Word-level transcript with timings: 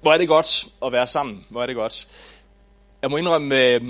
Hvor 0.00 0.12
er 0.12 0.18
det 0.18 0.28
godt 0.28 0.66
at 0.86 0.92
være 0.92 1.06
sammen. 1.06 1.44
Hvor 1.48 1.62
er 1.62 1.66
det 1.66 1.76
godt. 1.76 2.08
Jeg 3.02 3.10
må 3.10 3.16
indrømme, 3.16 3.74
øh, 3.74 3.80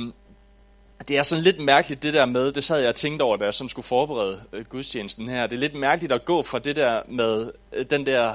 det 1.09 1.19
er 1.19 1.23
sådan 1.23 1.45
lidt 1.45 1.61
mærkeligt 1.61 2.03
det 2.03 2.15
der 2.15 2.27
med, 2.27 2.53
det 2.53 2.65
sad 2.65 2.81
jeg 2.81 2.89
og 2.89 2.95
tænkte 2.95 3.23
over, 3.23 3.37
da 3.37 3.45
jeg 3.45 3.55
som 3.55 3.69
skulle 3.69 3.87
forberede 3.87 4.41
øh, 4.53 4.65
gudstjenesten 4.65 5.29
her. 5.29 5.47
Det 5.47 5.57
er 5.57 5.61
lidt 5.61 5.75
mærkeligt 5.75 6.13
at 6.13 6.25
gå 6.25 6.43
fra 6.43 6.59
det 6.59 6.77
der 6.77 7.03
med 7.09 7.53
øh, 7.73 7.85
den 7.91 8.07
der, 8.07 8.33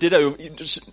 det 0.00 0.10
der 0.10 0.20
jo 0.20 0.36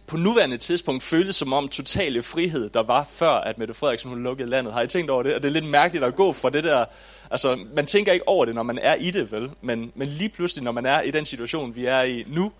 på 0.08 0.18
nuværende 0.18 0.58
tidspunkt 0.58 1.04
føltes 1.04 1.36
som 1.36 1.54
om 1.54 1.68
totale 1.68 2.22
frihed, 2.22 2.70
der 2.70 2.83
var 2.83 3.08
før, 3.12 3.31
at 3.31 3.58
Mette 3.58 3.74
Frederiksen 3.74 4.10
hun 4.10 4.24
lukkede 4.24 4.49
landet. 4.49 4.74
Har 4.74 4.81
I 4.81 4.88
tænkt 4.88 5.12
over 5.12 5.24
det? 5.24 5.36
Og 5.36 5.42
det 5.42 5.47
er 5.47 5.54
lidt 5.54 5.65
mærkeligt 5.65 6.06
at 6.06 6.15
gå 6.15 6.33
fra 6.33 6.49
det 6.49 6.63
der, 6.63 6.86
altså 7.31 7.60
man 7.76 7.86
tænker 7.86 8.13
ikke 8.13 8.28
over 8.28 8.46
det, 8.46 8.56
når 8.56 8.63
man 8.63 8.79
er 8.81 8.96
i 8.96 9.12
det, 9.12 9.31
vel? 9.31 9.51
Men, 9.62 9.92
men 9.96 10.08
lige 10.08 10.29
pludselig, 10.29 10.63
når 10.63 10.72
man 10.72 10.86
er 10.86 11.01
i 11.01 11.12
den 11.12 11.26
situation, 11.26 11.76
vi 11.76 11.86
er 11.86 12.01
i 12.01 12.24
nu, 12.28 12.51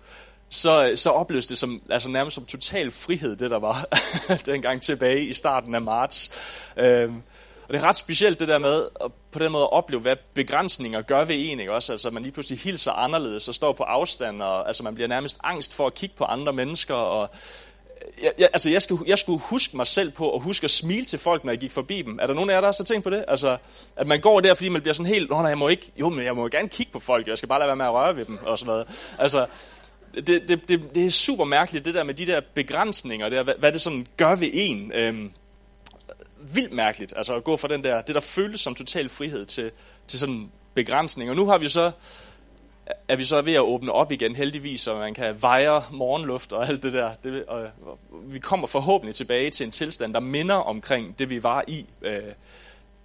så, 0.50 0.92
så 0.94 1.10
opleves 1.10 1.46
det 1.46 1.58
som, 1.58 1.82
altså 1.90 2.08
nærmest 2.08 2.34
som 2.34 2.44
total 2.44 2.90
frihed, 2.90 3.36
det 3.36 3.50
der 3.50 3.58
var 3.58 3.88
dengang 4.46 4.82
tilbage 4.82 5.24
i 5.24 5.32
starten 5.32 5.74
af 5.74 5.82
marts. 5.82 6.30
Øhm, 6.76 7.22
og 7.68 7.74
det 7.74 7.82
er 7.82 7.88
ret 7.88 7.96
specielt 7.96 8.40
det 8.40 8.48
der 8.48 8.58
med 8.58 8.88
at 9.04 9.12
på 9.32 9.38
den 9.38 9.52
måde 9.52 9.62
at 9.62 9.72
opleve, 9.72 10.00
hvad 10.00 10.16
begrænsninger 10.34 11.02
gør 11.02 11.24
ved 11.24 11.34
en, 11.38 11.60
ikke 11.60 11.72
også? 11.72 11.92
Altså 11.92 12.10
man 12.10 12.22
lige 12.22 12.32
pludselig 12.32 12.60
hilser 12.60 12.92
anderledes 12.92 13.48
og 13.48 13.54
står 13.54 13.72
på 13.72 13.82
afstand, 13.82 14.42
og 14.42 14.68
altså 14.68 14.82
man 14.82 14.94
bliver 14.94 15.08
nærmest 15.08 15.38
angst 15.44 15.74
for 15.74 15.86
at 15.86 15.94
kigge 15.94 16.14
på 16.18 16.24
andre 16.24 16.52
mennesker, 16.52 16.94
og 16.94 17.30
øh, 17.32 18.24
jeg, 18.24 18.32
jeg, 18.38 18.48
altså 18.52 18.70
jeg, 18.70 18.82
skulle, 18.82 19.04
jeg 19.06 19.18
skulle 19.18 19.40
huske 19.40 19.76
mig 19.76 19.86
selv 19.86 20.10
på 20.10 20.34
at 20.34 20.40
huske 20.40 20.64
at 20.64 20.70
smile 20.70 21.04
til 21.04 21.18
folk, 21.18 21.44
når 21.44 21.52
jeg 21.52 21.60
gik 21.60 21.70
forbi 21.70 22.02
dem. 22.02 22.18
Er 22.22 22.26
der 22.26 22.34
nogen 22.34 22.50
af 22.50 22.54
jer, 22.54 22.60
der 22.60 22.68
også 22.68 22.82
har 22.82 22.86
tænkt 22.86 23.04
på 23.04 23.10
det? 23.10 23.24
Altså, 23.28 23.56
at 23.96 24.06
man 24.06 24.20
går 24.20 24.40
der, 24.40 24.54
fordi 24.54 24.68
man 24.68 24.82
bliver 24.82 24.94
sådan 24.94 25.12
helt, 25.12 25.30
nej, 25.30 25.46
jeg 25.46 25.58
må 25.58 25.68
ikke, 25.68 25.92
jo, 25.96 26.08
men 26.08 26.24
jeg 26.24 26.36
må 26.36 26.48
gerne 26.48 26.68
kigge 26.68 26.92
på 26.92 27.00
folk, 27.00 27.26
jeg 27.26 27.38
skal 27.38 27.48
bare 27.48 27.58
lade 27.58 27.66
være 27.66 27.76
med 27.76 27.84
at 27.84 27.92
røre 27.92 28.16
ved 28.16 28.24
dem, 28.24 28.38
og 28.46 28.58
sådan 28.58 28.70
noget. 28.70 28.86
Altså, 29.18 29.46
det, 30.14 30.26
det, 30.26 30.68
det, 30.68 30.94
det 30.94 31.06
er 31.06 31.10
super 31.10 31.44
mærkeligt, 31.44 31.84
det 31.84 31.94
der 31.94 32.04
med 32.04 32.14
de 32.14 32.26
der 32.26 32.40
begrænsninger, 32.54 33.28
der, 33.28 33.42
hvad, 33.42 33.54
hvad 33.58 33.72
det 33.72 33.80
sådan 33.80 34.06
gør 34.16 34.34
ved 34.34 34.48
en. 34.52 34.92
Øhm, 34.94 35.32
vildt 36.54 36.72
mærkeligt, 36.72 37.12
altså 37.16 37.34
at 37.34 37.44
gå 37.44 37.56
fra 37.56 37.68
den 37.68 37.84
der, 37.84 38.02
det 38.02 38.14
der 38.14 38.20
føles 38.20 38.60
som 38.60 38.74
total 38.74 39.08
frihed 39.08 39.46
til, 39.46 39.70
til 40.06 40.18
sådan 40.18 40.50
begrænsning. 40.74 41.30
Og 41.30 41.36
nu 41.36 41.46
har 41.46 41.58
vi 41.58 41.68
så, 41.68 41.90
er 43.08 43.16
vi 43.16 43.24
så 43.24 43.42
ved 43.42 43.54
at 43.54 43.60
åbne 43.60 43.92
op 43.92 44.12
igen, 44.12 44.36
heldigvis, 44.36 44.80
så 44.80 44.96
man 44.98 45.14
kan 45.14 45.42
veje 45.42 45.82
morgenluft 45.90 46.52
og 46.52 46.68
alt 46.68 46.82
det 46.82 46.92
der. 46.92 47.10
Det, 47.24 47.44
og, 47.44 47.60
og 47.82 47.98
vi 48.26 48.38
kommer 48.38 48.66
forhåbentlig 48.66 49.14
tilbage 49.14 49.50
til 49.50 49.64
en 49.64 49.70
tilstand, 49.70 50.14
der 50.14 50.20
minder 50.20 50.54
omkring 50.54 51.18
det, 51.18 51.30
vi 51.30 51.42
var 51.42 51.64
i. 51.68 51.86
Øh, 52.02 52.22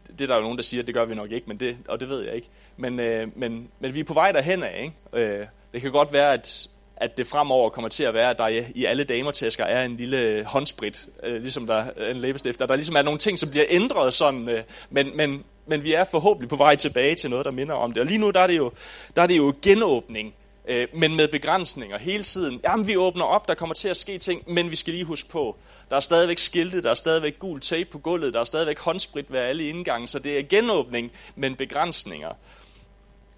det 0.07 0.21
er 0.21 0.27
der 0.27 0.35
jo 0.35 0.41
nogen, 0.41 0.57
der 0.57 0.63
siger, 0.63 0.81
at 0.81 0.87
det 0.87 0.95
gør 0.95 1.05
vi 1.05 1.15
nok 1.15 1.31
ikke, 1.31 1.47
men 1.47 1.59
det, 1.59 1.77
og 1.87 1.99
det 1.99 2.09
ved 2.09 2.21
jeg 2.21 2.35
ikke. 2.35 2.49
Men, 2.77 2.99
øh, 2.99 3.27
men, 3.35 3.69
men 3.79 3.93
vi 3.93 3.99
er 3.99 4.03
på 4.03 4.13
vej 4.13 4.31
derhen 4.31 4.63
af. 4.63 4.81
Ikke? 5.13 5.25
Øh, 5.25 5.47
det 5.73 5.81
kan 5.81 5.91
godt 5.91 6.13
være, 6.13 6.33
at 6.33 6.69
at 6.97 7.17
det 7.17 7.27
fremover 7.27 7.69
kommer 7.69 7.89
til 7.89 8.03
at 8.03 8.13
være, 8.13 8.29
at 8.29 8.37
der 8.37 8.47
i 8.75 8.85
alle 8.85 9.03
damertæsker 9.03 9.63
er 9.63 9.85
en 9.85 9.97
lille 9.97 10.43
håndsprit, 10.43 11.07
øh, 11.23 11.41
ligesom 11.41 11.67
der 11.67 11.85
er 11.97 12.11
en 12.11 12.17
læbestift. 12.17 12.59
Der, 12.59 12.65
der 12.65 12.75
ligesom 12.75 12.95
er 12.95 13.01
nogle 13.01 13.19
ting, 13.19 13.39
som 13.39 13.49
bliver 13.49 13.65
ændret 13.69 14.13
sådan, 14.13 14.49
øh, 14.49 14.63
men, 14.89 15.17
men, 15.17 15.43
men 15.65 15.83
vi 15.83 15.93
er 15.93 16.03
forhåbentlig 16.03 16.49
på 16.49 16.55
vej 16.55 16.75
tilbage 16.75 17.15
til 17.15 17.29
noget, 17.29 17.45
der 17.45 17.51
minder 17.51 17.75
om 17.75 17.91
det. 17.91 18.01
Og 18.01 18.07
lige 18.07 18.17
nu 18.17 18.31
der 18.31 18.39
er 18.39 18.47
det 18.47 18.57
jo, 18.57 18.71
der 19.15 19.21
er 19.21 19.27
det 19.27 19.37
jo 19.37 19.53
genåbning, 19.61 20.33
øh, 20.67 20.87
men 20.93 21.15
med 21.15 21.27
begrænsninger 21.27 21.97
hele 21.97 22.23
tiden. 22.23 22.59
Jamen, 22.63 22.87
vi 22.87 22.97
åbner 22.97 23.25
op, 23.25 23.47
der 23.47 23.53
kommer 23.53 23.75
til 23.75 23.87
at 23.87 23.97
ske 23.97 24.17
ting, 24.17 24.51
men 24.51 24.71
vi 24.71 24.75
skal 24.75 24.93
lige 24.93 25.05
huske 25.05 25.29
på, 25.29 25.55
der 25.89 25.95
er 25.95 25.99
stadigvæk 25.99 26.37
skilte, 26.37 26.83
der 26.83 26.89
er 26.89 26.93
stadigvæk 26.93 27.39
gul 27.39 27.59
tape 27.59 27.89
på 27.91 27.99
gulvet, 27.99 28.33
der 28.33 28.39
er 28.39 28.45
stadigvæk 28.45 28.79
håndsprit 28.79 29.31
ved 29.31 29.39
alle 29.39 29.69
indgange, 29.69 30.07
så 30.07 30.19
det 30.19 30.39
er 30.39 30.43
genåbning, 30.49 31.11
men 31.35 31.55
begrænsninger. 31.55 32.31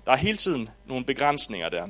Der 0.05 0.11
er 0.11 0.17
hele 0.17 0.37
tiden 0.37 0.69
nogle 0.85 1.05
begrænsninger 1.05 1.69
der. 1.69 1.87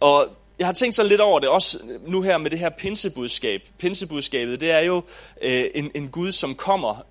Og 0.00 0.28
jeg 0.58 0.66
har 0.66 0.72
tænkt 0.72 0.96
så 0.96 1.02
lidt 1.02 1.20
over 1.20 1.40
det, 1.40 1.48
også 1.48 1.78
nu 2.06 2.22
her 2.22 2.38
med 2.38 2.50
det 2.50 2.58
her 2.58 2.70
pinsebudskab. 2.70 3.62
Pinsebudskabet, 3.78 4.60
det 4.60 4.70
er 4.70 4.80
jo 4.80 5.02
øh, 5.42 5.64
en, 5.74 5.90
en 5.94 6.08
Gud, 6.08 6.32
som 6.32 6.54
kommer 6.54 7.06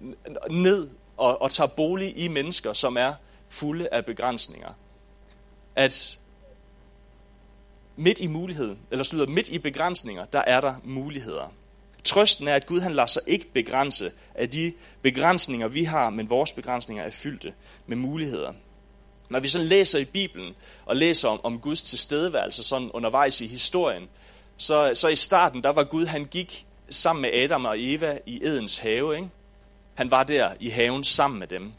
ned 0.49 0.89
og, 1.17 1.41
og 1.41 1.51
tager 1.51 1.67
bolig 1.67 2.17
i 2.17 2.27
mennesker, 2.27 2.73
som 2.73 2.97
er 2.97 3.13
fulde 3.49 3.89
af 3.91 4.05
begrænsninger. 4.05 4.69
At 5.75 6.17
midt 7.95 8.19
i 8.19 8.27
muligheden, 8.27 8.79
eller 8.91 9.03
slutter 9.03 9.33
midt 9.33 9.49
i 9.49 9.59
begrænsninger, 9.59 10.25
der 10.25 10.41
er 10.47 10.61
der 10.61 10.75
muligheder. 10.83 11.53
Trøsten 12.03 12.47
er, 12.47 12.55
at 12.55 12.65
Gud 12.65 12.79
han 12.79 12.93
lader 12.93 13.07
sig 13.07 13.21
ikke 13.27 13.45
begrænse 13.53 14.11
af 14.35 14.49
de 14.49 14.73
begrænsninger, 15.01 15.67
vi 15.67 15.83
har, 15.83 16.09
men 16.09 16.29
vores 16.29 16.53
begrænsninger 16.53 17.03
er 17.03 17.11
fyldte 17.11 17.53
med 17.87 17.97
muligheder. 17.97 18.53
Når 19.29 19.39
vi 19.39 19.47
så 19.47 19.59
læser 19.59 19.99
i 19.99 20.05
Bibelen 20.05 20.55
og 20.85 20.95
læser 20.95 21.29
om, 21.29 21.39
om 21.43 21.59
Guds 21.59 21.81
tilstedeværelse 21.81 22.63
sådan 22.63 22.91
undervejs 22.91 23.41
i 23.41 23.47
historien, 23.47 24.09
så, 24.57 24.91
så 24.93 25.07
i 25.07 25.15
starten, 25.15 25.63
der 25.63 25.69
var 25.69 25.83
Gud, 25.83 26.05
han 26.05 26.25
gik 26.25 26.65
sammen 26.89 27.21
med 27.21 27.33
Adam 27.33 27.65
og 27.65 27.75
Eva 27.77 28.17
i 28.25 28.39
Edens 28.43 28.77
have. 28.77 29.15
Ikke? 29.15 29.29
Han 29.95 30.11
var 30.11 30.23
der 30.23 30.53
i 30.59 30.69
haven 30.69 31.03
sammen 31.03 31.39
med 31.39 31.47
dem. 31.47 31.71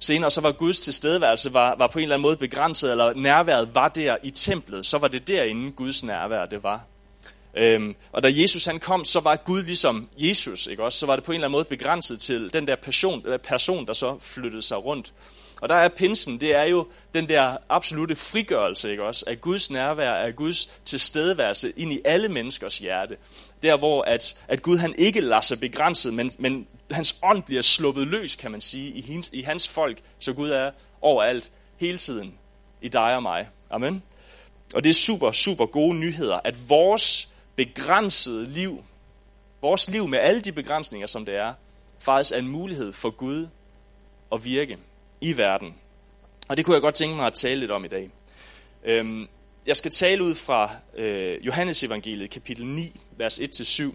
Senere 0.00 0.30
så 0.30 0.40
var 0.40 0.52
Guds 0.52 0.80
tilstedeværelse 0.80 1.54
var, 1.54 1.74
var 1.78 1.86
på 1.86 1.98
en 1.98 2.02
eller 2.02 2.16
anden 2.16 2.22
måde 2.22 2.36
begrænset, 2.36 2.90
eller 2.90 3.14
nærværet 3.14 3.74
var 3.74 3.88
der 3.88 4.16
i 4.22 4.30
templet. 4.30 4.86
Så 4.86 4.98
var 4.98 5.08
det 5.08 5.28
derinde 5.28 5.72
Guds 5.72 6.04
nærvær 6.04 6.46
det 6.46 6.62
var. 6.62 6.84
Øhm, 7.54 7.96
og 8.12 8.22
da 8.22 8.28
Jesus 8.32 8.64
han 8.64 8.80
kom, 8.80 9.04
så 9.04 9.20
var 9.20 9.36
Gud 9.36 9.62
ligesom 9.62 10.08
Jesus, 10.16 10.66
ikke 10.66 10.84
også? 10.84 10.98
Så 10.98 11.06
var 11.06 11.16
det 11.16 11.24
på 11.24 11.32
en 11.32 11.34
eller 11.34 11.46
anden 11.46 11.52
måde 11.52 11.64
begrænset 11.64 12.20
til 12.20 12.52
den 12.52 12.66
der 12.66 12.76
person, 12.76 13.22
øh, 13.26 13.38
person 13.38 13.86
der 13.86 13.92
så 13.92 14.16
flyttede 14.20 14.62
sig 14.62 14.84
rundt. 14.84 15.12
Og 15.60 15.68
der 15.68 15.74
er 15.74 15.88
pinsen, 15.88 16.40
det 16.40 16.54
er 16.54 16.62
jo 16.62 16.86
den 17.14 17.28
der 17.28 17.56
absolute 17.68 18.16
frigørelse, 18.16 18.90
ikke 18.90 19.04
også? 19.04 19.24
Af 19.26 19.40
Guds 19.40 19.70
nærvær, 19.70 20.12
af 20.12 20.36
Guds 20.36 20.80
tilstedeværelse 20.84 21.72
ind 21.76 21.92
i 21.92 22.00
alle 22.04 22.28
menneskers 22.28 22.78
hjerte. 22.78 23.16
Der 23.62 23.76
hvor 23.76 24.02
at, 24.02 24.36
at 24.48 24.62
Gud 24.62 24.78
han 24.78 24.94
ikke 24.98 25.20
lader 25.20 25.40
sig 25.40 25.60
begrænset, 25.60 26.14
men, 26.14 26.32
men 26.38 26.66
hans 26.90 27.18
ånd 27.22 27.42
bliver 27.42 27.62
sluppet 27.62 28.06
løs, 28.06 28.36
kan 28.36 28.50
man 28.50 28.60
sige, 28.60 28.90
i 28.90 29.12
hans, 29.12 29.30
i 29.32 29.42
hans 29.42 29.68
folk. 29.68 29.98
Så 30.18 30.32
Gud 30.32 30.50
er 30.50 30.70
overalt, 31.00 31.50
hele 31.76 31.98
tiden, 31.98 32.34
i 32.82 32.88
dig 32.88 33.16
og 33.16 33.22
mig. 33.22 33.48
Amen. 33.70 34.02
Og 34.74 34.84
det 34.84 34.90
er 34.90 34.94
super, 34.94 35.32
super 35.32 35.66
gode 35.66 35.94
nyheder, 35.94 36.40
at 36.44 36.68
vores 36.68 37.28
begrænsede 37.56 38.46
liv, 38.46 38.84
vores 39.62 39.90
liv 39.90 40.08
med 40.08 40.18
alle 40.18 40.40
de 40.40 40.52
begrænsninger, 40.52 41.06
som 41.06 41.24
det 41.24 41.36
er, 41.36 41.54
faktisk 41.98 42.32
er 42.32 42.38
en 42.38 42.48
mulighed 42.48 42.92
for 42.92 43.10
Gud 43.10 43.48
at 44.32 44.44
virke 44.44 44.78
i 45.20 45.36
verden. 45.36 45.74
Og 46.48 46.56
det 46.56 46.64
kunne 46.64 46.74
jeg 46.74 46.82
godt 46.82 46.94
tænke 46.94 47.16
mig 47.16 47.26
at 47.26 47.34
tale 47.34 47.60
lidt 47.60 47.70
om 47.70 47.84
i 47.84 47.88
dag. 47.88 48.10
Øhm, 48.84 49.28
jeg 49.66 49.76
skal 49.76 49.90
tale 49.90 50.24
ud 50.24 50.34
fra 50.34 50.70
øh, 50.96 51.46
Johannes 51.46 51.82
evangeliet, 51.82 52.30
kapitel 52.30 52.66
9, 52.66 53.00
vers 53.16 53.38
1-7. 53.38 53.94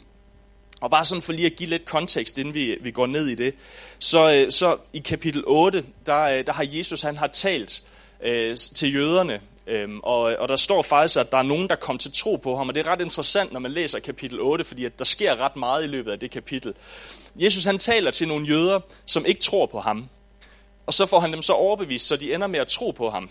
Og 0.82 0.92
bare 0.92 1.06
sådan 1.06 1.22
for 1.22 1.34
lige 1.34 1.46
at 1.46 1.56
give 1.56 1.70
lidt 1.70 1.86
kontekst, 1.86 2.38
inden 2.38 2.54
vi, 2.54 2.78
vi 2.82 2.92
går 2.92 3.08
ned 3.08 3.28
i 3.28 3.36
det. 3.36 3.56
Så, 4.00 4.34
øh, 4.34 4.52
så 4.52 4.78
i 4.94 5.00
kapitel 5.00 5.44
8, 5.48 5.84
der, 6.06 6.24
øh, 6.24 6.46
der 6.46 6.54
har 6.54 6.66
Jesus 6.72 7.02
han 7.02 7.18
har 7.18 7.28
talt 7.28 7.84
øh, 8.24 8.58
til 8.58 8.94
jøderne, 8.94 9.42
Øhm, 9.68 10.00
og, 10.04 10.22
og 10.22 10.50
der 10.50 10.56
står 10.56 10.82
faktisk, 10.82 11.20
at 11.20 11.32
der 11.32 11.38
er 11.38 11.44
nogen, 11.44 11.70
der 11.70 11.76
kom 11.76 11.98
til 11.98 12.12
tro 12.14 12.36
på 12.36 12.58
ham, 12.58 12.70
og 12.70 12.76
det 12.76 12.86
er 12.86 12.92
ret 12.92 13.02
interessant, 13.02 13.52
når 13.54 13.60
man 13.60 13.72
læser 13.72 14.00
kapitel 14.00 14.40
8, 14.42 14.66
fordi 14.66 14.86
at 14.86 15.00
der 15.00 15.06
sker 15.06 15.40
ret 15.40 15.56
meget 15.56 15.84
i 15.84 15.88
løbet 15.88 16.12
af 16.12 16.20
det 16.20 16.32
kapitel. 16.32 16.74
Jesus 17.36 17.66
han 17.66 17.78
taler 17.78 18.12
til 18.12 18.28
nogle 18.28 18.48
jøder, 18.48 18.80
som 19.06 19.26
ikke 19.26 19.42
tror 19.42 19.66
på 19.66 19.80
ham. 19.80 20.10
Og 20.86 20.94
så 20.94 21.06
får 21.06 21.20
han 21.20 21.34
dem 21.34 21.42
så 21.42 21.54
overbevist, 21.54 22.08
så 22.08 22.16
de 22.16 22.34
ender 22.34 22.48
med 22.48 22.60
at 22.60 22.68
tro 22.68 22.92
på 22.92 23.10
ham. 23.10 23.30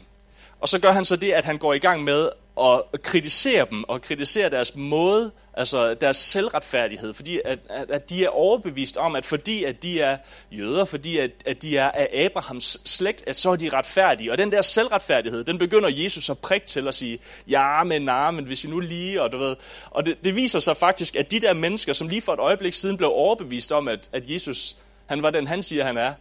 Og 0.61 0.69
så 0.69 0.79
gør 0.79 0.93
han 0.93 1.05
så 1.05 1.17
det, 1.17 1.33
at 1.33 1.45
han 1.45 1.59
går 1.59 1.75
i 1.75 1.79
gang 1.79 2.05
med 2.05 2.29
at 2.61 3.03
kritisere 3.03 3.67
dem, 3.71 3.85
og 3.85 4.03
kritisere 4.03 4.51
deres 4.51 4.75
måde, 4.75 5.31
altså 5.55 5.95
deres 5.95 6.17
selvretfærdighed, 6.17 7.15
fordi 7.15 7.41
at, 7.45 7.59
at, 7.71 7.91
at 7.91 8.11
de 8.11 8.25
er 8.25 8.29
overbevist 8.29 8.97
om, 8.97 9.17
at 9.17 9.25
fordi 9.25 9.65
at 9.65 9.83
de 9.83 10.01
er 10.01 10.17
jøder, 10.53 10.85
fordi 10.85 11.19
at, 11.19 11.31
at 11.47 11.63
de 11.63 11.77
er 11.77 11.91
af 11.91 12.09
Abrahams 12.25 12.81
slægt, 12.85 13.25
at 13.27 13.37
så 13.37 13.51
er 13.51 13.57
de 13.57 13.69
retfærdige. 13.69 14.33
Og 14.33 14.39
den 14.39 14.53
der 14.53 14.63
selvretfærdighed, 14.63 15.45
den 15.45 15.59
begynder 15.59 15.89
Jesus 15.93 16.31
at 16.31 16.39
prikke 16.39 16.67
til 16.67 16.89
at 16.89 16.95
sige, 16.95 17.19
ja, 17.49 17.85
men 17.85 18.03
nej, 18.03 18.31
men 18.31 18.45
hvis 18.45 18.65
I 18.65 18.69
nu 18.69 18.81
lige, 18.81 19.23
og 19.23 19.33
du 19.33 19.39
ved. 19.39 19.57
Og 19.91 20.07
det, 20.07 20.25
det 20.25 20.37
viser 20.37 20.59
sig 20.59 20.77
faktisk, 20.77 21.17
at 21.17 21.31
de 21.31 21.41
der 21.41 21.55
mennesker, 21.55 21.93
som 21.93 22.09
lige 22.09 22.23
for 22.23 22.33
et 22.33 22.41
øjeblik 22.41 22.75
siden 22.75 22.97
blev 22.97 23.11
overbevist 23.13 23.73
om, 23.73 23.89
at, 23.89 24.11
at 24.13 24.31
Jesus, 24.31 24.77
han 25.07 25.23
var 25.23 25.31
den, 25.31 25.47
han 25.47 25.63
siger, 25.63 25.85
han 25.85 25.97
er, 25.97 26.15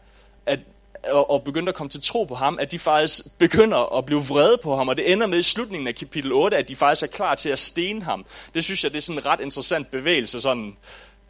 at 0.45 0.59
og, 1.09 1.29
og 1.29 1.43
begyndte 1.43 1.69
at 1.69 1.75
komme 1.75 1.89
til 1.89 2.01
tro 2.01 2.23
på 2.23 2.35
ham, 2.35 2.57
at 2.61 2.71
de 2.71 2.79
faktisk 2.79 3.21
begynder 3.37 3.97
at 3.97 4.05
blive 4.05 4.21
vrede 4.21 4.57
på 4.63 4.75
ham, 4.75 4.87
og 4.87 4.97
det 4.97 5.11
ender 5.11 5.27
med 5.27 5.39
i 5.39 5.43
slutningen 5.43 5.87
af 5.87 5.95
kapitel 5.95 6.33
8, 6.33 6.57
at 6.57 6.69
de 6.69 6.75
faktisk 6.75 7.03
er 7.03 7.07
klar 7.07 7.35
til 7.35 7.49
at 7.49 7.59
stene 7.59 8.03
ham. 8.03 8.25
Det 8.53 8.63
synes 8.63 8.83
jeg, 8.83 8.91
det 8.91 8.97
er 8.97 9.01
sådan 9.01 9.19
en 9.19 9.25
ret 9.25 9.39
interessant 9.39 9.91
bevægelse, 9.91 10.41
sådan, 10.41 10.77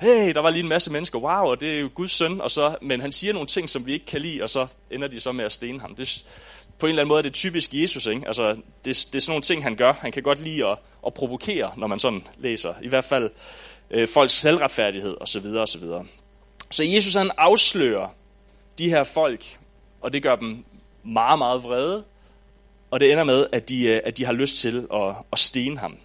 hey, 0.02 0.34
der 0.34 0.40
var 0.40 0.50
lige 0.50 0.64
en 0.64 0.70
masse 0.70 0.92
mennesker, 0.92 1.20
wow, 1.20 1.46
og 1.46 1.62
det 1.62 1.76
er 1.76 1.80
jo 1.80 1.90
Guds 1.96 2.12
søn, 2.12 2.42
og 2.42 2.52
så, 2.52 2.76
men 2.82 3.02
han 3.02 3.12
siger 3.12 3.34
nogle 3.34 3.48
ting, 3.48 3.70
som 3.70 3.86
vi 3.86 3.94
ikke 3.94 4.06
kan 4.06 4.22
lide, 4.22 4.44
og 4.44 4.50
så 4.50 4.68
ender 4.92 5.08
de 5.08 5.20
så 5.20 5.32
med 5.32 5.46
at 5.46 5.54
stene 5.54 5.80
ham. 5.80 5.96
Det, 5.96 6.26
på 6.80 6.86
en 6.86 6.90
eller 6.90 7.02
anden 7.02 7.08
måde 7.08 7.20
er 7.20 7.24
det 7.24 7.34
typisk 7.34 7.74
Jesus, 7.74 8.06
ikke? 8.06 8.28
Altså, 8.28 8.50
det, 8.50 8.60
det 8.86 9.16
er 9.16 9.20
sådan 9.20 9.22
nogle 9.28 9.42
ting, 9.42 9.64
han 9.64 9.76
gør. 9.76 9.94
Han 9.94 10.12
kan 10.12 10.24
godt 10.24 10.40
lide 10.40 10.68
at, 10.68 10.78
at 11.06 11.14
provokere, 11.14 11.72
når 11.78 11.88
man 11.88 12.00
sådan 12.00 12.24
læser. 12.38 12.74
I 12.82 12.88
hvert 12.88 13.04
fald 13.04 13.30
øh, 13.92 14.08
folks 14.08 14.34
selvretfærdighed, 14.34 15.18
osv. 15.22 15.46
osv. 15.46 15.84
Så 16.72 16.84
Jesus 16.84 17.14
han 17.14 17.32
afslører 17.38 18.08
de 18.80 18.90
her 18.90 19.04
folk, 19.04 19.60
og 20.02 20.14
det 20.14 20.24
gør 20.24 20.36
dem 20.36 20.66
meget, 21.04 21.38
meget 21.38 21.64
vrede, 21.64 22.04
og 22.92 23.00
det 23.00 23.12
ender 23.12 23.24
med, 23.24 23.48
at 23.52 23.70
de, 23.70 23.86
øh, 23.86 24.02
at 24.04 24.18
de 24.18 24.26
har 24.26 24.34
lyst 24.34 24.58
til 24.58 24.88
at, 24.94 25.16
at 25.32 25.40
stene 25.40 25.80
ham. 25.80 25.98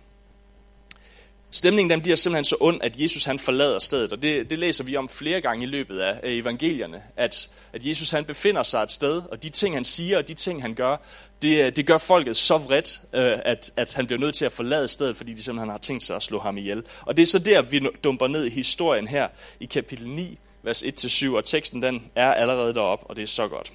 Stemningen 1.50 1.90
den 1.90 2.00
bliver 2.00 2.16
simpelthen 2.16 2.44
så 2.44 2.56
ond, 2.60 2.82
at 2.82 3.00
Jesus 3.00 3.24
han 3.24 3.38
forlader 3.38 3.78
stedet, 3.78 4.12
og 4.12 4.22
det, 4.22 4.50
det 4.50 4.58
læser 4.58 4.84
vi 4.84 4.96
om 4.96 5.08
flere 5.08 5.40
gange 5.40 5.62
i 5.62 5.66
løbet 5.66 5.98
af, 5.98 6.20
evangelierne, 6.22 7.02
at, 7.16 7.50
at 7.72 7.86
Jesus 7.86 8.10
han 8.10 8.24
befinder 8.24 8.62
sig 8.62 8.82
et 8.82 8.90
sted, 8.90 9.22
og 9.32 9.42
de 9.42 9.50
ting 9.50 9.74
han 9.74 9.84
siger 9.84 10.18
og 10.18 10.28
de 10.28 10.34
ting 10.34 10.62
han 10.62 10.74
gør, 10.74 10.96
det, 11.42 11.66
øh, 11.66 11.76
det 11.76 11.86
gør 11.86 11.98
folket 11.98 12.36
så 12.36 12.58
vredt, 12.58 13.00
øh, 13.12 13.32
at, 13.44 13.70
at 13.76 13.94
han 13.94 14.06
bliver 14.06 14.20
nødt 14.20 14.34
til 14.34 14.44
at 14.44 14.52
forlade 14.52 14.88
stedet, 14.88 15.16
fordi 15.16 15.34
de 15.34 15.42
simpelthen 15.42 15.70
har 15.70 15.78
tænkt 15.78 16.02
sig 16.02 16.16
at 16.16 16.22
slå 16.22 16.38
ham 16.38 16.58
ihjel. 16.58 16.82
Og 17.00 17.16
det 17.16 17.22
er 17.22 17.26
så 17.26 17.38
der, 17.38 17.62
vi 17.62 17.80
dumper 18.04 18.26
ned 18.26 18.44
i 18.44 18.50
historien 18.50 19.08
her 19.08 19.28
i 19.60 19.66
kapitel 19.66 20.08
9, 20.08 20.38
vers 20.62 20.82
1-7, 20.82 21.36
og 21.36 21.44
teksten 21.44 21.82
den 21.82 22.10
er 22.14 22.32
allerede 22.32 22.74
deroppe, 22.74 23.06
og 23.06 23.16
det 23.16 23.22
er 23.22 23.26
så 23.26 23.48
godt. 23.48 23.72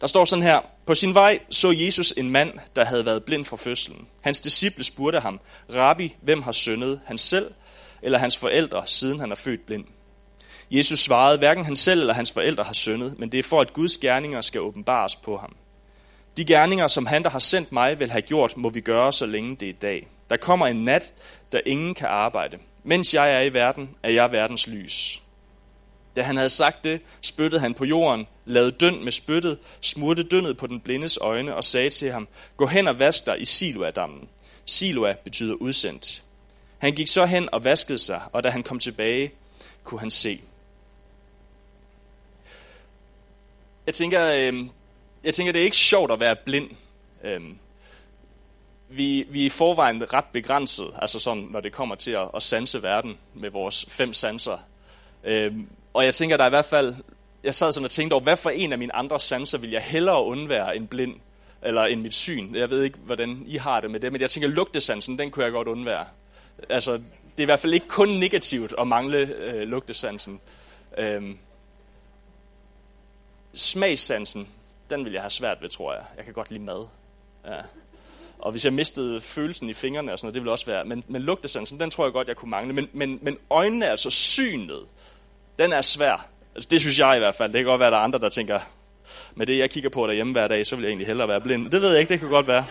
Der 0.00 0.06
står 0.06 0.24
sådan 0.24 0.42
her, 0.42 0.60
på 0.86 0.94
sin 0.94 1.14
vej 1.14 1.38
så 1.50 1.70
Jesus 1.70 2.14
en 2.16 2.30
mand, 2.30 2.52
der 2.76 2.84
havde 2.84 3.06
været 3.06 3.24
blind 3.24 3.44
fra 3.44 3.56
fødslen. 3.56 4.06
Hans 4.20 4.40
disciple 4.40 4.84
spurgte 4.84 5.20
ham, 5.20 5.40
Rabbi, 5.74 6.16
hvem 6.22 6.42
har 6.42 6.52
syndet, 6.52 7.00
han 7.06 7.18
selv 7.18 7.50
eller 8.02 8.18
hans 8.18 8.36
forældre, 8.36 8.82
siden 8.86 9.20
han 9.20 9.30
er 9.30 9.36
født 9.36 9.66
blind? 9.66 9.84
Jesus 10.70 10.98
svarede, 10.98 11.38
hverken 11.38 11.64
han 11.64 11.76
selv 11.76 12.00
eller 12.00 12.14
hans 12.14 12.30
forældre 12.30 12.64
har 12.64 12.72
syndet, 12.72 13.18
men 13.18 13.32
det 13.32 13.38
er 13.38 13.42
for, 13.42 13.60
at 13.60 13.72
Guds 13.72 13.98
gerninger 13.98 14.40
skal 14.40 14.60
åbenbares 14.60 15.16
på 15.16 15.36
ham. 15.36 15.56
De 16.36 16.44
gerninger, 16.44 16.86
som 16.86 17.06
han, 17.06 17.22
der 17.22 17.30
har 17.30 17.38
sendt 17.38 17.72
mig, 17.72 17.98
vil 17.98 18.10
have 18.10 18.22
gjort, 18.22 18.56
må 18.56 18.70
vi 18.70 18.80
gøre, 18.80 19.12
så 19.12 19.26
længe 19.26 19.56
det 19.56 19.68
er 19.68 19.72
dag. 19.72 20.08
Der 20.30 20.36
kommer 20.36 20.66
en 20.66 20.84
nat, 20.84 21.12
der 21.52 21.60
ingen 21.66 21.94
kan 21.94 22.08
arbejde. 22.08 22.58
Mens 22.84 23.14
jeg 23.14 23.30
er 23.34 23.40
i 23.40 23.52
verden, 23.52 23.90
er 24.02 24.10
jeg 24.10 24.32
verdens 24.32 24.68
lys. 24.68 25.22
Da 26.16 26.22
han 26.22 26.36
havde 26.36 26.50
sagt 26.50 26.84
det, 26.84 27.00
spyttede 27.20 27.60
han 27.60 27.74
på 27.74 27.84
jorden, 27.84 28.26
lavede 28.44 28.70
døn 28.70 29.04
med 29.04 29.12
spyttet, 29.12 29.58
smurte 29.80 30.22
dønnet 30.22 30.56
på 30.56 30.66
den 30.66 30.80
blindes 30.80 31.18
øjne 31.20 31.54
og 31.54 31.64
sagde 31.64 31.90
til 31.90 32.12
ham, 32.12 32.28
gå 32.56 32.66
hen 32.66 32.88
og 32.88 32.98
vask 32.98 33.26
dig 33.26 33.40
i 33.40 33.44
Siloa-dammen. 33.44 34.28
Siloa 34.66 35.14
betyder 35.24 35.54
udsendt. 35.54 36.22
Han 36.78 36.92
gik 36.92 37.08
så 37.08 37.26
hen 37.26 37.48
og 37.52 37.64
vaskede 37.64 37.98
sig, 37.98 38.22
og 38.32 38.44
da 38.44 38.50
han 38.50 38.62
kom 38.62 38.78
tilbage, 38.78 39.32
kunne 39.84 40.00
han 40.00 40.10
se. 40.10 40.40
Jeg 43.86 43.94
tænker, 43.94 44.26
øh, 44.26 44.66
jeg 45.24 45.34
tænker 45.34 45.52
det 45.52 45.60
er 45.60 45.64
ikke 45.64 45.76
sjovt 45.76 46.12
at 46.12 46.20
være 46.20 46.36
blind. 46.36 46.70
Øh, 47.24 47.40
vi, 48.88 49.26
vi 49.28 49.42
er 49.42 49.46
i 49.46 49.48
forvejen 49.48 50.12
ret 50.12 50.24
begrænset, 50.32 50.90
altså 51.02 51.18
sådan, 51.18 51.42
når 51.50 51.60
det 51.60 51.72
kommer 51.72 51.94
til 51.94 52.10
at, 52.10 52.30
at 52.34 52.42
sanse 52.42 52.82
verden 52.82 53.18
med 53.34 53.50
vores 53.50 53.86
fem 53.88 54.12
sanser. 54.12 54.58
Øh, 55.24 55.54
og 55.94 56.04
jeg 56.04 56.14
tænker, 56.14 56.36
der 56.36 56.44
er 56.44 56.48
i 56.48 56.50
hvert 56.50 56.64
fald, 56.64 56.94
jeg 57.44 57.54
sad 57.54 57.72
sådan 57.72 57.84
og 57.84 57.90
tænkte 57.90 58.14
over, 58.14 58.22
hvad 58.22 58.36
for 58.36 58.50
en 58.50 58.72
af 58.72 58.78
mine 58.78 58.94
andre 58.94 59.20
sanser 59.20 59.58
vil 59.58 59.70
jeg 59.70 59.82
hellere 59.82 60.24
undvære 60.24 60.76
end 60.76 60.88
blind, 60.88 61.14
eller 61.62 61.84
end 61.84 62.00
mit 62.00 62.14
syn. 62.14 62.54
Jeg 62.54 62.70
ved 62.70 62.82
ikke, 62.82 62.98
hvordan 62.98 63.42
I 63.46 63.56
har 63.56 63.80
det 63.80 63.90
med 63.90 64.00
det, 64.00 64.12
men 64.12 64.20
jeg 64.20 64.30
tænker, 64.30 64.48
lugtesansen, 64.48 65.18
den 65.18 65.30
kunne 65.30 65.44
jeg 65.44 65.52
godt 65.52 65.68
undvære. 65.68 66.06
Altså, 66.68 66.92
det 66.92 67.38
er 67.38 67.42
i 67.42 67.44
hvert 67.44 67.60
fald 67.60 67.74
ikke 67.74 67.88
kun 67.88 68.08
negativt 68.08 68.74
at 68.78 68.86
mangle 68.86 69.18
øh, 69.18 69.68
lugtesansen. 69.68 70.40
Øhm, 70.98 71.38
smagssansen, 73.54 74.48
den 74.90 75.04
vil 75.04 75.12
jeg 75.12 75.22
have 75.22 75.30
svært 75.30 75.62
ved, 75.62 75.68
tror 75.68 75.92
jeg. 75.92 76.04
Jeg 76.16 76.24
kan 76.24 76.34
godt 76.34 76.50
lide 76.50 76.62
mad. 76.62 76.86
Ja. 77.46 77.60
Og 78.38 78.50
hvis 78.50 78.64
jeg 78.64 78.72
mistede 78.72 79.20
følelsen 79.20 79.68
i 79.68 79.74
fingrene 79.74 80.12
og 80.12 80.18
sådan 80.18 80.26
noget, 80.26 80.34
det 80.34 80.42
ville 80.42 80.52
også 80.52 80.66
være. 80.66 80.84
Men, 80.84 81.04
men 81.08 81.22
lugtesansen, 81.22 81.80
den 81.80 81.90
tror 81.90 82.04
jeg 82.04 82.12
godt, 82.12 82.28
jeg 82.28 82.36
kunne 82.36 82.50
mangle. 82.50 82.72
Men, 82.72 82.88
men, 82.92 83.18
men 83.22 83.38
øjnene, 83.50 83.88
altså 83.88 84.10
synet, 84.10 84.86
den 85.60 85.72
er 85.72 85.82
svær. 85.82 86.26
Altså, 86.54 86.68
det 86.70 86.80
synes 86.80 86.98
jeg 86.98 87.16
i 87.16 87.18
hvert 87.18 87.34
fald. 87.34 87.52
Det 87.52 87.58
kan 87.58 87.64
godt 87.64 87.78
være, 87.78 87.86
at 87.86 87.92
der 87.92 87.98
er 87.98 88.02
andre, 88.02 88.18
der 88.18 88.28
tænker, 88.28 88.60
med 89.34 89.46
det 89.46 89.58
jeg 89.58 89.70
kigger 89.70 89.90
på 89.90 90.06
derhjemme 90.06 90.32
hver 90.32 90.48
dag, 90.48 90.66
så 90.66 90.76
vil 90.76 90.82
jeg 90.82 90.88
egentlig 90.88 91.06
hellere 91.06 91.28
være 91.28 91.40
blind. 91.40 91.70
Det 91.70 91.80
ved 91.80 91.90
jeg 91.90 92.00
ikke, 92.00 92.08
det 92.08 92.20
kan 92.20 92.28
godt 92.28 92.46
være. 92.46 92.66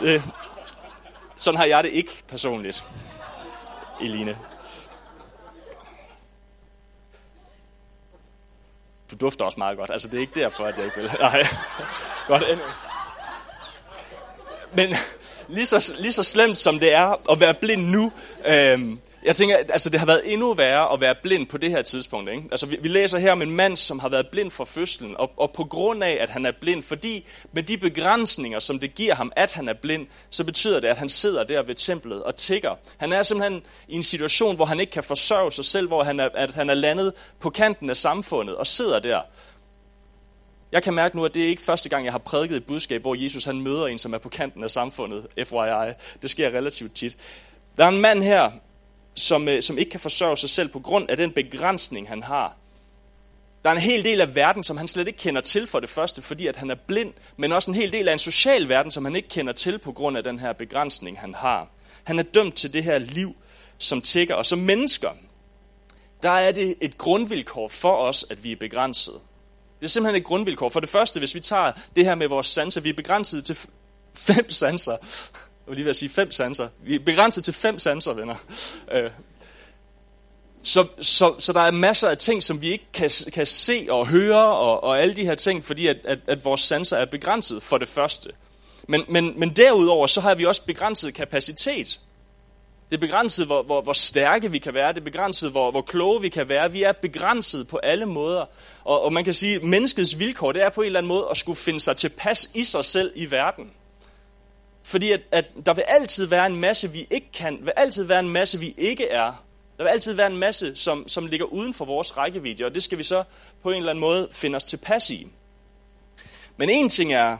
Det, 0.00 0.22
sådan 1.36 1.58
har 1.58 1.66
jeg 1.66 1.84
det 1.84 1.90
ikke 1.92 2.22
personligt, 2.28 2.84
Eline. 4.00 4.38
Du 9.10 9.16
dufter 9.20 9.44
også 9.44 9.58
meget 9.58 9.78
godt. 9.78 9.90
Altså, 9.90 10.08
det 10.08 10.16
er 10.16 10.20
ikke 10.20 10.40
derfor, 10.40 10.64
at 10.64 10.76
jeg 10.76 10.84
ikke 10.84 10.96
vil. 10.96 11.10
Nej. 11.20 11.46
Godt, 12.26 12.42
endnu. 12.50 12.64
Men 14.74 14.94
lige 15.48 15.66
så, 15.66 15.92
lige 15.98 16.12
så 16.12 16.22
slemt 16.22 16.58
som 16.58 16.78
det 16.78 16.94
er 16.94 17.30
at 17.32 17.40
være 17.40 17.54
blind 17.54 17.86
nu, 17.86 18.12
øhm, 18.46 19.00
jeg 19.24 19.36
tænker, 19.36 19.56
altså 19.56 19.90
det 19.90 20.00
har 20.00 20.06
været 20.06 20.32
endnu 20.32 20.54
værre 20.54 20.92
at 20.92 21.00
være 21.00 21.14
blind 21.22 21.46
på 21.46 21.58
det 21.58 21.70
her 21.70 21.82
tidspunkt. 21.82 22.30
Ikke? 22.30 22.42
Altså 22.50 22.66
vi, 22.66 22.78
vi 22.82 22.88
læser 22.88 23.18
her 23.18 23.32
om 23.32 23.42
en 23.42 23.50
mand, 23.50 23.76
som 23.76 23.98
har 23.98 24.08
været 24.08 24.28
blind 24.28 24.50
fra 24.50 24.64
fødslen, 24.64 25.16
og, 25.16 25.30
og 25.36 25.50
på 25.52 25.64
grund 25.64 26.04
af, 26.04 26.18
at 26.20 26.30
han 26.30 26.46
er 26.46 26.52
blind, 26.60 26.82
fordi 26.82 27.26
med 27.52 27.62
de 27.62 27.76
begrænsninger, 27.76 28.58
som 28.58 28.78
det 28.78 28.94
giver 28.94 29.14
ham, 29.14 29.32
at 29.36 29.52
han 29.52 29.68
er 29.68 29.74
blind, 29.82 30.06
så 30.30 30.44
betyder 30.44 30.80
det, 30.80 30.88
at 30.88 30.98
han 30.98 31.08
sidder 31.08 31.44
der 31.44 31.62
ved 31.62 31.74
templet 31.74 32.22
og 32.22 32.36
tigger. 32.36 32.74
Han 32.96 33.12
er 33.12 33.22
simpelthen 33.22 33.62
i 33.88 33.94
en 33.94 34.02
situation, 34.02 34.56
hvor 34.56 34.64
han 34.64 34.80
ikke 34.80 34.92
kan 34.92 35.02
forsørge 35.02 35.52
sig 35.52 35.64
selv, 35.64 35.88
hvor 35.88 36.02
han 36.02 36.20
er, 36.20 36.28
at 36.34 36.54
han 36.54 36.70
er 36.70 36.74
landet 36.74 37.12
på 37.40 37.50
kanten 37.50 37.90
af 37.90 37.96
samfundet 37.96 38.56
og 38.56 38.66
sidder 38.66 38.98
der. 38.98 39.20
Jeg 40.72 40.82
kan 40.82 40.94
mærke 40.94 41.16
nu, 41.16 41.24
at 41.24 41.34
det 41.34 41.44
er 41.44 41.48
ikke 41.48 41.62
første 41.62 41.88
gang, 41.88 42.04
jeg 42.04 42.12
har 42.12 42.18
prædiket 42.18 42.56
et 42.56 42.66
budskab, 42.66 43.00
hvor 43.00 43.14
Jesus 43.14 43.44
han 43.44 43.60
møder 43.60 43.86
en, 43.86 43.98
som 43.98 44.14
er 44.14 44.18
på 44.18 44.28
kanten 44.28 44.64
af 44.64 44.70
samfundet, 44.70 45.26
FYI. 45.44 45.92
Det 46.22 46.30
sker 46.30 46.48
relativt 46.48 46.94
tit. 46.94 47.16
Der 47.76 47.84
er 47.84 47.88
en 47.88 48.00
mand 48.00 48.22
her, 48.22 48.50
som, 49.14 49.48
øh, 49.48 49.62
som 49.62 49.78
ikke 49.78 49.90
kan 49.90 50.00
forsørge 50.00 50.36
sig 50.36 50.50
selv 50.50 50.68
på 50.68 50.80
grund 50.80 51.10
af 51.10 51.16
den 51.16 51.32
begrænsning, 51.32 52.08
han 52.08 52.22
har. 52.22 52.56
Der 53.64 53.70
er 53.70 53.74
en 53.74 53.80
hel 53.80 54.04
del 54.04 54.20
af 54.20 54.34
verden, 54.34 54.64
som 54.64 54.76
han 54.76 54.88
slet 54.88 55.06
ikke 55.06 55.18
kender 55.18 55.40
til 55.40 55.66
for 55.66 55.80
det 55.80 55.88
første, 55.88 56.22
fordi 56.22 56.46
at 56.46 56.56
han 56.56 56.70
er 56.70 56.74
blind, 56.74 57.12
men 57.36 57.52
også 57.52 57.70
en 57.70 57.74
hel 57.74 57.92
del 57.92 58.08
af 58.08 58.12
en 58.12 58.18
social 58.18 58.68
verden, 58.68 58.90
som 58.90 59.04
han 59.04 59.16
ikke 59.16 59.28
kender 59.28 59.52
til 59.52 59.78
på 59.78 59.92
grund 59.92 60.16
af 60.16 60.24
den 60.24 60.38
her 60.38 60.52
begrænsning, 60.52 61.20
han 61.20 61.34
har. 61.34 61.68
Han 62.04 62.18
er 62.18 62.22
dømt 62.22 62.54
til 62.54 62.72
det 62.72 62.84
her 62.84 62.98
liv 62.98 63.36
som 63.78 64.00
tigger, 64.00 64.34
og 64.34 64.46
som 64.46 64.58
mennesker, 64.58 65.10
der 66.22 66.30
er 66.30 66.52
det 66.52 66.74
et 66.80 66.98
grundvilkår 66.98 67.68
for 67.68 67.96
os, 67.96 68.26
at 68.30 68.44
vi 68.44 68.52
er 68.52 68.56
begrænset. 68.56 69.14
Det 69.80 69.86
er 69.86 69.90
simpelthen 69.90 70.20
et 70.20 70.26
grundvilkår. 70.26 70.68
For 70.68 70.80
det 70.80 70.88
første, 70.88 71.18
hvis 71.18 71.34
vi 71.34 71.40
tager 71.40 71.72
det 71.96 72.04
her 72.04 72.14
med 72.14 72.28
vores 72.28 72.46
sanser, 72.46 72.80
vi 72.80 72.88
er 72.88 72.94
begrænset 72.94 73.44
til 73.44 73.58
fem 74.14 74.50
sanser 74.50 74.96
var 75.72 75.76
lige 75.76 75.84
lige 75.84 75.90
at 75.90 75.96
sige 75.96 76.08
fem 76.08 76.32
sanser. 76.32 76.68
Vi 76.82 76.94
er 76.94 76.98
begrænset 76.98 77.44
til 77.44 77.54
fem 77.54 77.78
sanser, 77.78 78.12
venner. 78.12 78.34
Øh, 78.92 79.10
så, 80.62 80.86
så, 81.00 81.34
så 81.38 81.52
der 81.52 81.60
er 81.60 81.70
masser 81.70 82.08
af 82.08 82.18
ting, 82.18 82.42
som 82.42 82.60
vi 82.60 82.72
ikke 82.72 82.84
kan, 82.92 83.10
kan 83.32 83.46
se 83.46 83.86
og 83.90 84.06
høre, 84.06 84.44
og, 84.44 84.84
og 84.84 85.00
alle 85.00 85.14
de 85.14 85.24
her 85.24 85.34
ting, 85.34 85.64
fordi 85.64 85.86
at, 85.86 85.96
at, 86.04 86.18
at 86.26 86.44
vores 86.44 86.60
sanser 86.60 86.96
er 86.96 87.04
begrænset 87.04 87.62
for 87.62 87.78
det 87.78 87.88
første. 87.88 88.30
Men, 88.88 89.04
men, 89.08 89.40
men 89.40 89.50
derudover, 89.50 90.06
så 90.06 90.20
har 90.20 90.34
vi 90.34 90.44
også 90.44 90.62
begrænset 90.62 91.14
kapacitet. 91.14 92.00
Det 92.90 92.96
er 92.96 93.00
begrænset, 93.00 93.46
hvor, 93.46 93.62
hvor, 93.62 93.82
hvor 93.82 93.92
stærke 93.92 94.50
vi 94.50 94.58
kan 94.58 94.74
være. 94.74 94.92
Det 94.92 95.00
er 95.00 95.04
begrænset, 95.04 95.50
hvor, 95.50 95.70
hvor 95.70 95.82
kloge 95.82 96.20
vi 96.20 96.28
kan 96.28 96.48
være. 96.48 96.72
Vi 96.72 96.82
er 96.82 96.92
begrænset 96.92 97.68
på 97.68 97.76
alle 97.76 98.06
måder. 98.06 98.44
Og, 98.84 99.04
og 99.04 99.12
man 99.12 99.24
kan 99.24 99.34
sige, 99.34 99.56
at 99.56 99.62
menneskets 99.62 100.18
vilkår, 100.18 100.52
det 100.52 100.62
er 100.62 100.70
på 100.70 100.80
en 100.80 100.86
eller 100.86 101.00
anden 101.00 101.08
måde 101.08 101.26
at 101.30 101.36
skulle 101.36 101.56
finde 101.56 101.80
sig 101.80 101.96
tilpas 101.96 102.50
i 102.54 102.64
sig 102.64 102.84
selv 102.84 103.12
i 103.14 103.30
verden. 103.30 103.70
Fordi 104.82 105.12
at, 105.12 105.20
at 105.30 105.44
der 105.66 105.74
vil 105.74 105.84
altid 105.88 106.26
være 106.26 106.46
en 106.46 106.56
masse, 106.56 106.90
vi 106.90 107.06
ikke 107.10 107.32
kan. 107.32 107.58
Der 107.58 107.64
vil 107.64 107.72
altid 107.76 108.04
være 108.04 108.20
en 108.20 108.28
masse, 108.28 108.58
vi 108.58 108.74
ikke 108.78 109.08
er. 109.08 109.44
Der 109.78 109.84
vil 109.84 109.90
altid 109.90 110.12
være 110.12 110.26
en 110.26 110.36
masse, 110.36 110.76
som, 110.76 111.08
som 111.08 111.26
ligger 111.26 111.46
uden 111.46 111.74
for 111.74 111.84
vores 111.84 112.16
rækkevidde, 112.16 112.64
og 112.64 112.74
det 112.74 112.82
skal 112.82 112.98
vi 112.98 113.02
så 113.02 113.24
på 113.62 113.70
en 113.70 113.76
eller 113.76 113.90
anden 113.90 114.00
måde 114.00 114.28
finde 114.32 114.56
os 114.56 114.64
tilpas 114.64 115.10
i. 115.10 115.26
Men 116.56 116.70
en 116.70 116.88
ting 116.88 117.12
er, 117.12 117.38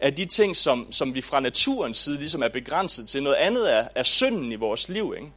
at 0.00 0.16
de 0.16 0.24
ting, 0.24 0.56
som, 0.56 0.92
som 0.92 1.14
vi 1.14 1.20
fra 1.20 1.40
naturens 1.40 1.98
side 1.98 2.16
ligesom 2.16 2.42
er 2.42 2.48
begrænset 2.48 3.08
til, 3.08 3.22
noget 3.22 3.36
andet 3.36 3.74
er, 3.76 3.88
er 3.94 4.02
synden 4.02 4.52
i 4.52 4.54
vores 4.54 4.88
liv. 4.88 5.14
Ikke? 5.16 5.32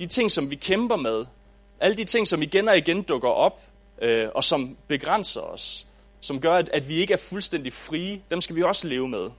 De 0.00 0.06
ting, 0.06 0.30
som 0.30 0.50
vi 0.50 0.54
kæmper 0.54 0.96
med, 0.96 1.24
alle 1.80 1.96
de 1.96 2.04
ting, 2.04 2.28
som 2.28 2.42
igen 2.42 2.68
og 2.68 2.78
igen 2.78 3.02
dukker 3.02 3.28
op, 3.28 3.60
øh, 4.02 4.28
og 4.34 4.44
som 4.44 4.76
begrænser 4.88 5.40
os, 5.40 5.86
som 6.20 6.40
gør, 6.40 6.54
at, 6.54 6.70
at 6.72 6.88
vi 6.88 6.94
ikke 6.96 7.12
er 7.12 7.18
fuldstændig 7.18 7.72
frie, 7.72 8.22
dem 8.30 8.40
skal 8.40 8.56
vi 8.56 8.62
også 8.62 8.88
leve 8.88 9.08
med. 9.08 9.30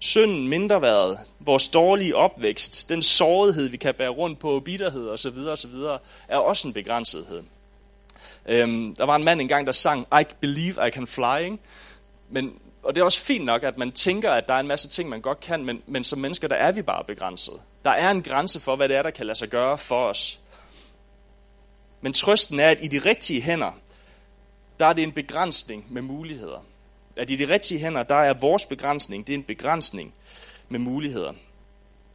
Synden, 0.00 0.48
mindreværet, 0.48 1.18
vores 1.40 1.68
dårlige 1.68 2.16
opvækst, 2.16 2.88
den 2.88 3.02
sårighed, 3.02 3.68
vi 3.68 3.76
kan 3.76 3.94
bære 3.94 4.08
rundt 4.08 4.38
på, 4.38 4.60
bitterhed 4.60 5.08
osv., 5.08 5.38
osv., 5.38 5.74
er 6.28 6.36
også 6.36 6.68
en 6.68 6.74
begrænsethed. 6.74 7.42
Øhm, 8.46 8.94
der 8.94 9.04
var 9.04 9.16
en 9.16 9.24
mand 9.24 9.40
engang, 9.40 9.66
der 9.66 9.72
sang, 9.72 10.06
I 10.20 10.24
believe 10.40 10.88
I 10.88 10.90
can 10.90 11.06
fly, 11.06 11.44
ikke? 11.44 11.58
Men, 12.30 12.58
og 12.82 12.94
det 12.94 13.00
er 13.00 13.04
også 13.04 13.20
fint 13.20 13.44
nok, 13.44 13.62
at 13.62 13.78
man 13.78 13.92
tænker, 13.92 14.30
at 14.30 14.48
der 14.48 14.54
er 14.54 14.60
en 14.60 14.66
masse 14.66 14.88
ting, 14.88 15.08
man 15.08 15.20
godt 15.20 15.40
kan, 15.40 15.64
men, 15.64 15.82
men 15.86 16.04
som 16.04 16.18
mennesker, 16.18 16.48
der 16.48 16.56
er 16.56 16.72
vi 16.72 16.82
bare 16.82 17.04
begrænset. 17.04 17.54
Der 17.84 17.90
er 17.90 18.10
en 18.10 18.22
grænse 18.22 18.60
for, 18.60 18.76
hvad 18.76 18.88
det 18.88 18.96
er, 18.96 19.02
der 19.02 19.10
kan 19.10 19.26
lade 19.26 19.38
sig 19.38 19.48
gøre 19.48 19.78
for 19.78 20.06
os. 20.06 20.40
Men 22.00 22.12
trøsten 22.12 22.60
er, 22.60 22.68
at 22.68 22.84
i 22.84 22.88
de 22.88 22.98
rigtige 22.98 23.40
hænder, 23.40 23.72
der 24.80 24.86
er 24.86 24.92
det 24.92 25.02
en 25.02 25.12
begrænsning 25.12 25.86
med 25.90 26.02
muligheder 26.02 26.64
at 27.20 27.30
i 27.30 27.36
de 27.36 27.48
rigtige 27.52 27.80
hænder, 27.80 28.02
der 28.02 28.14
er 28.14 28.34
vores 28.34 28.66
begrænsning, 28.66 29.26
det 29.26 29.32
er 29.32 29.38
en 29.38 29.44
begrænsning 29.44 30.14
med 30.68 30.78
muligheder. 30.78 31.32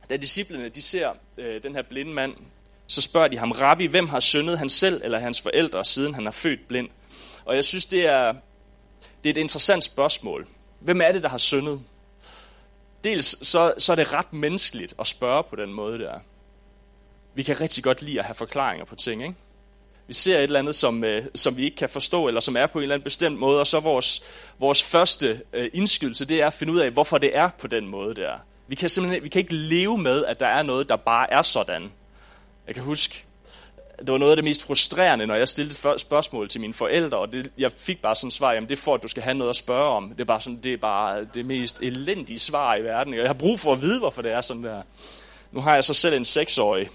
Da 0.09 0.17
disciplene 0.17 0.69
de 0.69 0.81
ser 0.81 1.13
øh, 1.38 1.63
den 1.63 1.75
her 1.75 1.81
blinde 1.81 2.13
mand, 2.13 2.33
så 2.88 3.01
spørger 3.01 3.27
de 3.27 3.38
ham, 3.38 3.51
Rabbi, 3.51 3.85
hvem 3.85 4.07
har 4.07 4.19
syndet, 4.19 4.59
han 4.59 4.69
selv 4.69 5.01
eller 5.03 5.19
hans 5.19 5.41
forældre, 5.41 5.85
siden 5.85 6.13
han 6.13 6.27
er 6.27 6.31
født 6.31 6.67
blind? 6.67 6.89
Og 7.45 7.55
jeg 7.55 7.65
synes, 7.65 7.85
det 7.85 8.07
er, 8.07 8.33
det 9.24 9.29
er 9.29 9.33
et 9.33 9.38
interessant 9.38 9.83
spørgsmål. 9.83 10.47
Hvem 10.79 11.01
er 11.01 11.12
det, 11.12 11.24
der 11.24 11.29
har 11.29 11.38
syndet? 11.38 11.81
dels 13.05 13.47
så, 13.47 13.74
så 13.77 13.91
er 13.91 13.95
det 13.95 14.13
ret 14.13 14.33
menneskeligt 14.33 14.93
at 15.00 15.07
spørge 15.07 15.43
på 15.43 15.55
den 15.55 15.74
måde 15.74 16.00
der. 16.00 16.19
Vi 17.33 17.43
kan 17.43 17.62
rigtig 17.62 17.83
godt 17.83 18.01
lide 18.01 18.19
at 18.19 18.25
have 18.25 18.35
forklaringer 18.35 18.85
på 18.85 18.95
ting, 18.95 19.24
ikke? 19.24 19.35
Vi 20.07 20.13
ser 20.13 20.38
et 20.38 20.43
eller 20.43 20.59
andet, 20.59 20.75
som, 20.75 21.03
øh, 21.03 21.25
som 21.35 21.57
vi 21.57 21.63
ikke 21.63 21.77
kan 21.77 21.89
forstå, 21.89 22.27
eller 22.27 22.41
som 22.41 22.57
er 22.57 22.67
på 22.67 22.79
en 22.79 22.83
eller 22.83 22.95
anden 22.95 23.03
bestemt 23.03 23.39
måde, 23.39 23.59
og 23.59 23.67
så 23.67 23.79
vores, 23.79 24.24
vores 24.59 24.83
første 24.83 25.41
øh, 25.53 25.69
indskydelse, 25.74 26.25
det 26.25 26.41
er 26.41 26.47
at 26.47 26.53
finde 26.53 26.74
ud 26.74 26.79
af, 26.79 26.91
hvorfor 26.91 27.17
det 27.17 27.38
er 27.38 27.50
på 27.59 27.67
den 27.67 27.88
måde 27.88 28.15
der. 28.15 28.31
Vi 28.67 28.75
kan 28.75 28.89
simpelthen 28.89 29.24
vi 29.24 29.29
kan 29.29 29.39
ikke 29.39 29.53
leve 29.53 29.97
med, 29.97 30.25
at 30.25 30.39
der 30.39 30.47
er 30.47 30.63
noget, 30.63 30.89
der 30.89 30.95
bare 30.95 31.33
er 31.33 31.41
sådan. 31.41 31.91
Jeg 32.67 32.75
kan 32.75 32.83
huske, 32.83 33.25
det 34.00 34.12
var 34.12 34.17
noget 34.17 34.31
af 34.31 34.38
det 34.38 34.43
mest 34.43 34.63
frustrerende, 34.63 35.27
når 35.27 35.35
jeg 35.35 35.50
stillede 35.50 35.93
et 35.93 36.01
spørgsmål 36.01 36.50
til 36.50 36.62
mine 36.62 36.74
forældre, 36.74 37.17
og 37.17 37.31
det, 37.31 37.51
jeg 37.57 37.71
fik 37.71 38.01
bare 38.01 38.15
sådan 38.15 38.27
et 38.27 38.33
svar, 38.33 38.53
jamen 38.53 38.69
det 38.69 38.77
er 38.77 38.81
for, 38.81 38.93
at 38.93 39.03
du 39.03 39.07
skal 39.07 39.24
have 39.24 39.33
noget 39.33 39.50
at 39.50 39.55
spørge 39.55 39.89
om. 39.89 40.09
Det 40.09 40.19
er 40.19 40.25
bare, 40.25 40.41
sådan, 40.41 40.59
det, 40.63 40.74
er 40.74 40.77
bare 40.77 41.27
det 41.33 41.45
mest 41.45 41.79
elendige 41.79 42.39
svar 42.39 42.75
i 42.75 42.83
verden. 42.83 43.13
og 43.13 43.19
Jeg 43.19 43.27
har 43.27 43.33
brug 43.33 43.59
for 43.59 43.74
at 43.74 43.81
vide, 43.81 44.00
hvorfor 44.00 44.21
det 44.21 44.31
er 44.31 44.41
sådan 44.41 44.63
der. 44.63 44.81
Nu 45.51 45.62
har 45.62 45.74
jeg 45.74 45.83
så 45.83 45.93
selv 45.93 46.15
en 46.15 46.25
seksårig, 46.25 46.89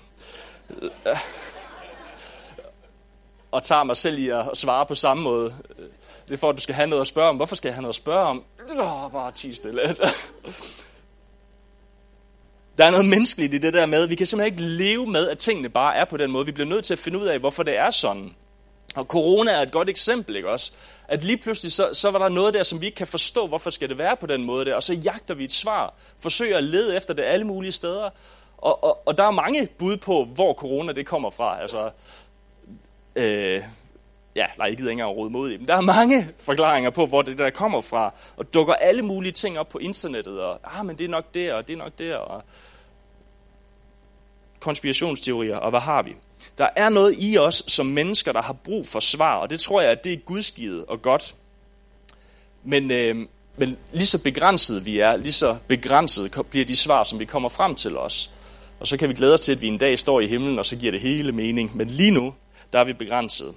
øh, 0.82 1.16
og 3.50 3.62
tager 3.62 3.84
mig 3.84 3.96
selv 3.96 4.18
i 4.18 4.28
at 4.28 4.44
svare 4.54 4.86
på 4.86 4.94
samme 4.94 5.22
måde. 5.22 5.54
Det 6.28 6.34
er 6.34 6.38
for, 6.38 6.48
at 6.50 6.56
du 6.56 6.62
skal 6.62 6.74
have 6.74 6.88
noget 6.88 7.00
at 7.00 7.06
spørge 7.06 7.28
om. 7.28 7.36
Hvorfor 7.36 7.56
skal 7.56 7.68
jeg 7.68 7.74
have 7.74 7.82
noget 7.82 7.92
at 7.92 7.96
spørge 7.96 8.26
om? 8.26 8.44
Oh, 8.78 9.12
bare 9.12 9.32
ti 9.32 9.52
stille. 9.52 9.80
Der 12.78 12.84
er 12.86 12.90
noget 12.90 13.06
menneskeligt 13.06 13.54
i 13.54 13.58
det 13.58 13.74
der 13.74 13.86
med, 13.86 14.08
vi 14.08 14.14
kan 14.14 14.26
simpelthen 14.26 14.52
ikke 14.54 14.74
leve 14.76 15.06
med, 15.06 15.28
at 15.28 15.38
tingene 15.38 15.68
bare 15.68 15.96
er 15.96 16.04
på 16.04 16.16
den 16.16 16.30
måde. 16.30 16.46
Vi 16.46 16.52
bliver 16.52 16.68
nødt 16.68 16.84
til 16.84 16.94
at 16.94 16.98
finde 16.98 17.18
ud 17.18 17.26
af, 17.26 17.38
hvorfor 17.38 17.62
det 17.62 17.78
er 17.78 17.90
sådan. 17.90 18.34
Og 18.94 19.04
corona 19.04 19.50
er 19.50 19.62
et 19.62 19.72
godt 19.72 19.88
eksempel, 19.88 20.36
ikke 20.36 20.50
også? 20.50 20.72
At 21.08 21.24
lige 21.24 21.36
pludselig, 21.36 21.72
så, 21.72 21.88
så 21.92 22.10
var 22.10 22.18
der 22.18 22.28
noget 22.28 22.54
der, 22.54 22.62
som 22.62 22.80
vi 22.80 22.86
ikke 22.86 22.96
kan 22.96 23.06
forstå, 23.06 23.46
hvorfor 23.46 23.70
skal 23.70 23.88
det 23.88 23.98
være 23.98 24.16
på 24.16 24.26
den 24.26 24.44
måde 24.44 24.64
der, 24.64 24.74
og 24.74 24.82
så 24.82 24.94
jagter 24.94 25.34
vi 25.34 25.44
et 25.44 25.52
svar, 25.52 25.94
forsøger 26.20 26.56
at 26.56 26.64
lede 26.64 26.96
efter 26.96 27.14
det 27.14 27.22
alle 27.22 27.46
mulige 27.46 27.72
steder, 27.72 28.10
og, 28.58 28.84
og, 28.84 28.98
og 29.06 29.18
der 29.18 29.24
er 29.24 29.30
mange 29.30 29.68
bud 29.78 29.96
på, 29.96 30.24
hvor 30.24 30.54
corona 30.54 30.92
det 30.92 31.06
kommer 31.06 31.30
fra. 31.30 31.62
Altså, 31.62 31.90
øh, 33.16 33.62
ja, 34.36 34.46
nej, 34.58 34.66
jeg 34.66 34.76
gider 34.76 34.90
ikke 34.90 35.00
engang 35.00 35.16
råde 35.16 35.30
mod 35.30 35.50
i, 35.50 35.56
dem. 35.56 35.66
der 35.66 35.76
er 35.76 35.80
mange 35.80 36.28
forklaringer 36.38 36.90
på, 36.90 37.06
hvor 37.06 37.22
det 37.22 37.38
der 37.38 37.50
kommer 37.50 37.80
fra, 37.80 38.14
og 38.36 38.54
dukker 38.54 38.74
alle 38.74 39.02
mulige 39.02 39.32
ting 39.32 39.58
op 39.58 39.68
på 39.68 39.78
internettet, 39.78 40.40
og 40.40 40.60
ah, 40.64 40.86
men 40.86 40.98
det 40.98 41.04
er 41.04 41.08
nok 41.08 41.34
det, 41.34 41.52
og 41.52 41.66
det 41.68 41.72
er 41.72 41.76
nok 41.76 41.92
det, 41.98 42.16
og 42.16 42.42
konspirationsteorier, 44.60 45.56
og 45.56 45.70
hvad 45.70 45.80
har 45.80 46.02
vi? 46.02 46.16
Der 46.58 46.68
er 46.76 46.88
noget 46.88 47.14
i 47.18 47.38
os 47.38 47.62
som 47.66 47.86
mennesker, 47.86 48.32
der 48.32 48.42
har 48.42 48.52
brug 48.52 48.88
for 48.88 49.00
svar, 49.00 49.36
og 49.36 49.50
det 49.50 49.60
tror 49.60 49.80
jeg, 49.80 49.90
at 49.90 50.04
det 50.04 50.12
er 50.12 50.16
gudsgivet 50.16 50.84
og 50.84 51.02
godt. 51.02 51.34
Men, 52.64 52.90
øh, 52.90 53.16
men 53.56 53.76
lige 53.92 54.06
så 54.06 54.22
begrænset 54.22 54.84
vi 54.84 54.98
er, 54.98 55.16
lige 55.16 55.32
så 55.32 55.56
begrænset 55.68 56.32
bliver 56.50 56.64
de 56.64 56.76
svar, 56.76 57.04
som 57.04 57.18
vi 57.18 57.24
kommer 57.24 57.48
frem 57.48 57.74
til 57.74 57.96
os. 57.96 58.30
Og 58.80 58.88
så 58.88 58.96
kan 58.96 59.08
vi 59.08 59.14
glæde 59.14 59.34
os 59.34 59.40
til, 59.40 59.52
at 59.52 59.60
vi 59.60 59.68
en 59.68 59.78
dag 59.78 59.98
står 59.98 60.20
i 60.20 60.26
himlen, 60.26 60.58
og 60.58 60.66
så 60.66 60.76
giver 60.76 60.92
det 60.92 61.00
hele 61.00 61.32
mening. 61.32 61.76
Men 61.76 61.88
lige 61.88 62.10
nu, 62.10 62.34
der 62.72 62.78
er 62.78 62.84
vi 62.84 62.92
begrænset. 62.92 63.54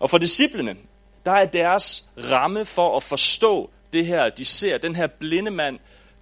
Og 0.00 0.10
for 0.10 0.18
disciplene, 0.18 0.76
der 1.24 1.32
er 1.32 1.46
deres 1.46 2.04
ramme 2.30 2.64
for 2.64 2.96
at 2.96 3.02
forstå 3.02 3.70
det 3.92 4.06
her, 4.06 4.28
de 4.28 4.44
ser, 4.44 4.78
den 4.78 4.96
her 4.96 5.06
blinde 5.06 5.50
mand, 5.50 5.78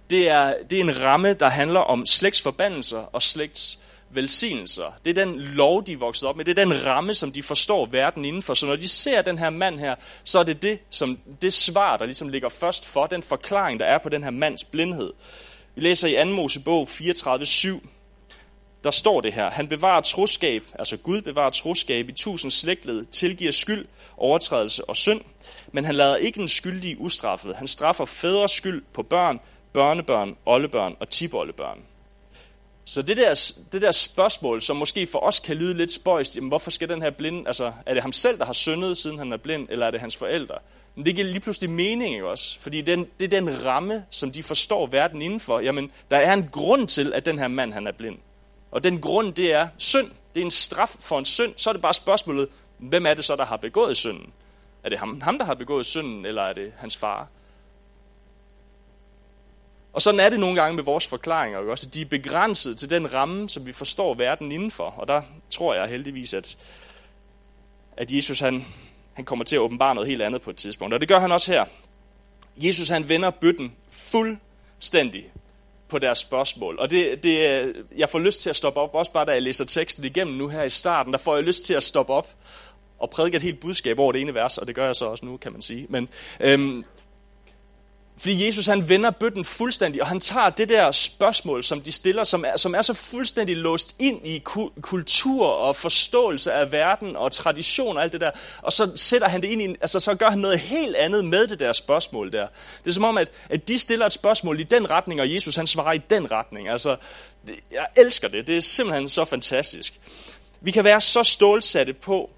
det 0.09 0.29
er, 0.29 0.53
det 0.69 0.79
er 0.79 0.83
en 0.83 1.01
ramme, 1.01 1.33
der 1.33 1.49
handler 1.49 1.79
om 1.79 2.05
slægtsforbandelser 2.05 2.97
og 2.97 3.23
slægts 3.23 3.79
velsignelser. 4.09 4.93
Det 5.05 5.17
er 5.17 5.25
den 5.25 5.39
lov, 5.39 5.83
de 5.83 5.93
er 5.93 5.97
vokset 5.97 6.29
op 6.29 6.35
med. 6.35 6.45
Det 6.45 6.59
er 6.59 6.65
den 6.65 6.85
ramme, 6.85 7.13
som 7.13 7.31
de 7.31 7.43
forstår 7.43 7.85
verden 7.85 8.25
indenfor. 8.25 8.53
Så 8.53 8.65
når 8.65 8.75
de 8.75 8.87
ser 8.87 9.21
den 9.21 9.39
her 9.39 9.49
mand 9.49 9.79
her, 9.79 9.95
så 10.23 10.39
er 10.39 10.43
det 10.43 10.61
det, 10.61 10.79
som, 10.89 11.19
det 11.41 11.53
svar, 11.53 11.97
der 11.97 12.05
ligesom 12.05 12.29
ligger 12.29 12.49
først 12.49 12.85
for, 12.87 13.07
den 13.07 13.23
forklaring, 13.23 13.79
der 13.79 13.85
er 13.85 13.97
på 13.97 14.09
den 14.09 14.23
her 14.23 14.31
mands 14.31 14.63
blindhed. 14.63 15.13
Vi 15.75 15.81
læser 15.81 16.07
i 16.07 16.29
2. 16.29 16.35
Mosebog 16.35 16.87
34.7, 16.91 17.87
der 18.83 18.91
står 18.91 19.21
det 19.21 19.33
her. 19.33 19.49
Han 19.49 19.67
bevarer 19.67 20.01
troskab, 20.01 20.63
altså 20.79 20.97
Gud 20.97 21.21
bevarer 21.21 21.49
troskab 21.49 22.09
i 22.09 22.11
tusind 22.11 22.51
slægtled, 22.51 23.05
tilgiver 23.05 23.51
skyld, 23.51 23.85
overtrædelse 24.17 24.85
og 24.89 24.95
synd, 24.95 25.21
men 25.71 25.85
han 25.85 25.95
lader 25.95 26.15
ikke 26.15 26.41
en 26.41 26.47
skyldig 26.47 27.01
ustraffet. 27.01 27.55
Han 27.55 27.67
straffer 27.67 28.05
fædres 28.05 28.51
skyld 28.51 28.83
på 28.93 29.03
børn, 29.03 29.39
børnebørn, 29.73 30.35
oldebørn 30.45 30.95
og 30.99 31.09
tiboldebørn. 31.09 31.79
Så 32.85 33.01
det 33.01 33.17
der, 33.17 33.53
det 33.71 33.81
der 33.81 33.91
spørgsmål, 33.91 34.61
som 34.61 34.75
måske 34.75 35.07
for 35.07 35.19
os 35.19 35.39
kan 35.39 35.57
lyde 35.57 35.73
lidt 35.73 35.91
spøjst, 35.91 36.35
jamen 36.35 36.47
hvorfor 36.47 36.71
skal 36.71 36.89
den 36.89 37.01
her 37.01 37.09
blinde, 37.09 37.47
altså 37.47 37.71
er 37.85 37.93
det 37.93 38.01
ham 38.01 38.11
selv, 38.11 38.39
der 38.39 38.45
har 38.45 38.53
syndet, 38.53 38.97
siden 38.97 39.17
han 39.17 39.33
er 39.33 39.37
blind, 39.37 39.67
eller 39.69 39.87
er 39.87 39.91
det 39.91 39.99
hans 39.99 40.15
forældre? 40.15 40.55
Men 40.95 41.05
det 41.05 41.15
giver 41.15 41.27
lige 41.27 41.39
pludselig 41.39 41.69
mening, 41.69 42.13
ikke 42.13 42.27
også? 42.27 42.59
Fordi 42.59 42.81
den, 42.81 43.07
det 43.19 43.33
er 43.33 43.39
den 43.39 43.65
ramme, 43.65 44.05
som 44.09 44.31
de 44.31 44.43
forstår 44.43 44.87
verden 44.87 45.21
indenfor. 45.21 45.59
Jamen, 45.59 45.91
der 46.11 46.17
er 46.17 46.33
en 46.33 46.49
grund 46.51 46.87
til, 46.87 47.13
at 47.13 47.25
den 47.25 47.39
her 47.39 47.47
mand, 47.47 47.73
han 47.73 47.87
er 47.87 47.91
blind. 47.91 48.17
Og 48.73 48.83
den 48.83 49.01
grund, 49.01 49.33
det 49.33 49.53
er 49.53 49.67
synd. 49.77 50.11
Det 50.33 50.41
er 50.41 50.45
en 50.45 50.51
straf 50.51 50.95
for 50.99 51.19
en 51.19 51.25
synd. 51.25 51.53
Så 51.57 51.69
er 51.69 51.73
det 51.73 51.81
bare 51.81 51.93
spørgsmålet, 51.93 52.49
hvem 52.77 53.05
er 53.05 53.13
det 53.13 53.25
så, 53.25 53.35
der 53.35 53.45
har 53.45 53.57
begået 53.57 53.97
synden? 53.97 54.33
Er 54.83 54.89
det 54.89 54.99
ham, 54.99 55.21
ham 55.21 55.37
der 55.37 55.45
har 55.45 55.53
begået 55.53 55.85
synden, 55.85 56.25
eller 56.25 56.41
er 56.41 56.53
det 56.53 56.73
hans 56.77 56.97
far? 56.97 57.27
Og 59.93 60.01
sådan 60.01 60.19
er 60.19 60.29
det 60.29 60.39
nogle 60.39 60.61
gange 60.61 60.75
med 60.75 60.83
vores 60.83 61.07
forklaringer. 61.07 61.59
Også. 61.59 61.89
De 61.89 62.01
er 62.01 62.05
begrænset 62.05 62.77
til 62.77 62.89
den 62.89 63.13
ramme, 63.13 63.49
som 63.49 63.65
vi 63.65 63.73
forstår 63.73 64.13
verden 64.13 64.51
indenfor. 64.51 64.93
Og 64.97 65.07
der 65.07 65.21
tror 65.49 65.73
jeg 65.73 65.87
heldigvis, 65.87 66.33
at, 66.33 66.57
at 67.97 68.11
Jesus 68.11 68.39
han, 68.39 68.65
han 69.13 69.25
kommer 69.25 69.45
til 69.45 69.55
at 69.55 69.59
åbenbare 69.59 69.95
noget 69.95 70.09
helt 70.09 70.21
andet 70.21 70.41
på 70.41 70.49
et 70.49 70.55
tidspunkt. 70.55 70.93
Og 70.93 70.99
det 70.99 71.07
gør 71.07 71.19
han 71.19 71.31
også 71.31 71.51
her. 71.51 71.65
Jesus 72.57 72.89
han 72.89 73.09
vender 73.09 73.29
bøtten 73.29 73.75
fuldstændig 73.89 75.31
på 75.93 75.99
deres 75.99 76.17
spørgsmål. 76.17 76.79
Og 76.79 76.91
det, 76.91 77.23
det, 77.23 77.73
jeg 77.97 78.09
får 78.09 78.19
lyst 78.19 78.41
til 78.41 78.49
at 78.49 78.55
stoppe 78.55 78.79
op, 78.79 78.95
også 78.95 79.11
bare 79.11 79.25
da 79.25 79.31
jeg 79.31 79.41
læser 79.41 79.65
teksten 79.65 80.03
igennem 80.03 80.35
nu 80.35 80.47
her 80.47 80.63
i 80.63 80.69
starten, 80.69 81.13
der 81.13 81.19
får 81.19 81.35
jeg 81.35 81.43
lyst 81.43 81.65
til 81.65 81.73
at 81.73 81.83
stoppe 81.83 82.13
op 82.13 82.29
og 82.99 83.09
prædike 83.09 83.37
et 83.37 83.41
helt 83.43 83.59
budskab 83.59 83.99
over 83.99 84.11
det 84.11 84.21
ene 84.21 84.33
vers, 84.33 84.57
og 84.57 84.67
det 84.67 84.75
gør 84.75 84.85
jeg 84.85 84.95
så 84.95 85.05
også 85.05 85.25
nu, 85.25 85.37
kan 85.37 85.51
man 85.51 85.61
sige. 85.61 85.85
Men 85.89 86.09
øhm, 86.39 86.83
fordi 88.17 88.45
Jesus 88.45 88.65
han 88.65 88.89
vender 88.89 89.11
bøtten 89.11 89.45
fuldstændig, 89.45 90.01
og 90.01 90.07
han 90.07 90.19
tager 90.19 90.49
det 90.49 90.69
der 90.69 90.91
spørgsmål, 90.91 91.63
som 91.63 91.81
de 91.81 91.91
stiller, 91.91 92.23
som 92.23 92.45
er, 92.47 92.57
som 92.57 92.75
er 92.75 92.81
så 92.81 92.93
fuldstændig 92.93 93.57
låst 93.57 93.95
ind 93.99 94.27
i 94.27 94.39
kultur 94.81 95.47
og 95.47 95.75
forståelse 95.75 96.53
af 96.53 96.71
verden 96.71 97.15
og 97.15 97.31
tradition 97.31 97.97
og 97.97 98.03
alt 98.03 98.13
det 98.13 98.21
der, 98.21 98.31
og 98.61 98.73
så 98.73 98.91
sætter 98.95 99.27
han 99.27 99.41
det 99.41 99.47
ind 99.47 99.61
i, 99.61 99.75
altså 99.81 99.99
så 99.99 100.15
gør 100.15 100.29
han 100.29 100.39
noget 100.39 100.59
helt 100.59 100.95
andet 100.95 101.25
med 101.25 101.47
det 101.47 101.59
der 101.59 101.73
spørgsmål 101.73 102.31
der. 102.31 102.47
Det 102.83 102.89
er 102.89 102.93
som 102.93 103.03
om, 103.03 103.17
at, 103.17 103.31
at 103.49 103.67
de 103.67 103.79
stiller 103.79 104.05
et 104.05 104.13
spørgsmål 104.13 104.59
i 104.59 104.63
den 104.63 104.89
retning, 104.89 105.21
og 105.21 105.33
Jesus 105.33 105.55
han 105.55 105.67
svarer 105.67 105.93
i 105.93 106.01
den 106.09 106.31
retning. 106.31 106.69
Altså, 106.69 106.95
det, 107.47 107.55
jeg 107.71 107.87
elsker 107.95 108.27
det. 108.27 108.47
Det 108.47 108.57
er 108.57 108.61
simpelthen 108.61 109.09
så 109.09 109.25
fantastisk. 109.25 109.99
Vi 110.61 110.71
kan 110.71 110.83
være 110.83 111.01
så 111.01 111.23
stålsatte 111.23 111.93
på, 111.93 112.29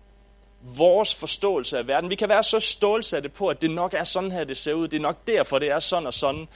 vores 0.65 1.15
forståelse 1.15 1.77
af 1.77 1.87
verden. 1.87 2.09
Vi 2.09 2.15
kan 2.15 2.29
være 2.29 2.43
så 2.43 2.59
stålsatte 2.59 3.29
på, 3.29 3.47
at 3.47 3.61
det 3.61 3.71
nok 3.71 3.93
er 3.93 4.03
sådan 4.03 4.31
her, 4.31 4.43
det 4.43 4.57
ser 4.57 4.73
ud. 4.73 4.87
Det 4.87 4.97
er 4.97 5.01
nok 5.01 5.27
derfor, 5.27 5.59
det 5.59 5.71
er 5.71 5.79
sådan 5.79 6.07
og 6.07 6.13
sådan. 6.13 6.47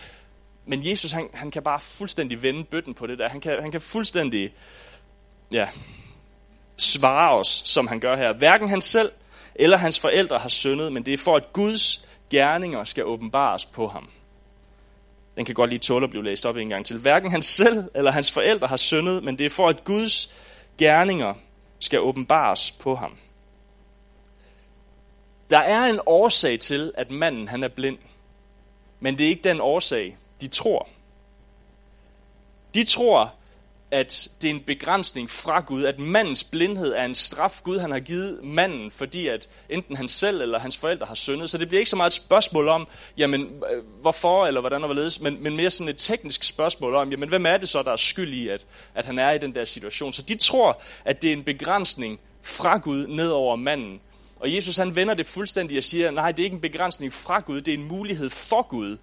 Men 0.65 0.87
Jesus, 0.87 1.11
han, 1.11 1.29
han 1.33 1.51
kan 1.51 1.63
bare 1.63 1.79
fuldstændig 1.79 2.41
vende 2.41 2.63
bøtten 2.63 2.93
på 2.93 3.07
det 3.07 3.19
der. 3.19 3.29
Han 3.29 3.41
kan, 3.41 3.61
han 3.61 3.71
kan 3.71 3.81
fuldstændig 3.81 4.53
ja, 5.51 5.67
svare 6.77 7.39
os, 7.39 7.61
som 7.65 7.87
han 7.87 7.99
gør 7.99 8.15
her. 8.15 8.33
Hverken 8.33 8.69
han 8.69 8.81
selv 8.81 9.11
eller 9.55 9.77
hans 9.77 9.99
forældre 9.99 10.37
har 10.37 10.49
syndet, 10.49 10.93
men 10.93 11.05
det 11.05 11.13
er 11.13 11.17
for, 11.17 11.35
at 11.35 11.53
Guds 11.53 12.07
gerninger 12.29 12.83
skal 12.83 13.05
åbenbares 13.05 13.65
på 13.65 13.87
ham. 13.87 14.09
Den 15.35 15.45
kan 15.45 15.55
godt 15.55 15.69
lige 15.69 15.79
tåle 15.79 16.03
at 16.03 16.09
blive 16.09 16.23
læst 16.23 16.45
op 16.45 16.57
en 16.57 16.69
gang 16.69 16.85
til. 16.85 16.97
Hverken 16.97 17.31
han 17.31 17.41
selv 17.41 17.83
eller 17.95 18.11
hans 18.11 18.31
forældre 18.31 18.67
har 18.67 18.77
syndet, 18.77 19.23
men 19.23 19.37
det 19.37 19.45
er 19.45 19.49
for, 19.49 19.69
at 19.69 19.83
Guds 19.83 20.35
gerninger 20.77 21.33
skal 21.79 21.99
åbenbares 21.99 22.71
på 22.71 22.95
ham. 22.95 23.17
Der 25.49 25.57
er 25.57 25.85
en 25.85 25.99
årsag 26.05 26.59
til, 26.59 26.91
at 26.95 27.11
manden 27.11 27.47
han 27.47 27.63
er 27.63 27.67
blind. 27.67 27.97
Men 28.99 29.17
det 29.17 29.25
er 29.25 29.29
ikke 29.29 29.43
den 29.43 29.61
årsag, 29.61 30.17
de 30.41 30.47
tror. 30.47 30.89
De 32.73 32.83
tror, 32.83 33.33
at 33.91 34.27
det 34.41 34.49
er 34.49 34.53
en 34.53 34.59
begrænsning 34.59 35.29
fra 35.29 35.59
Gud, 35.59 35.83
at 35.83 35.99
mandens 35.99 36.43
blindhed 36.43 36.93
er 36.93 37.05
en 37.05 37.15
straf, 37.15 37.61
Gud 37.63 37.79
han 37.79 37.91
har 37.91 37.99
givet 37.99 38.43
manden, 38.43 38.91
fordi 38.91 39.27
at 39.27 39.47
enten 39.69 39.95
han 39.95 40.09
selv 40.09 40.41
eller 40.41 40.59
hans 40.59 40.77
forældre 40.77 41.05
har 41.05 41.15
syndet. 41.15 41.49
Så 41.49 41.57
det 41.57 41.67
bliver 41.67 41.79
ikke 41.79 41.89
så 41.89 41.95
meget 41.95 42.09
et 42.09 42.13
spørgsmål 42.13 42.67
om, 42.67 42.87
jamen, 43.17 43.41
øh, 43.41 43.83
hvorfor 44.01 44.45
eller 44.45 44.61
hvordan 44.61 44.81
og 44.81 44.87
hvorledes, 44.87 45.21
men, 45.21 45.43
men 45.43 45.55
mere 45.55 45.71
sådan 45.71 45.89
et 45.89 45.97
teknisk 45.97 46.43
spørgsmål 46.43 46.95
om, 46.95 47.11
jamen, 47.11 47.29
hvem 47.29 47.45
er 47.45 47.57
det 47.57 47.69
så, 47.69 47.83
der 47.83 47.91
er 47.91 47.95
skyld 47.95 48.33
i, 48.33 48.49
at, 48.49 48.65
at 48.95 49.05
han 49.05 49.19
er 49.19 49.31
i 49.31 49.37
den 49.37 49.55
der 49.55 49.65
situation. 49.65 50.13
Så 50.13 50.21
de 50.21 50.35
tror, 50.35 50.81
at 51.05 51.21
det 51.21 51.29
er 51.29 51.33
en 51.33 51.43
begrænsning 51.43 52.19
fra 52.41 52.77
Gud 52.77 53.07
ned 53.07 53.29
over 53.29 53.55
manden, 53.55 54.01
og 54.39 54.55
Jesus 54.55 54.77
han 54.77 54.95
vender 54.95 55.13
det 55.13 55.25
fuldstændig 55.25 55.77
og 55.77 55.83
siger, 55.83 56.11
nej, 56.11 56.31
det 56.31 56.39
er 56.39 56.43
ikke 56.43 56.55
en 56.55 56.61
begrænsning 56.61 57.13
fra 57.13 57.39
Gud, 57.39 57.61
det 57.61 57.73
er 57.73 57.77
en 57.77 57.87
mulighed 57.87 58.29
for 58.29 58.61
Gud 58.61 58.97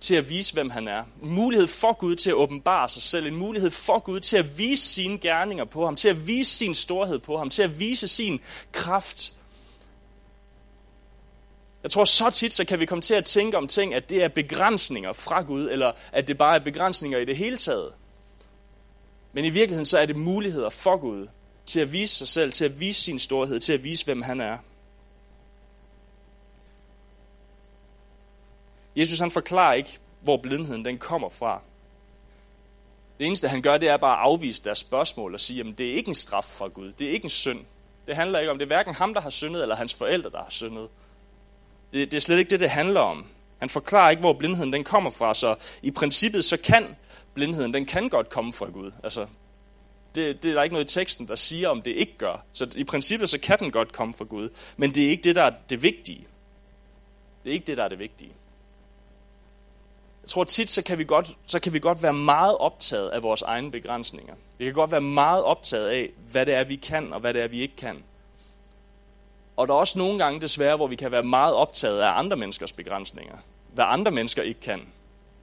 til 0.00 0.14
at 0.14 0.28
vise, 0.28 0.54
hvem 0.54 0.70
han 0.70 0.88
er. 0.88 1.04
En 1.22 1.30
mulighed 1.30 1.68
for 1.68 1.92
Gud 1.92 2.16
til 2.16 2.30
at 2.30 2.34
åbenbare 2.34 2.88
sig 2.88 3.02
selv. 3.02 3.26
En 3.26 3.36
mulighed 3.36 3.70
for 3.70 3.98
Gud 3.98 4.20
til 4.20 4.36
at 4.36 4.58
vise 4.58 4.88
sine 4.88 5.18
gerninger 5.18 5.64
på 5.64 5.84
ham. 5.84 5.96
Til 5.96 6.08
at 6.08 6.26
vise 6.26 6.58
sin 6.58 6.74
storhed 6.74 7.18
på 7.18 7.38
ham. 7.38 7.50
Til 7.50 7.62
at 7.62 7.78
vise 7.78 8.08
sin 8.08 8.40
kraft. 8.72 9.32
Jeg 11.82 11.90
tror 11.90 12.04
så 12.04 12.30
tit, 12.30 12.52
så 12.52 12.64
kan 12.64 12.80
vi 12.80 12.86
komme 12.86 13.02
til 13.02 13.14
at 13.14 13.24
tænke 13.24 13.56
om 13.56 13.68
ting, 13.68 13.94
at 13.94 14.08
det 14.08 14.24
er 14.24 14.28
begrænsninger 14.28 15.12
fra 15.12 15.42
Gud, 15.42 15.68
eller 15.70 15.92
at 16.12 16.28
det 16.28 16.38
bare 16.38 16.56
er 16.56 16.60
begrænsninger 16.60 17.18
i 17.18 17.24
det 17.24 17.36
hele 17.36 17.56
taget. 17.56 17.92
Men 19.32 19.44
i 19.44 19.50
virkeligheden 19.50 19.86
så 19.86 19.98
er 19.98 20.06
det 20.06 20.16
muligheder 20.16 20.70
for 20.70 20.96
Gud 20.96 21.26
til 21.66 21.80
at 21.80 21.92
vise 21.92 22.14
sig 22.14 22.28
selv, 22.28 22.52
til 22.52 22.64
at 22.64 22.80
vise 22.80 23.02
sin 23.02 23.18
storhed, 23.18 23.60
til 23.60 23.72
at 23.72 23.84
vise, 23.84 24.04
hvem 24.04 24.22
han 24.22 24.40
er. 24.40 24.58
Jesus 28.96 29.18
han 29.18 29.30
forklarer 29.30 29.74
ikke, 29.74 29.98
hvor 30.20 30.36
blindheden 30.36 30.84
den 30.84 30.98
kommer 30.98 31.28
fra. 31.28 31.60
Det 33.18 33.26
eneste 33.26 33.48
han 33.48 33.62
gør, 33.62 33.78
det 33.78 33.88
er 33.88 33.96
bare 33.96 34.18
at 34.18 34.22
afvise 34.22 34.64
deres 34.64 34.78
spørgsmål 34.78 35.34
og 35.34 35.40
sige, 35.40 35.60
at 35.60 35.78
det 35.78 35.90
er 35.90 35.94
ikke 35.94 36.08
en 36.08 36.14
straf 36.14 36.44
fra 36.44 36.68
Gud, 36.68 36.92
det 36.92 37.06
er 37.06 37.10
ikke 37.10 37.24
en 37.24 37.30
synd. 37.30 37.60
Det 38.06 38.16
handler 38.16 38.38
ikke 38.38 38.50
om, 38.50 38.58
det 38.58 38.64
er 38.64 38.66
hverken 38.66 38.94
ham, 38.94 39.14
der 39.14 39.20
har 39.20 39.30
syndet, 39.30 39.62
eller 39.62 39.76
hans 39.76 39.94
forældre, 39.94 40.30
der 40.30 40.38
har 40.38 40.50
syndet. 40.50 40.88
Det, 41.92 42.10
det 42.10 42.16
er 42.16 42.20
slet 42.20 42.38
ikke 42.38 42.50
det, 42.50 42.60
det 42.60 42.70
handler 42.70 43.00
om. 43.00 43.26
Han 43.58 43.68
forklarer 43.68 44.10
ikke, 44.10 44.20
hvor 44.20 44.32
blindheden 44.32 44.72
den 44.72 44.84
kommer 44.84 45.10
fra, 45.10 45.34
så 45.34 45.54
i 45.82 45.90
princippet 45.90 46.44
så 46.44 46.56
kan 46.56 46.96
blindheden, 47.34 47.74
den 47.74 47.86
kan 47.86 48.08
godt 48.08 48.30
komme 48.30 48.52
fra 48.52 48.66
Gud. 48.66 48.92
Altså, 49.04 49.26
det, 50.14 50.42
det 50.42 50.50
er 50.50 50.54
der 50.54 50.62
ikke 50.62 50.74
noget 50.74 50.96
i 50.96 50.98
teksten, 50.98 51.28
der 51.28 51.36
siger, 51.36 51.68
om 51.68 51.82
det 51.82 51.90
ikke 51.90 52.18
gør. 52.18 52.44
Så 52.52 52.68
i 52.76 52.84
princippet 52.84 53.28
så 53.28 53.40
kan 53.40 53.58
den 53.58 53.70
godt 53.70 53.92
komme 53.92 54.14
fra 54.14 54.24
Gud. 54.24 54.48
Men 54.76 54.94
det 54.94 55.04
er 55.04 55.08
ikke 55.08 55.22
det, 55.22 55.36
der 55.36 55.42
er 55.42 55.52
det 55.70 55.82
vigtige. 55.82 56.26
Det 57.44 57.50
er 57.50 57.54
ikke 57.54 57.66
det, 57.66 57.76
der 57.76 57.84
er 57.84 57.88
det 57.88 57.98
vigtige. 57.98 58.32
Tror 60.30 60.44
tit, 60.44 60.68
så 60.68 60.82
kan, 60.82 60.98
vi 60.98 61.04
godt, 61.04 61.36
så 61.46 61.60
kan 61.60 61.72
vi 61.72 61.78
godt 61.78 62.02
være 62.02 62.12
meget 62.12 62.58
optaget 62.58 63.08
af 63.08 63.22
vores 63.22 63.42
egne 63.42 63.70
begrænsninger. 63.70 64.34
Vi 64.58 64.64
kan 64.64 64.74
godt 64.74 64.90
være 64.90 65.00
meget 65.00 65.42
optaget 65.44 65.88
af, 65.88 66.10
hvad 66.30 66.46
det 66.46 66.54
er, 66.54 66.64
vi 66.64 66.76
kan, 66.76 67.12
og 67.12 67.20
hvad 67.20 67.34
det 67.34 67.42
er, 67.42 67.48
vi 67.48 67.60
ikke 67.60 67.76
kan. 67.76 68.02
Og 69.56 69.68
der 69.68 69.74
er 69.74 69.78
også 69.78 69.98
nogle 69.98 70.18
gange 70.18 70.40
desværre, 70.40 70.76
hvor 70.76 70.86
vi 70.86 70.96
kan 70.96 71.10
være 71.10 71.22
meget 71.22 71.54
optaget 71.54 72.00
af 72.00 72.18
andre 72.18 72.36
menneskers 72.36 72.72
begrænsninger. 72.72 73.36
Hvad 73.74 73.84
andre 73.88 74.10
mennesker 74.10 74.42
ikke 74.42 74.60
kan. 74.60 74.80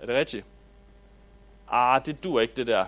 Er 0.01 0.05
det 0.05 0.15
rigtigt? 0.15 0.45
Ah, 1.71 2.05
det 2.05 2.23
dur 2.23 2.41
ikke 2.41 2.53
det 2.55 2.67
der. 2.67 2.85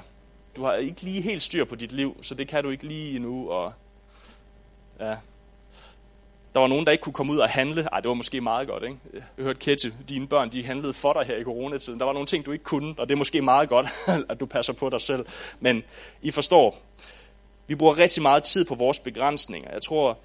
Du 0.55 0.63
har 0.63 0.73
ikke 0.73 1.01
lige 1.01 1.21
helt 1.21 1.43
styr 1.43 1.65
på 1.65 1.75
dit 1.75 1.91
liv, 1.91 2.17
så 2.21 2.35
det 2.35 2.47
kan 2.47 2.63
du 2.63 2.69
ikke 2.69 2.87
lige 2.87 3.15
endnu. 3.15 3.49
Og 3.49 3.73
ja, 4.99 5.17
der 6.53 6.59
var 6.59 6.67
nogen, 6.67 6.85
der 6.85 6.91
ikke 6.91 7.01
kunne 7.01 7.13
komme 7.13 7.33
ud 7.33 7.37
og 7.37 7.49
handle. 7.49 7.87
Ej, 7.91 7.99
det 7.99 8.09
var 8.09 8.13
måske 8.13 8.41
meget 8.41 8.67
godt, 8.67 8.83
ikke? 8.83 8.97
Jeg 9.13 9.23
hørte 9.37 9.59
Kette, 9.59 9.93
dine 10.09 10.27
børn, 10.27 10.49
de 10.49 10.63
handlede 10.63 10.93
for 10.93 11.13
dig 11.13 11.25
her 11.25 11.37
i 11.37 11.43
coronatiden. 11.43 11.99
Der 11.99 12.05
var 12.05 12.13
nogle 12.13 12.27
ting, 12.27 12.45
du 12.45 12.51
ikke 12.51 12.63
kunne, 12.63 12.95
og 12.97 13.09
det 13.09 13.15
er 13.15 13.17
måske 13.17 13.41
meget 13.41 13.69
godt, 13.69 13.87
at 14.29 14.39
du 14.39 14.45
passer 14.45 14.73
på 14.73 14.89
dig 14.89 15.01
selv. 15.01 15.25
Men 15.59 15.83
I 16.21 16.31
forstår, 16.31 16.77
vi 17.67 17.75
bruger 17.75 17.97
rigtig 17.97 18.23
meget 18.23 18.43
tid 18.43 18.65
på 18.65 18.75
vores 18.75 18.99
begrænsninger. 18.99 19.71
Jeg 19.71 19.81
tror, 19.81 20.17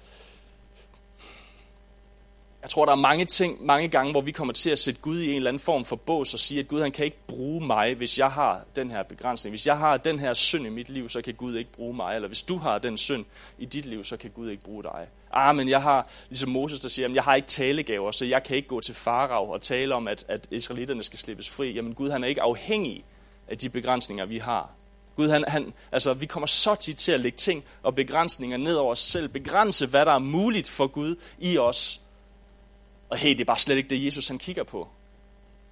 jeg 2.65 2.69
tror, 2.69 2.85
der 2.85 2.91
er 2.91 2.95
mange 2.95 3.25
ting, 3.25 3.65
mange 3.65 3.87
gange, 3.87 4.11
hvor 4.11 4.21
vi 4.21 4.31
kommer 4.31 4.53
til 4.53 4.69
at 4.69 4.79
sætte 4.79 5.01
Gud 5.01 5.19
i 5.19 5.29
en 5.29 5.35
eller 5.35 5.49
anden 5.49 5.59
form 5.59 5.85
for 5.85 5.95
bås 5.95 6.33
og 6.33 6.39
sige, 6.39 6.59
at 6.59 6.67
Gud 6.67 6.81
han 6.81 6.91
kan 6.91 7.05
ikke 7.05 7.17
bruge 7.27 7.65
mig, 7.65 7.95
hvis 7.95 8.19
jeg 8.19 8.31
har 8.31 8.61
den 8.75 8.91
her 8.91 9.03
begrænsning. 9.03 9.51
Hvis 9.51 9.67
jeg 9.67 9.77
har 9.77 9.97
den 9.97 10.19
her 10.19 10.33
synd 10.33 10.65
i 10.65 10.69
mit 10.69 10.89
liv, 10.89 11.09
så 11.09 11.21
kan 11.21 11.33
Gud 11.33 11.55
ikke 11.55 11.71
bruge 11.71 11.95
mig. 11.95 12.15
Eller 12.15 12.27
hvis 12.27 12.43
du 12.43 12.57
har 12.57 12.77
den 12.77 12.97
synd 12.97 13.25
i 13.57 13.65
dit 13.65 13.85
liv, 13.85 14.03
så 14.03 14.17
kan 14.17 14.29
Gud 14.29 14.49
ikke 14.49 14.63
bruge 14.63 14.83
dig. 14.83 15.07
Ah, 15.35 15.55
men 15.55 15.69
jeg 15.69 15.81
har, 15.81 16.09
ligesom 16.29 16.49
Moses, 16.49 16.79
der 16.79 16.89
siger, 16.89 17.07
at 17.07 17.15
jeg 17.15 17.23
har 17.23 17.35
ikke 17.35 17.47
talegaver, 17.47 18.11
så 18.11 18.25
jeg 18.25 18.43
kan 18.43 18.55
ikke 18.55 18.67
gå 18.67 18.81
til 18.81 18.95
farav 18.95 19.51
og 19.51 19.61
tale 19.61 19.95
om, 19.95 20.07
at, 20.07 20.25
at 20.27 20.47
israelitterne 20.51 21.03
skal 21.03 21.19
slippes 21.19 21.49
fri. 21.49 21.71
Jamen 21.71 21.93
Gud, 21.93 22.09
han 22.09 22.23
er 22.23 22.27
ikke 22.27 22.41
afhængig 22.41 23.03
af 23.47 23.57
de 23.57 23.69
begrænsninger, 23.69 24.25
vi 24.25 24.37
har. 24.37 24.69
Gud, 25.15 25.29
han, 25.29 25.45
han, 25.47 25.73
altså, 25.91 26.13
vi 26.13 26.25
kommer 26.25 26.47
så 26.47 26.75
tit 26.75 26.97
til 26.97 27.11
at 27.11 27.19
lægge 27.19 27.37
ting 27.37 27.63
og 27.83 27.95
begrænsninger 27.95 28.57
ned 28.57 28.75
over 28.75 28.91
os 28.91 28.99
selv. 28.99 29.27
Begrænse, 29.27 29.87
hvad 29.87 30.05
der 30.05 30.11
er 30.11 30.19
muligt 30.19 30.69
for 30.69 30.87
Gud 30.87 31.15
i 31.39 31.57
os 31.57 32.01
og 33.09 33.17
hey, 33.17 33.29
det 33.29 33.41
er 33.41 33.45
bare 33.45 33.59
slet 33.59 33.77
ikke 33.77 33.89
det, 33.89 34.05
Jesus 34.05 34.27
han 34.27 34.37
kigger 34.37 34.63
på. 34.63 34.87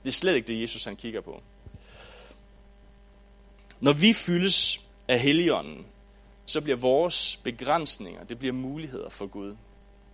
Det 0.03 0.10
er 0.10 0.13
slet 0.13 0.36
ikke 0.36 0.48
det, 0.48 0.62
Jesus 0.62 0.86
han 0.86 0.96
kigger 0.96 1.22
på. 1.22 1.41
Når 3.79 3.93
vi 3.93 4.13
fyldes 4.13 4.82
af 5.08 5.20
Helligånden, 5.20 5.86
så 6.53 6.62
bliver 6.62 6.77
vores 6.77 7.39
begrænsninger, 7.43 8.24
det 8.24 8.39
bliver 8.39 8.53
muligheder 8.53 9.10
for 9.10 9.25
Gud. 9.25 9.55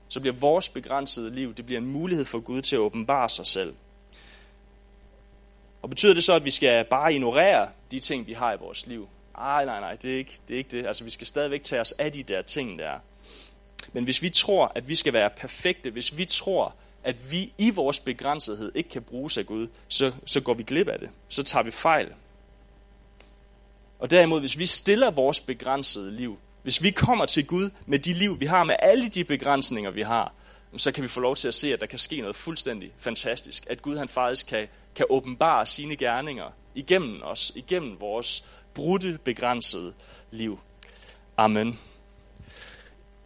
Så 0.09 0.19
bliver 0.19 0.33
vores 0.33 0.69
begrænsede 0.69 1.35
liv, 1.35 1.53
det 1.53 1.65
bliver 1.65 1.81
en 1.81 1.87
mulighed 1.87 2.25
for 2.25 2.39
Gud 2.39 2.61
til 2.61 2.75
at 2.75 2.79
åbenbare 2.79 3.29
sig 3.29 3.47
selv. 3.47 3.73
Og 5.81 5.89
betyder 5.89 6.13
det 6.13 6.23
så, 6.23 6.33
at 6.33 6.45
vi 6.45 6.51
skal 6.51 6.85
bare 6.85 7.13
ignorere 7.13 7.69
de 7.91 7.99
ting, 7.99 8.27
vi 8.27 8.33
har 8.33 8.53
i 8.53 8.57
vores 8.59 8.87
liv? 8.87 9.07
Ej, 9.37 9.65
nej, 9.65 9.79
nej, 9.79 9.95
det 9.95 10.13
er 10.13 10.17
ikke 10.17 10.39
det. 10.47 10.53
Er 10.53 10.57
ikke 10.57 10.77
det. 10.77 10.87
Altså, 10.87 11.03
vi 11.03 11.09
skal 11.09 11.27
stadigvæk 11.27 11.63
tage 11.63 11.81
os 11.81 11.91
af 11.91 12.11
de 12.11 12.23
der 12.23 12.41
ting 12.41 12.79
der. 12.79 12.99
Men 13.93 14.03
hvis 14.03 14.21
vi 14.21 14.29
tror, 14.29 14.71
at 14.75 14.89
vi 14.89 14.95
skal 14.95 15.13
være 15.13 15.29
perfekte, 15.29 15.91
hvis 15.91 16.17
vi 16.17 16.25
tror, 16.25 16.75
at 17.03 17.31
vi 17.31 17.53
i 17.57 17.69
vores 17.69 17.99
begrænsethed 17.99 18.71
ikke 18.75 18.89
kan 18.89 19.01
bruges 19.01 19.37
af 19.37 19.45
Gud, 19.45 19.67
så, 19.87 20.13
så 20.25 20.41
går 20.41 20.53
vi 20.53 20.63
glip 20.63 20.87
af 20.87 20.99
det. 20.99 21.09
Så 21.27 21.43
tager 21.43 21.63
vi 21.63 21.71
fejl. 21.71 22.13
Og 23.99 24.11
derimod, 24.11 24.39
hvis 24.39 24.57
vi 24.57 24.65
stiller 24.65 25.11
vores 25.11 25.39
begrænsede 25.39 26.11
liv, 26.11 26.39
hvis 26.63 26.83
vi 26.83 26.91
kommer 26.91 27.25
til 27.25 27.47
Gud 27.47 27.69
med 27.85 27.99
de 27.99 28.13
liv, 28.13 28.39
vi 28.39 28.45
har, 28.45 28.63
med 28.63 28.75
alle 28.79 29.09
de 29.09 29.23
begrænsninger, 29.23 29.91
vi 29.91 30.01
har, 30.01 30.33
så 30.77 30.91
kan 30.91 31.03
vi 31.03 31.07
få 31.07 31.19
lov 31.19 31.35
til 31.35 31.47
at 31.47 31.53
se, 31.53 31.73
at 31.73 31.79
der 31.79 31.85
kan 31.85 31.99
ske 31.99 32.21
noget 32.21 32.35
fuldstændig 32.35 32.91
fantastisk. 32.97 33.65
At 33.69 33.81
Gud 33.81 33.97
han 33.97 34.07
faktisk 34.07 34.47
kan, 34.47 34.67
kan 34.95 35.05
åbenbare 35.09 35.65
sine 35.65 35.95
gerninger 35.95 36.51
igennem 36.75 37.21
os, 37.23 37.51
igennem 37.55 37.99
vores 37.99 38.45
brudte, 38.73 39.19
begrænsede 39.23 39.93
liv. 40.31 40.59
Amen. 41.37 41.79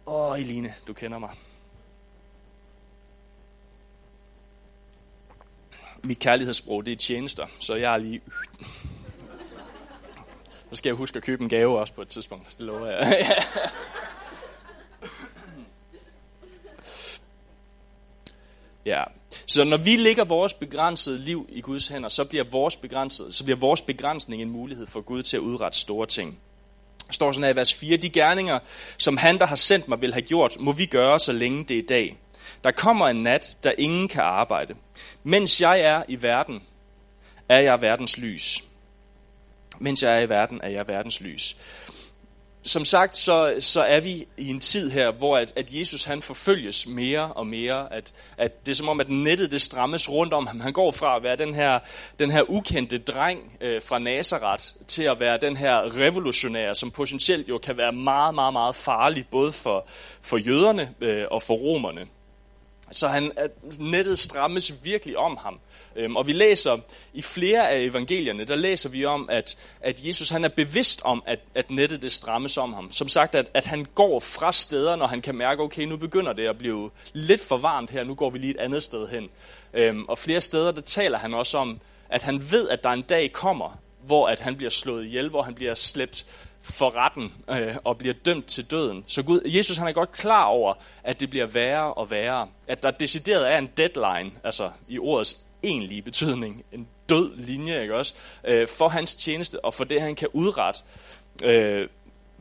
Åh, 0.06 0.40
Eline, 0.40 0.74
du 0.86 0.92
kender 0.92 1.18
mig. 1.18 1.30
mit 6.04 6.18
kærlighedssprog, 6.18 6.86
det 6.86 6.92
er 6.92 6.96
tjenester, 6.96 7.46
så 7.60 7.74
jeg 7.74 7.94
er 7.94 7.98
lige... 7.98 8.20
Så 10.74 10.78
skal 10.78 10.88
jeg 10.88 10.96
huske 10.96 11.16
at 11.16 11.22
købe 11.22 11.42
en 11.42 11.48
gave 11.48 11.78
også 11.78 11.92
på 11.92 12.02
et 12.02 12.08
tidspunkt, 12.08 12.46
det 12.58 12.66
lover 12.66 12.86
jeg. 12.86 13.36
ja. 18.92 19.04
Så 19.46 19.64
når 19.64 19.76
vi 19.76 19.96
lægger 19.96 20.24
vores 20.24 20.54
begrænsede 20.54 21.18
liv 21.18 21.46
i 21.48 21.60
Guds 21.60 21.88
hænder, 21.88 22.08
så 22.08 22.24
bliver 22.24 22.44
vores, 22.44 22.76
begrænsede, 22.76 23.32
så 23.32 23.44
bliver 23.44 23.56
vores 23.56 23.80
begrænsning 23.80 24.42
en 24.42 24.50
mulighed 24.50 24.86
for 24.86 25.00
Gud 25.00 25.22
til 25.22 25.36
at 25.36 25.40
udrette 25.40 25.78
store 25.78 26.06
ting. 26.06 26.38
Der 27.06 27.12
står 27.12 27.32
sådan 27.32 27.44
her 27.44 27.52
i 27.52 27.56
vers 27.56 27.74
4, 27.74 27.96
de 27.96 28.10
gerninger, 28.10 28.58
som 28.98 29.16
han, 29.16 29.38
der 29.38 29.46
har 29.46 29.56
sendt 29.56 29.88
mig, 29.88 30.00
vil 30.00 30.12
have 30.12 30.22
gjort, 30.22 30.56
må 30.60 30.72
vi 30.72 30.86
gøre, 30.86 31.20
så 31.20 31.32
længe 31.32 31.64
det 31.64 31.78
er 31.78 31.82
dag. 31.88 32.16
Der 32.64 32.70
kommer 32.70 33.08
en 33.08 33.22
nat, 33.22 33.56
der 33.64 33.72
ingen 33.78 34.08
kan 34.08 34.22
arbejde. 34.22 34.74
Mens 35.22 35.60
jeg 35.60 35.80
er 35.80 36.02
i 36.08 36.22
verden, 36.22 36.62
er 37.48 37.60
jeg 37.60 37.80
verdens 37.80 38.18
lys. 38.18 38.62
Mens 39.78 40.02
jeg 40.02 40.16
er 40.16 40.20
i 40.20 40.28
verden, 40.28 40.60
er 40.62 40.68
jeg 40.68 40.88
verdens 40.88 41.20
lys. 41.20 41.56
Som 42.66 42.84
sagt, 42.84 43.16
så, 43.16 43.54
så 43.60 43.82
er 43.82 44.00
vi 44.00 44.26
i 44.36 44.48
en 44.48 44.60
tid 44.60 44.90
her, 44.90 45.10
hvor 45.12 45.36
at, 45.36 45.52
at 45.56 45.66
Jesus 45.70 46.04
han 46.04 46.22
forfølges 46.22 46.86
mere 46.86 47.32
og 47.32 47.46
mere. 47.46 47.92
At, 47.92 48.12
at 48.36 48.66
det 48.66 48.72
er 48.72 48.76
som 48.76 48.88
om, 48.88 49.00
at 49.00 49.10
nettet 49.10 49.52
det 49.52 49.62
strammes 49.62 50.10
rundt 50.10 50.32
om 50.32 50.46
ham. 50.46 50.60
Han 50.60 50.72
går 50.72 50.92
fra 50.92 51.16
at 51.16 51.22
være 51.22 51.36
den 51.36 51.54
her, 51.54 51.78
den 52.18 52.30
her 52.30 52.50
ukendte 52.50 52.98
dreng 52.98 53.38
øh, 53.60 53.82
fra 53.82 53.98
Nazareth 53.98 54.64
til 54.88 55.02
at 55.02 55.20
være 55.20 55.38
den 55.38 55.56
her 55.56 55.96
revolutionær, 55.96 56.72
som 56.72 56.90
potentielt 56.90 57.48
jo 57.48 57.58
kan 57.58 57.76
være 57.76 57.92
meget, 57.92 58.34
meget, 58.34 58.52
meget 58.52 58.74
farlig, 58.74 59.26
både 59.30 59.52
for, 59.52 59.86
for 60.22 60.36
jøderne 60.36 60.94
øh, 61.00 61.24
og 61.30 61.42
for 61.42 61.54
romerne. 61.54 62.06
Så 62.90 63.08
han, 63.08 63.32
at 63.36 63.50
nettet 63.78 64.18
strammes 64.18 64.84
virkelig 64.84 65.18
om 65.18 65.38
ham. 65.42 65.60
Øhm, 65.96 66.16
og 66.16 66.26
vi 66.26 66.32
læser 66.32 66.78
i 67.12 67.22
flere 67.22 67.70
af 67.70 67.80
evangelierne, 67.80 68.44
der 68.44 68.56
læser 68.56 68.88
vi 68.88 69.04
om, 69.04 69.28
at, 69.30 69.56
at 69.80 70.04
Jesus 70.04 70.30
han 70.30 70.44
er 70.44 70.48
bevidst 70.48 71.02
om, 71.04 71.22
at, 71.26 71.38
at 71.54 71.70
nettet 71.70 72.02
det 72.02 72.12
strammes 72.12 72.56
om 72.56 72.72
ham. 72.72 72.92
Som 72.92 73.08
sagt, 73.08 73.34
at, 73.34 73.46
at 73.54 73.64
han 73.64 73.86
går 73.94 74.20
fra 74.20 74.52
steder, 74.52 74.96
når 74.96 75.06
han 75.06 75.20
kan 75.20 75.34
mærke, 75.34 75.62
okay, 75.62 75.82
nu 75.82 75.96
begynder 75.96 76.32
det 76.32 76.48
at 76.48 76.58
blive 76.58 76.90
lidt 77.12 77.40
for 77.40 77.56
varmt 77.56 77.90
her, 77.90 78.04
nu 78.04 78.14
går 78.14 78.30
vi 78.30 78.38
lige 78.38 78.50
et 78.50 78.60
andet 78.60 78.82
sted 78.82 79.08
hen. 79.08 79.28
Øhm, 79.74 80.04
og 80.04 80.18
flere 80.18 80.40
steder, 80.40 80.72
der 80.72 80.80
taler 80.80 81.18
han 81.18 81.34
også 81.34 81.58
om, 81.58 81.80
at 82.08 82.22
han 82.22 82.50
ved, 82.50 82.68
at 82.68 82.84
der 82.84 82.90
en 82.90 83.02
dag 83.02 83.32
kommer, 83.32 83.78
hvor 84.06 84.28
at 84.28 84.40
han 84.40 84.56
bliver 84.56 84.70
slået 84.70 85.04
ihjel, 85.04 85.28
hvor 85.28 85.42
han 85.42 85.54
bliver 85.54 85.74
slæbt 85.74 86.26
for 86.64 86.96
retten 86.96 87.32
øh, 87.50 87.76
og 87.84 87.98
bliver 87.98 88.14
dømt 88.24 88.46
til 88.46 88.70
døden. 88.70 89.04
Så 89.06 89.22
Gud, 89.22 89.40
Jesus 89.44 89.76
han 89.76 89.88
er 89.88 89.92
godt 89.92 90.12
klar 90.12 90.44
over, 90.44 90.74
at 91.02 91.20
det 91.20 91.30
bliver 91.30 91.46
værre 91.46 91.94
og 91.94 92.10
værre. 92.10 92.48
At 92.68 92.82
der 92.82 92.90
decideret 92.90 93.52
er 93.52 93.58
en 93.58 93.70
deadline, 93.76 94.32
altså 94.44 94.70
i 94.88 94.98
ordets 94.98 95.40
egentlige 95.62 96.02
betydning, 96.02 96.64
en 96.72 96.88
død 97.08 97.36
linje, 97.36 97.82
ikke 97.82 97.96
også, 97.96 98.14
øh, 98.44 98.68
for 98.68 98.88
hans 98.88 99.14
tjeneste 99.14 99.64
og 99.64 99.74
for 99.74 99.84
det, 99.84 100.00
han 100.00 100.14
kan 100.14 100.28
udrette 100.32 100.80
øh, 101.44 101.88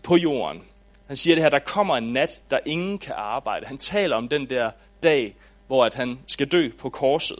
på 0.04 0.16
jorden. 0.16 0.64
Han 1.08 1.18
siger 1.18 1.36
det 1.36 1.44
her, 1.44 1.50
der 1.50 1.60
kommer 1.60 1.98
en 1.98 2.14
nat, 2.14 2.44
der 2.52 2.60
ingen 2.66 2.98
kan 2.98 3.14
arbejde. 3.18 3.66
Han 3.66 3.78
taler 3.78 4.16
om 4.16 4.30
den 4.30 4.50
der 4.50 4.72
dag, 5.04 5.36
hvor 5.68 5.86
at 5.86 5.94
han 5.94 6.20
skal 6.28 6.48
dø 6.48 6.70
på 6.80 6.90
korset. 6.90 7.40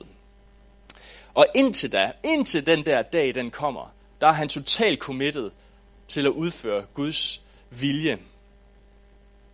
Og 1.34 1.46
indtil 1.56 1.92
da, 1.92 2.12
indtil 2.24 2.66
den 2.66 2.86
der 2.86 3.02
dag, 3.02 3.36
den 3.36 3.52
kommer, 3.52 3.94
der 4.22 4.28
er 4.28 4.32
han 4.32 4.50
totalt 4.50 5.00
committed 5.00 5.52
til 6.14 6.26
at 6.26 6.32
udføre 6.32 6.86
Guds 6.94 7.42
vilje. 7.70 8.18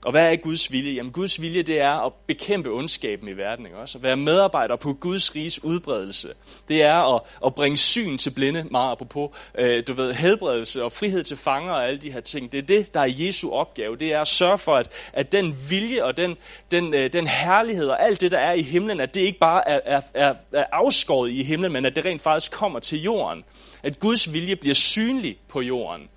Og 0.06 0.12
hvad 0.12 0.32
er 0.32 0.36
Guds 0.36 0.72
vilje? 0.72 0.93
Jamen 0.93 1.12
Guds 1.12 1.41
vilje 1.41 1.62
det 1.62 1.82
er 1.82 2.06
at 2.06 2.13
bekæmpe 2.28 2.69
ondskaben 2.69 3.28
i 3.28 3.38
verden. 3.38 3.65
Ikke? 3.65 3.78
Også? 3.78 3.98
At 3.98 4.04
være 4.04 4.15
medarbejder 4.15 4.76
på 4.76 4.93
Guds 4.93 5.36
riges 5.36 5.63
udbredelse. 5.63 6.34
Det 6.67 6.84
er 6.84 7.15
at, 7.15 7.22
at 7.45 7.56
bringe 7.56 7.78
syn 7.78 8.17
til 8.17 8.30
blinde, 8.30 8.65
meget 8.72 8.91
apropos, 8.91 9.30
øh, 9.58 9.84
du 9.88 9.93
ved, 9.93 10.13
helbredelse 10.13 10.84
og 10.84 10.91
frihed 10.91 11.24
til 11.24 11.38
fanger 11.38 11.72
og 11.72 11.88
alle 11.88 12.00
de 12.00 12.12
her 12.12 12.22
ting. 12.22 12.52
Det 12.52 12.58
er 12.58 12.62
det, 12.62 12.93
der 12.93 13.00
er 13.00 13.13
Jesu 13.17 13.52
opgave. 13.52 13.95
Det 13.95 14.13
er 14.13 14.22
at 14.22 14.28
sørge 14.28 14.58
for, 14.58 14.76
at, 14.76 14.89
at 15.13 15.32
den 15.32 15.58
vilje 15.69 16.04
og 16.04 16.17
den, 16.17 16.38
den, 16.72 16.93
øh, 16.93 17.13
den 17.13 17.28
herlighed 17.28 17.88
og 17.88 18.04
alt 18.04 18.22
det, 18.22 18.32
der 18.32 18.39
er 18.39 18.54
i 18.54 18.62
himlen, 18.62 19.00
at 19.00 19.15
det 19.15 19.22
ikke 19.22 19.39
bare 19.39 19.69
er, 19.69 19.80
er, 19.86 20.02
er, 20.13 20.36
er 20.54 20.65
afskåret 20.72 21.30
i 21.30 21.43
himlen, 21.43 21.72
men 21.72 21.86
at 21.86 21.95
det 21.95 22.06
rent 22.06 22.22
faktisk 22.22 22.52
kommer 22.52 22.80
til 22.80 23.02
jorden. 23.02 23.43
At 23.84 24.00
Guds 24.00 24.34
vilje 24.34 24.56
bliver 24.56 24.76
synlig 24.76 25.38
på 25.48 25.62
jorden. 25.62 26.10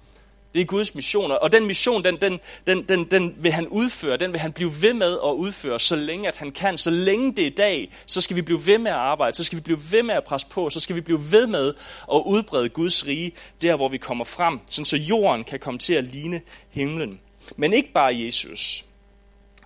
Det 0.54 0.60
er 0.60 0.64
Guds 0.64 0.94
mission, 0.94 1.30
og 1.30 1.52
den 1.52 1.66
mission, 1.66 2.04
den, 2.04 2.16
den, 2.16 2.40
den, 2.66 2.82
den, 2.82 3.04
den 3.04 3.34
vil 3.38 3.52
han 3.52 3.68
udføre, 3.68 4.16
den 4.16 4.32
vil 4.32 4.40
han 4.40 4.52
blive 4.52 4.72
ved 4.80 4.94
med 4.94 5.12
at 5.12 5.30
udføre, 5.30 5.80
så 5.80 5.96
længe 5.96 6.28
at 6.28 6.36
han 6.36 6.52
kan. 6.52 6.78
Så 6.78 6.90
længe 6.90 7.32
det 7.32 7.46
er 7.46 7.50
dag, 7.50 7.92
så 8.06 8.20
skal 8.20 8.36
vi 8.36 8.42
blive 8.42 8.66
ved 8.66 8.78
med 8.78 8.90
at 8.90 8.96
arbejde, 8.96 9.36
så 9.36 9.44
skal 9.44 9.56
vi 9.56 9.62
blive 9.62 9.80
ved 9.90 10.02
med 10.02 10.14
at 10.14 10.24
presse 10.24 10.46
på, 10.50 10.70
så 10.70 10.80
skal 10.80 10.96
vi 10.96 11.00
blive 11.00 11.32
ved 11.32 11.46
med 11.46 11.74
at 12.12 12.22
udbrede 12.26 12.68
Guds 12.68 13.06
rige, 13.06 13.32
der 13.62 13.76
hvor 13.76 13.88
vi 13.88 13.98
kommer 13.98 14.24
frem, 14.24 14.60
sådan 14.66 14.84
så 14.84 14.96
jorden 14.96 15.44
kan 15.44 15.58
komme 15.58 15.78
til 15.78 15.94
at 15.94 16.04
ligne 16.04 16.40
himlen. 16.70 17.20
Men 17.56 17.72
ikke 17.72 17.92
bare 17.92 18.16
Jesus. 18.16 18.84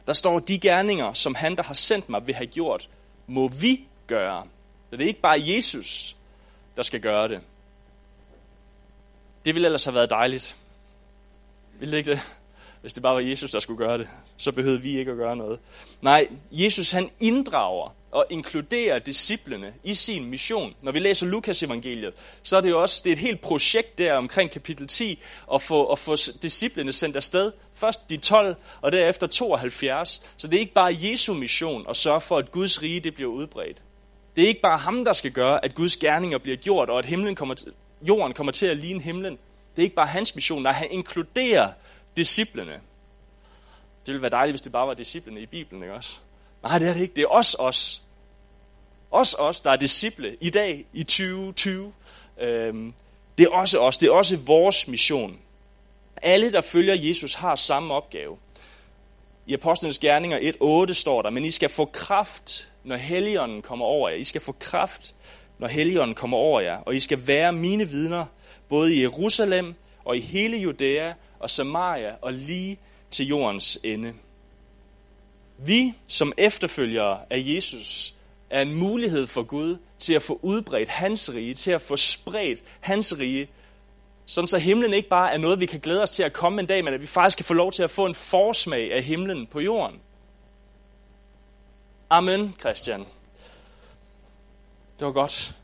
Der 0.06 0.12
står, 0.12 0.38
de 0.38 0.58
gerninger, 0.58 1.12
som 1.12 1.34
han, 1.34 1.56
der 1.56 1.62
har 1.62 1.74
sendt 1.74 2.08
mig, 2.08 2.26
vil 2.26 2.34
have 2.34 2.46
gjort, 2.46 2.88
må 3.26 3.48
vi 3.48 3.84
gøre. 4.06 4.46
Så 4.90 4.96
det 4.96 5.04
er 5.04 5.08
ikke 5.08 5.20
bare 5.20 5.42
Jesus, 5.46 6.16
der 6.76 6.82
skal 6.82 7.00
gøre 7.00 7.28
det. 7.28 7.40
Det 9.44 9.54
ville 9.54 9.66
ellers 9.66 9.84
have 9.84 9.94
været 9.94 10.10
dejligt. 10.10 10.56
Vil 11.80 11.90
det 11.90 11.96
ikke 11.96 12.10
det? 12.10 12.20
Hvis 12.80 12.92
det 12.92 13.02
bare 13.02 13.14
var 13.14 13.20
Jesus, 13.20 13.50
der 13.50 13.60
skulle 13.60 13.78
gøre 13.78 13.98
det, 13.98 14.08
så 14.36 14.52
behøvede 14.52 14.82
vi 14.82 14.98
ikke 14.98 15.10
at 15.10 15.16
gøre 15.16 15.36
noget. 15.36 15.58
Nej, 16.02 16.28
Jesus 16.50 16.90
han 16.90 17.10
inddrager 17.20 17.94
og 18.10 18.26
inkluderer 18.30 18.98
disciplene 18.98 19.74
i 19.84 19.94
sin 19.94 20.24
mission. 20.24 20.74
Når 20.82 20.92
vi 20.92 20.98
læser 20.98 21.26
Lukas 21.26 21.62
evangeliet, 21.62 22.14
så 22.42 22.56
er 22.56 22.60
det 22.60 22.70
jo 22.70 22.82
også 22.82 23.00
det 23.04 23.10
er 23.10 23.14
et 23.14 23.18
helt 23.18 23.40
projekt 23.40 23.98
der 23.98 24.14
omkring 24.14 24.50
kapitel 24.50 24.86
10 24.86 25.22
at 25.54 25.62
få, 25.62 25.86
at 25.86 25.98
få 25.98 26.16
disciplene 26.42 26.92
sendt 26.92 27.16
afsted. 27.16 27.52
Først 27.74 28.10
de 28.10 28.16
12, 28.16 28.56
og 28.80 28.92
derefter 28.92 29.26
72. 29.26 30.22
Så 30.36 30.48
det 30.48 30.56
er 30.56 30.60
ikke 30.60 30.74
bare 30.74 30.96
Jesu 31.00 31.34
mission 31.34 31.86
at 31.88 31.96
sørge 31.96 32.20
for, 32.20 32.38
at 32.38 32.50
Guds 32.50 32.82
rige 32.82 33.00
det 33.00 33.14
bliver 33.14 33.30
udbredt. 33.30 33.82
Det 34.36 34.44
er 34.44 34.48
ikke 34.48 34.60
bare 34.60 34.78
ham, 34.78 35.04
der 35.04 35.12
skal 35.12 35.30
gøre, 35.30 35.64
at 35.64 35.74
Guds 35.74 35.96
gerninger 35.96 36.38
bliver 36.38 36.56
gjort, 36.56 36.90
og 36.90 36.98
at 36.98 37.06
himlen 37.06 37.34
kommer 37.34 37.54
til, 37.54 37.72
jorden 38.08 38.32
kommer 38.32 38.52
til 38.52 38.66
at 38.66 38.76
ligne 38.76 39.00
himlen. 39.00 39.38
Det 39.76 39.82
er 39.82 39.84
ikke 39.84 39.96
bare 39.96 40.06
hans 40.06 40.34
mission, 40.34 40.62
nej, 40.62 40.72
han 40.72 40.90
inkluderer 40.90 41.72
disciplene. 42.16 42.72
Det 44.06 44.12
ville 44.12 44.22
være 44.22 44.30
dejligt, 44.30 44.52
hvis 44.52 44.60
det 44.60 44.72
bare 44.72 44.86
var 44.86 44.94
disciplene 44.94 45.40
i 45.40 45.46
Bibelen, 45.46 45.82
ikke 45.82 45.94
også? 45.94 46.18
Nej, 46.62 46.78
det 46.78 46.88
er 46.88 46.92
det 46.92 47.00
ikke. 47.00 47.14
Det 47.14 47.22
er 47.22 47.28
os, 47.28 47.56
os. 47.58 48.02
Os, 49.10 49.36
os, 49.38 49.60
der 49.60 49.70
er 49.70 49.76
disciple 49.76 50.36
i 50.40 50.50
dag, 50.50 50.84
i 50.92 51.02
2020. 51.02 51.92
Øhm, 52.38 52.94
det 53.38 53.44
er 53.44 53.50
også 53.50 53.78
os. 53.78 53.98
Det 53.98 54.06
er 54.06 54.12
også 54.12 54.36
vores 54.36 54.88
mission. 54.88 55.38
Alle, 56.22 56.52
der 56.52 56.60
følger 56.60 56.94
Jesus, 56.98 57.34
har 57.34 57.56
samme 57.56 57.94
opgave. 57.94 58.36
I 59.46 59.54
Apostlenes 59.54 59.98
Gerninger 59.98 60.38
1.8 60.88 60.92
står 60.92 61.22
der, 61.22 61.30
men 61.30 61.44
I 61.44 61.50
skal 61.50 61.68
få 61.68 61.84
kraft, 61.84 62.68
når 62.84 62.96
Helligånden 62.96 63.62
kommer 63.62 63.86
over 63.86 64.08
jer. 64.08 64.16
I 64.16 64.24
skal 64.24 64.40
få 64.40 64.52
kraft, 64.52 65.14
når 65.58 65.68
Helligånden 65.68 66.14
kommer 66.14 66.36
over 66.36 66.60
jer, 66.60 66.78
og 66.78 66.96
I 66.96 67.00
skal 67.00 67.26
være 67.26 67.52
mine 67.52 67.88
vidner 67.88 68.26
både 68.68 68.94
i 68.94 69.02
Jerusalem 69.02 69.74
og 70.04 70.16
i 70.16 70.20
hele 70.20 70.56
Judæa 70.56 71.12
og 71.38 71.50
Samaria 71.50 72.14
og 72.22 72.32
lige 72.32 72.78
til 73.10 73.26
jordens 73.26 73.78
ende. 73.82 74.14
Vi 75.58 75.94
som 76.06 76.32
efterfølgere 76.36 77.20
af 77.30 77.42
Jesus 77.46 78.14
er 78.50 78.62
en 78.62 78.74
mulighed 78.74 79.26
for 79.26 79.42
Gud 79.42 79.76
til 79.98 80.14
at 80.14 80.22
få 80.22 80.38
udbredt 80.42 80.88
hans 80.88 81.30
rige, 81.34 81.54
til 81.54 81.70
at 81.70 81.80
få 81.80 81.96
spredt 81.96 82.62
hans 82.80 83.18
rige, 83.18 83.48
sådan 84.26 84.48
så 84.48 84.58
himlen 84.58 84.92
ikke 84.92 85.08
bare 85.08 85.32
er 85.32 85.38
noget, 85.38 85.60
vi 85.60 85.66
kan 85.66 85.80
glæde 85.80 86.02
os 86.02 86.10
til 86.10 86.22
at 86.22 86.32
komme 86.32 86.60
en 86.60 86.66
dag, 86.66 86.84
men 86.84 86.94
at 86.94 87.00
vi 87.00 87.06
faktisk 87.06 87.38
kan 87.38 87.44
få 87.44 87.54
lov 87.54 87.72
til 87.72 87.82
at 87.82 87.90
få 87.90 88.06
en 88.06 88.14
forsmag 88.14 88.92
af 88.92 89.02
himlen 89.02 89.46
på 89.46 89.60
jorden. 89.60 90.00
Amen, 92.10 92.54
Christian. 92.60 93.00
Det 94.98 95.06
var 95.06 95.12
godt. 95.12 95.54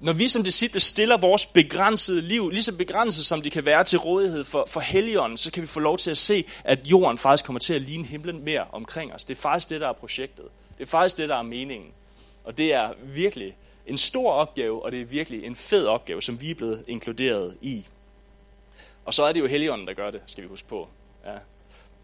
Når 0.00 0.12
vi 0.12 0.28
som 0.28 0.44
disciple 0.44 0.80
stiller 0.80 1.18
vores 1.18 1.46
begrænsede 1.46 2.22
liv, 2.22 2.50
lige 2.50 2.62
så 2.62 2.76
begrænset 2.76 3.24
som 3.24 3.42
det 3.42 3.52
kan 3.52 3.64
være 3.64 3.84
til 3.84 3.98
rådighed 3.98 4.44
for, 4.44 4.64
for 4.68 4.80
helligånden, 4.80 5.38
så 5.38 5.50
kan 5.50 5.62
vi 5.62 5.66
få 5.66 5.80
lov 5.80 5.98
til 5.98 6.10
at 6.10 6.18
se, 6.18 6.44
at 6.64 6.86
jorden 6.86 7.18
faktisk 7.18 7.44
kommer 7.44 7.60
til 7.60 7.74
at 7.74 7.82
ligne 7.82 8.04
himlen 8.04 8.44
mere 8.44 8.66
omkring 8.72 9.14
os. 9.14 9.24
Det 9.24 9.36
er 9.36 9.40
faktisk 9.40 9.70
det, 9.70 9.80
der 9.80 9.88
er 9.88 9.92
projektet. 9.92 10.44
Det 10.78 10.84
er 10.84 10.88
faktisk 10.88 11.18
det, 11.18 11.28
der 11.28 11.36
er 11.36 11.42
meningen. 11.42 11.90
Og 12.44 12.58
det 12.58 12.74
er 12.74 12.92
virkelig 13.02 13.56
en 13.86 13.96
stor 13.96 14.32
opgave, 14.32 14.84
og 14.84 14.92
det 14.92 15.00
er 15.00 15.04
virkelig 15.04 15.44
en 15.44 15.54
fed 15.54 15.86
opgave, 15.86 16.22
som 16.22 16.40
vi 16.40 16.50
er 16.50 16.54
blevet 16.54 16.84
inkluderet 16.88 17.56
i. 17.60 17.84
Og 19.04 19.14
så 19.14 19.22
er 19.22 19.32
det 19.32 19.40
jo 19.40 19.46
helligånden, 19.46 19.86
der 19.86 19.94
gør 19.94 20.10
det, 20.10 20.20
skal 20.26 20.44
vi 20.44 20.48
huske 20.48 20.68
på. 20.68 20.88
Ja. 21.26 21.32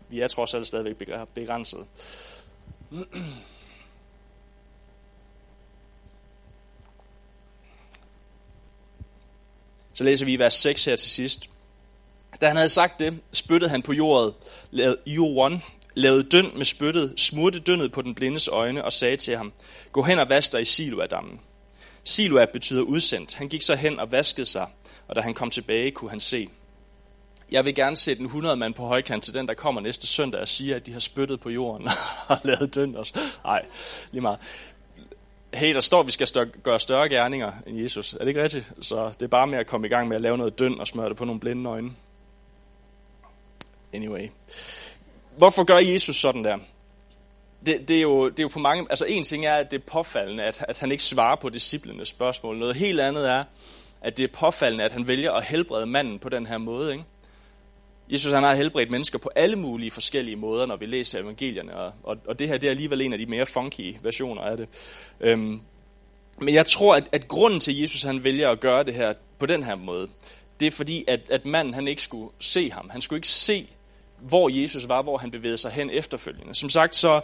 Vi 0.09 0.21
er 0.21 0.29
trods 0.29 0.55
alt 0.55 0.67
stadigvæk 0.67 0.97
begrænset. 1.35 1.87
Så 9.95 10.05
læser 10.05 10.27
vi 10.27 10.33
i 10.33 10.39
vers 10.39 10.55
6 10.55 10.85
her 10.85 10.97
til 10.97 11.11
sidst. 11.11 11.51
Da 12.41 12.47
han 12.47 12.57
havde 12.57 12.69
sagt 12.69 12.99
det, 12.99 13.19
spyttede 13.33 13.71
han 13.71 13.83
på 13.83 13.93
jordet, 13.93 14.35
lavede, 14.71 14.97
jorden, 15.07 15.63
lavede 15.95 16.23
døn 16.23 16.51
med 16.57 16.65
spyttet, 16.65 17.15
smurte 17.17 17.61
dønnet 17.61 17.93
på 17.93 18.03
den 18.03 18.15
blindes 18.15 18.49
øjne 18.49 18.85
og 18.85 18.93
sagde 18.93 19.17
til 19.17 19.37
ham, 19.37 19.53
gå 19.93 20.03
hen 20.03 20.19
og 20.19 20.29
vask 20.29 20.53
dig 20.53 20.61
i 20.61 20.65
Siloadammen. 20.65 21.41
Siload 22.05 22.47
betyder 22.53 22.83
udsendt. 22.83 23.35
Han 23.35 23.49
gik 23.49 23.63
så 23.63 23.75
hen 23.75 24.01
og 24.01 24.13
vaskede 24.13 24.47
sig, 24.47 24.67
og 25.09 25.17
da 25.17 25.21
han 25.21 25.35
kom 25.35 25.51
tilbage, 25.51 25.91
kunne 25.91 26.11
han 26.11 26.21
se. 26.21 26.49
Jeg 27.51 27.65
vil 27.65 27.75
gerne 27.75 27.97
sætte 27.97 28.21
en 28.21 28.27
100 28.27 28.57
mand 28.57 28.75
på 28.75 28.87
højkant 28.87 29.25
til 29.25 29.35
den, 29.35 29.49
der 29.49 29.55
kommer 29.55 29.81
næste 29.81 30.07
søndag 30.07 30.41
og 30.41 30.49
siger, 30.49 30.77
at 30.77 30.87
de 30.87 30.93
har 30.93 31.01
spyttet 31.01 31.41
på 31.41 31.51
jorden 31.51 31.89
og 32.29 32.39
lavet 32.45 32.75
døn 32.75 32.97
også. 32.97 33.21
Nej, 33.45 33.65
lige 34.13 34.21
meget 34.21 34.39
hey, 35.55 35.75
der 35.75 35.81
står, 35.81 36.01
at 36.01 36.07
vi 36.07 36.13
skal 36.13 36.27
større, 36.27 36.47
gøre 36.47 36.81
større 36.81 37.09
gerninger 37.09 37.53
end 37.67 37.79
Jesus. 37.79 38.13
Er 38.13 38.19
det 38.19 38.29
ikke 38.29 38.43
rigtigt? 38.43 38.73
Så 38.81 39.13
det 39.21 39.23
er 39.23 39.29
bare 39.29 39.47
med 39.47 39.59
at 39.59 39.67
komme 39.67 39.87
i 39.87 39.91
gang 39.91 40.09
med 40.09 40.17
at 40.17 40.23
lave 40.23 40.39
noget 40.39 40.59
døn 40.59 40.81
og 40.81 40.87
smøre 40.87 41.09
det 41.09 41.17
på 41.17 41.25
nogle 41.25 41.41
blinde 41.41 41.71
øjne. 41.71 41.91
Anyway. 43.93 44.29
Hvorfor 45.37 45.65
gør 45.65 45.79
Jesus 45.79 46.17
sådan 46.17 46.45
der? 46.45 46.59
Det, 47.67 47.89
det, 47.89 47.97
er 47.97 48.03
jo, 48.03 48.29
det 48.29 48.39
er 48.39 48.43
jo 48.43 48.49
på 48.49 48.59
mange... 48.59 48.87
Altså 48.91 49.05
en 49.05 49.25
ting 49.25 49.47
er, 49.47 49.55
at 49.55 49.71
det 49.71 49.81
er 49.81 49.85
påfaldende, 49.87 50.43
at, 50.43 50.65
at 50.69 50.79
han 50.79 50.93
ikke 50.93 51.05
svarer 51.05 51.37
på 51.37 51.49
disciplenes 51.49 52.09
spørgsmål. 52.09 52.57
Noget 52.57 52.77
helt 52.77 53.01
andet 53.01 53.31
er, 53.31 53.45
at 54.01 54.19
det 54.19 54.25
er 54.25 54.29
påfaldende, 54.33 54.85
at 54.85 54.93
han 54.93 55.09
vælger 55.09 55.33
at 55.33 55.45
helbrede 55.45 55.87
manden 55.87 56.19
på 56.19 56.29
den 56.29 56.47
her 56.47 56.59
måde. 56.59 56.93
Ikke? 56.93 57.05
Jesus 58.09 58.33
han 58.33 58.43
har 58.43 58.55
helbredt 58.55 58.91
mennesker 58.91 59.19
på 59.19 59.31
alle 59.37 59.57
mulige 59.57 59.91
forskellige 59.91 60.37
måder, 60.37 60.67
når 60.67 60.77
vi 60.77 60.87
læser 60.87 61.21
evangelierne, 61.21 61.77
og, 61.77 61.93
og, 62.03 62.17
og 62.29 62.39
det 62.39 62.49
her 62.49 62.59
det 62.59 62.67
er 62.67 62.71
alligevel 62.71 63.01
en 63.01 63.13
af 63.13 63.19
de 63.19 63.27
mere 63.27 63.47
funky 63.47 63.97
versioner 64.03 64.43
af 64.43 64.57
det. 64.57 64.69
Øhm, 65.21 65.61
men 66.39 66.55
jeg 66.55 66.67
tror, 66.67 66.95
at, 66.95 67.09
at 67.13 67.29
grunden 67.29 67.61
til, 67.61 67.73
at 67.73 67.81
Jesus 67.81 68.03
han 68.03 68.25
vælger 68.25 68.51
at 68.51 68.61
gøre 68.61 68.85
det 68.85 68.95
her 68.95 69.15
på 69.39 69.47
den 69.47 69.63
her 69.63 69.75
måde, 69.75 70.09
det 70.61 70.67
er 70.67 70.71
fordi, 70.71 71.05
at, 71.09 71.21
at 71.31 71.47
manden 71.47 71.75
han 71.75 71.89
ikke 71.89 72.03
skulle 72.03 72.33
se 72.41 72.71
ham. 72.71 72.91
Han 72.91 73.01
skulle 73.01 73.19
ikke 73.19 73.29
se, 73.29 73.69
hvor 74.29 74.49
Jesus 74.49 74.89
var, 74.89 75.03
hvor 75.03 75.19
han 75.19 75.31
bevægede 75.31 75.59
sig 75.59 75.71
hen 75.71 75.91
efterfølgende. 75.91 76.55
Som 76.55 76.69
sagt, 76.69 76.95
så, 76.95 77.21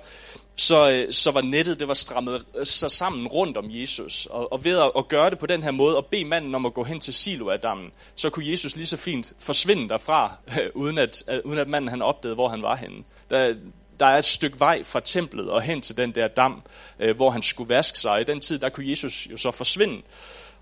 så, 0.56 0.90
øh, 0.90 1.12
så 1.12 1.30
var 1.30 1.40
nettet 1.42 1.80
det 1.80 1.88
var 1.88 1.94
strammet 1.94 2.44
øh, 2.58 2.66
så 2.66 2.88
sammen 2.88 3.28
rundt 3.28 3.56
om 3.56 3.66
Jesus. 3.68 4.26
Og, 4.26 4.52
og 4.52 4.64
ved 4.64 4.78
at, 4.78 4.90
at 4.96 5.08
gøre 5.08 5.30
det 5.30 5.38
på 5.38 5.46
den 5.46 5.62
her 5.62 5.70
måde, 5.70 5.96
og 5.96 6.06
bede 6.06 6.24
manden 6.24 6.54
om 6.54 6.66
at 6.66 6.74
gå 6.74 6.84
hen 6.84 7.00
til 7.00 7.14
Siloadammen, 7.14 7.92
så 8.16 8.30
kunne 8.30 8.50
Jesus 8.50 8.76
lige 8.76 8.86
så 8.86 8.96
fint 8.96 9.32
forsvinde 9.38 9.88
derfra, 9.88 10.36
uden 10.74 10.98
at, 10.98 11.24
øh, 11.30 11.38
uden 11.44 11.58
at 11.58 11.68
manden 11.68 11.88
han 11.88 12.02
opdagede, 12.02 12.34
hvor 12.34 12.48
han 12.48 12.62
var 12.62 12.76
henne. 12.76 13.04
Der, 13.30 13.54
der 14.00 14.06
er 14.06 14.18
et 14.18 14.24
stykke 14.24 14.60
vej 14.60 14.82
fra 14.82 15.00
templet 15.00 15.50
og 15.50 15.62
hen 15.62 15.80
til 15.80 15.96
den 15.96 16.10
der 16.10 16.28
dam, 16.28 16.62
øh, 16.98 17.16
hvor 17.16 17.30
han 17.30 17.42
skulle 17.42 17.68
vaske 17.68 17.98
sig. 17.98 18.20
I 18.20 18.24
den 18.24 18.40
tid, 18.40 18.58
der 18.58 18.68
kunne 18.68 18.90
Jesus 18.90 19.28
jo 19.30 19.36
så 19.36 19.50
forsvinde. 19.50 20.02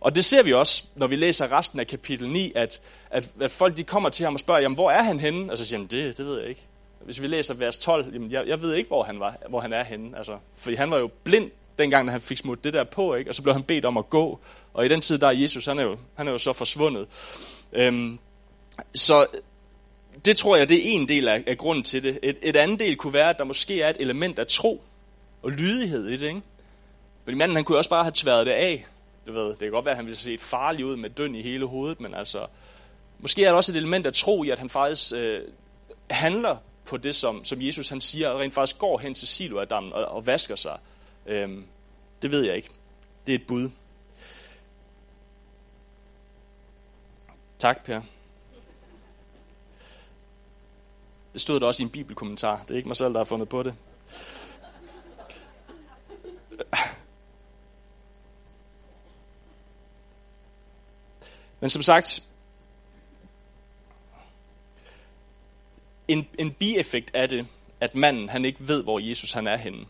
Og 0.01 0.15
det 0.15 0.25
ser 0.25 0.43
vi 0.43 0.53
også, 0.53 0.85
når 0.95 1.07
vi 1.07 1.17
læser 1.17 1.53
resten 1.53 1.81
af 1.81 1.87
kapitel 1.87 2.29
9, 2.31 2.53
at, 2.55 2.81
at, 3.11 3.29
at 3.41 3.51
folk 3.51 3.77
de 3.77 3.85
kommer 3.85 4.09
til 4.09 4.25
ham 4.25 4.35
og 4.35 4.41
spørger, 4.41 4.61
jamen 4.61 4.75
hvor 4.75 4.91
er 4.91 5.03
han 5.03 5.21
henne? 5.21 5.53
Og 5.53 5.59
så 5.59 5.65
siger 5.65 5.79
han, 5.79 5.87
det, 5.87 6.17
det 6.17 6.27
ved 6.27 6.41
jeg 6.41 6.49
ikke. 6.49 6.61
Hvis 7.05 7.21
vi 7.21 7.27
læser 7.27 7.55
vers 7.55 7.79
12, 7.79 8.13
jamen 8.13 8.31
jeg, 8.31 8.47
jeg 8.47 8.63
ved 8.63 8.75
ikke, 8.75 8.89
hvor 8.89 9.03
han, 9.03 9.21
var, 9.21 9.37
hvor 9.49 9.61
han 9.61 9.73
er 9.73 9.85
henne. 9.85 10.19
Altså, 10.19 10.39
fordi 10.57 10.77
han 10.77 10.91
var 10.91 10.99
jo 10.99 11.11
blind, 11.25 11.51
dengang 11.79 12.07
da 12.07 12.13
han 12.13 12.21
fik 12.21 12.39
smut 12.39 12.65
det 12.65 12.73
der 12.73 12.85
på, 12.85 13.15
ikke? 13.15 13.31
og 13.31 13.35
så 13.35 13.43
blev 13.43 13.55
han 13.55 13.63
bedt 13.63 13.85
om 13.85 13.97
at 13.97 14.11
gå. 14.11 14.39
Og 14.75 14.85
i 14.85 14.89
den 14.89 15.01
tid, 15.01 15.19
der 15.19 15.27
er 15.27 15.33
Jesus, 15.33 15.67
han 15.67 15.79
er 15.79 15.83
jo, 15.83 15.97
han 16.15 16.29
er 16.29 16.33
jo 16.33 16.39
så 16.39 16.53
forsvundet. 16.53 17.07
Øhm, 17.73 18.19
så 18.95 19.27
det 20.25 20.37
tror 20.37 20.57
jeg, 20.57 20.69
det 20.69 20.77
er 20.77 20.93
en 20.93 21.09
del 21.09 21.29
af, 21.29 21.45
af 21.47 21.59
grunden 21.59 21.85
til 21.85 22.03
det. 22.03 22.19
Et, 22.23 22.37
et 22.43 22.57
andet 22.57 22.81
del 22.81 22.97
kunne 22.97 23.13
være, 23.13 23.31
at 23.31 23.39
der 23.39 23.45
måske 23.45 23.83
er 23.83 23.91
et 23.91 23.97
element 24.01 24.39
af 24.39 24.47
tro 24.47 24.83
og 25.43 25.51
lydighed 25.51 26.09
i 26.09 26.17
det. 26.17 26.27
Ikke? 26.27 26.43
Fordi 27.25 27.37
manden 27.37 27.57
han 27.57 27.65
kunne 27.65 27.79
også 27.79 27.91
bare 27.91 28.05
have 28.05 28.13
tværet 28.15 28.47
det 28.47 28.53
af. 28.53 28.87
Du 29.29 29.33
ved, 29.33 29.49
det 29.49 29.59
kan 29.59 29.71
godt 29.71 29.85
være, 29.85 29.93
at 29.93 29.97
han 29.97 30.07
ville 30.07 30.19
se 30.19 30.35
et 30.35 30.41
farligt 30.41 30.87
ud 30.87 30.97
med 30.97 31.11
døn 31.11 31.35
i 31.35 31.43
hele 31.43 31.67
hovedet, 31.67 32.01
men 32.01 32.15
altså, 32.15 32.47
Måske 33.19 33.45
er 33.45 33.49
der 33.49 33.57
også 33.57 33.73
et 33.73 33.77
element 33.77 34.07
af 34.07 34.13
tro 34.13 34.45
i, 34.45 34.51
at 34.51 34.59
han 34.59 34.69
faktisk 34.69 35.13
øh, 35.15 35.43
handler 36.11 36.57
på 36.85 36.97
det, 36.97 37.15
som, 37.15 37.45
som 37.45 37.63
Jesus 37.63 37.89
han 37.89 38.01
siger, 38.01 38.29
og 38.29 38.41
rent 38.41 38.55
faktisk 38.55 38.79
går 38.79 38.99
hen 38.99 39.15
til 39.15 39.29
Siloadammen 39.29 39.93
og, 39.93 40.05
og 40.05 40.27
vasker 40.27 40.57
sig. 40.57 40.79
Øhm, 41.27 41.67
det 42.23 42.31
ved 42.31 42.45
jeg 42.45 42.57
ikke. 42.57 42.69
Det 43.27 43.35
er 43.35 43.39
et 43.39 43.47
bud. 43.47 43.71
Tak, 47.59 47.85
Per. 47.85 48.01
Det 51.33 51.41
stod 51.41 51.61
der 51.61 51.67
også 51.67 51.83
i 51.83 51.85
en 51.85 51.91
bibelkommentar. 51.91 52.63
Det 52.63 52.71
er 52.71 52.77
ikke 52.77 52.89
mig 52.89 52.97
selv, 52.97 53.13
der 53.13 53.19
har 53.19 53.25
fundet 53.25 53.49
på 53.49 53.63
det. 53.63 53.75
Men 61.61 61.71
som 61.71 61.83
sagt, 61.83 62.23
en, 66.09 66.29
en 66.39 66.51
bieffekt 66.51 67.11
af 67.15 67.29
det, 67.29 67.47
at 67.81 67.95
manden 67.95 68.29
han 68.29 68.45
ikke 68.45 68.69
ved, 68.69 68.83
hvor 68.83 68.99
Jesus 68.99 69.33
han 69.33 69.47
er 69.47 69.57
henne, 69.57 69.85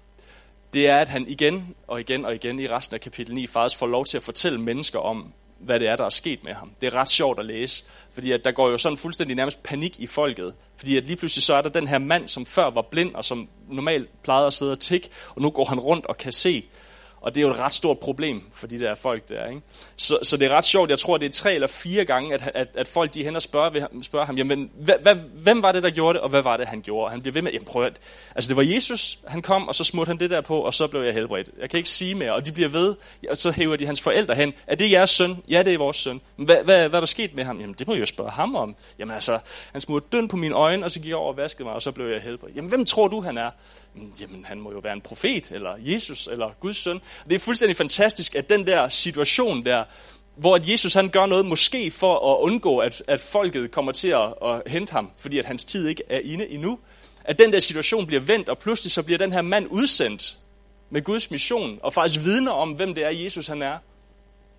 det 0.75 0.89
er, 0.89 0.99
at 0.99 1.09
han 1.09 1.29
igen 1.29 1.75
og 1.87 2.01
igen 2.01 2.25
og 2.25 2.35
igen 2.35 2.61
i 2.61 2.69
resten 2.69 2.95
af 2.95 3.01
kapitel 3.01 3.35
9 3.35 3.47
faktisk 3.47 3.79
får 3.79 3.87
lov 3.87 4.07
til 4.07 4.17
at 4.17 4.23
fortælle 4.23 4.61
mennesker 4.61 4.99
om, 4.99 5.33
hvad 5.59 5.81
det 5.81 5.89
er, 5.89 5.97
der 5.97 6.05
er 6.05 6.11
sket 6.11 6.45
med 6.45 6.55
ham. 6.55 6.71
Det 6.81 6.87
er 6.87 6.95
ret 6.95 7.09
sjovt 7.09 7.39
at 7.39 7.47
læse, 7.47 7.85
fordi 8.13 8.33
at 8.33 8.45
der 8.45 8.53
går 8.53 8.69
jo 8.69 8.79
sådan 8.79 8.99
fuldstændig 8.99 9.37
nærmest 9.37 9.63
panik 9.63 10.01
i 10.01 10.07
folket. 10.07 10.55
Fordi 10.77 10.97
at 10.97 11.07
lige 11.07 11.17
pludselig 11.17 11.43
så 11.43 11.55
er 11.55 11.63
der 11.63 11.69
den 11.69 11.89
her 11.89 11.99
mand, 11.99 12.29
som 12.29 12.47
før 12.47 12.71
var 12.71 12.83
blind, 12.83 13.15
og 13.15 13.25
som 13.25 13.49
normalt 13.69 14.23
plejede 14.23 14.47
at 14.47 14.53
sidde 14.53 14.73
og 14.73 14.81
tikke, 14.81 15.09
og 15.37 15.43
nu 15.43 15.51
går 15.51 15.65
han 15.65 15.81
rundt 15.81 16.07
og 16.07 16.17
kan 16.17 16.33
se. 16.33 16.65
Og 17.21 17.35
det 17.35 17.41
er 17.41 17.47
jo 17.47 17.53
et 17.53 17.59
ret 17.59 17.75
stort 17.75 17.99
problem 17.99 18.43
for 18.53 18.67
de 18.67 18.81
der 18.81 18.95
folk 18.95 19.29
der. 19.29 19.47
Ikke? 19.47 19.61
Så, 19.97 20.19
så 20.23 20.37
det 20.37 20.51
er 20.51 20.57
ret 20.57 20.65
sjovt. 20.65 20.91
Jeg 20.91 20.99
tror, 20.99 21.19
det 21.19 21.27
er 21.27 21.31
tre 21.31 21.55
eller 21.55 21.67
fire 21.67 22.05
gange, 22.05 22.35
at, 22.35 22.51
at, 22.55 22.69
at 22.75 22.89
folk 22.89 23.15
de 23.15 23.25
hen 23.25 23.37
og 23.37 23.43
spørger, 23.43 23.87
spørger 24.03 24.27
ham, 24.27 24.37
jamen, 24.37 24.71
hva, 24.75 24.93
hva, 25.03 25.15
hvem 25.43 25.63
var 25.63 25.73
det, 25.73 25.83
der 25.83 25.91
gjorde 25.91 26.15
det, 26.15 26.23
og 26.23 26.29
hvad 26.29 26.43
var 26.43 26.57
det, 26.57 26.67
han 26.67 26.83
gjorde? 26.83 27.05
Og 27.05 27.11
han 27.11 27.21
bliver 27.21 27.33
ved 27.33 27.43
med, 27.43 27.53
jamen 27.53 27.67
prøv 27.67 27.85
at, 27.85 27.99
altså 28.35 28.49
det 28.49 28.57
var 28.57 28.63
Jesus, 28.63 29.19
han 29.27 29.43
kom, 29.43 29.69
og 29.69 29.75
så 29.75 29.85
smurte 29.85 30.09
han 30.09 30.19
det 30.19 30.31
der 30.31 30.41
på, 30.41 30.61
og 30.61 30.75
så 30.75 30.87
blev 30.87 31.03
jeg 31.03 31.15
helbredt. 31.15 31.49
Jeg 31.61 31.71
kan 31.71 31.77
ikke 31.77 31.89
sige 31.89 32.15
mere, 32.15 32.35
og 32.35 32.47
de 32.47 32.53
bliver 32.53 32.69
ved, 32.69 32.97
og 33.31 33.39
så 33.39 33.51
hæver 33.51 33.77
de 33.77 33.87
hans 33.87 34.01
forældre 34.01 34.35
hen. 34.35 34.53
Er 34.67 34.75
det 34.75 34.91
jeres 34.91 35.11
søn? 35.11 35.37
Ja, 35.51 35.63
det 35.63 35.75
er 35.75 35.79
vores 35.79 35.97
søn. 35.97 36.21
Hva, 36.37 36.63
hvad, 36.63 36.89
hvad 36.89 36.99
er 36.99 37.01
der 37.01 37.07
sket 37.07 37.35
med 37.35 37.45
ham? 37.45 37.61
Jamen, 37.61 37.75
det 37.79 37.87
må 37.87 37.93
jeg 37.93 38.01
jo 38.01 38.07
spørge 38.07 38.31
ham 38.31 38.55
om. 38.55 38.77
Jamen 38.99 39.15
altså, 39.15 39.39
han 39.73 39.81
smurte 39.81 40.07
døn 40.13 40.29
på 40.29 40.37
mine 40.37 40.55
øjne, 40.55 40.85
og 40.85 40.93
så 40.93 41.01
gik 41.01 41.09
jeg 41.09 41.17
over 41.17 41.29
og 41.29 41.37
vaskede 41.37 41.65
mig, 41.65 41.75
og 41.75 41.83
så 41.83 41.93
blev 41.93 42.07
jeg 42.07 42.21
helbredt. 42.21 42.57
Jamen, 42.57 42.69
hvem 42.69 42.85
tror 42.85 43.09
du, 43.09 43.21
han 43.21 43.39
er? 43.39 43.51
Jamen 44.21 44.45
han 44.45 44.61
må 44.61 44.73
jo 44.73 44.79
være 44.79 44.93
en 44.93 45.01
profet, 45.01 45.51
eller 45.51 45.75
Jesus, 45.79 46.29
eller 46.33 46.51
Guds 46.61 46.77
søn. 46.77 47.01
Det 47.29 47.35
er 47.35 47.39
fuldstændig 47.39 47.77
fantastisk, 47.77 48.35
at 48.35 48.51
den 48.51 48.67
der 48.67 48.89
situation 48.89 49.65
der, 49.65 49.85
hvor 50.37 50.57
at 50.57 50.69
Jesus 50.69 50.95
han 50.95 51.09
gør 51.09 51.27
noget 51.27 51.47
måske 51.47 51.91
for 51.91 52.35
at 52.35 52.41
undgå, 52.41 52.79
at, 52.79 53.03
at 53.09 53.21
folket 53.21 53.71
kommer 53.71 53.93
til 53.93 54.09
at, 54.09 54.35
at 54.45 54.63
hente 54.67 54.93
ham, 54.93 55.11
fordi 55.17 55.39
at 55.39 55.45
hans 55.45 55.65
tid 55.65 55.89
ikke 55.89 56.03
er 56.09 56.21
inde 56.25 56.49
endnu, 56.49 56.79
at 57.25 57.39
den 57.39 57.53
der 57.53 57.61
situation 57.61 58.07
bliver 58.07 58.21
vendt, 58.21 58.49
og 58.49 58.59
pludselig 58.59 58.93
så 58.93 59.03
bliver 59.03 59.19
den 59.19 59.33
her 59.33 59.43
mand 59.43 59.67
udsendt 59.71 60.39
med 60.91 61.03
Guds 61.03 61.31
mission, 61.31 61.79
og 61.83 61.93
faktisk 61.93 62.25
vidner 62.25 62.53
om, 62.53 62.71
hvem 62.71 62.95
det 62.95 63.05
er, 63.05 63.11
Jesus 63.11 63.47
han 63.47 63.63
er. 63.63 63.79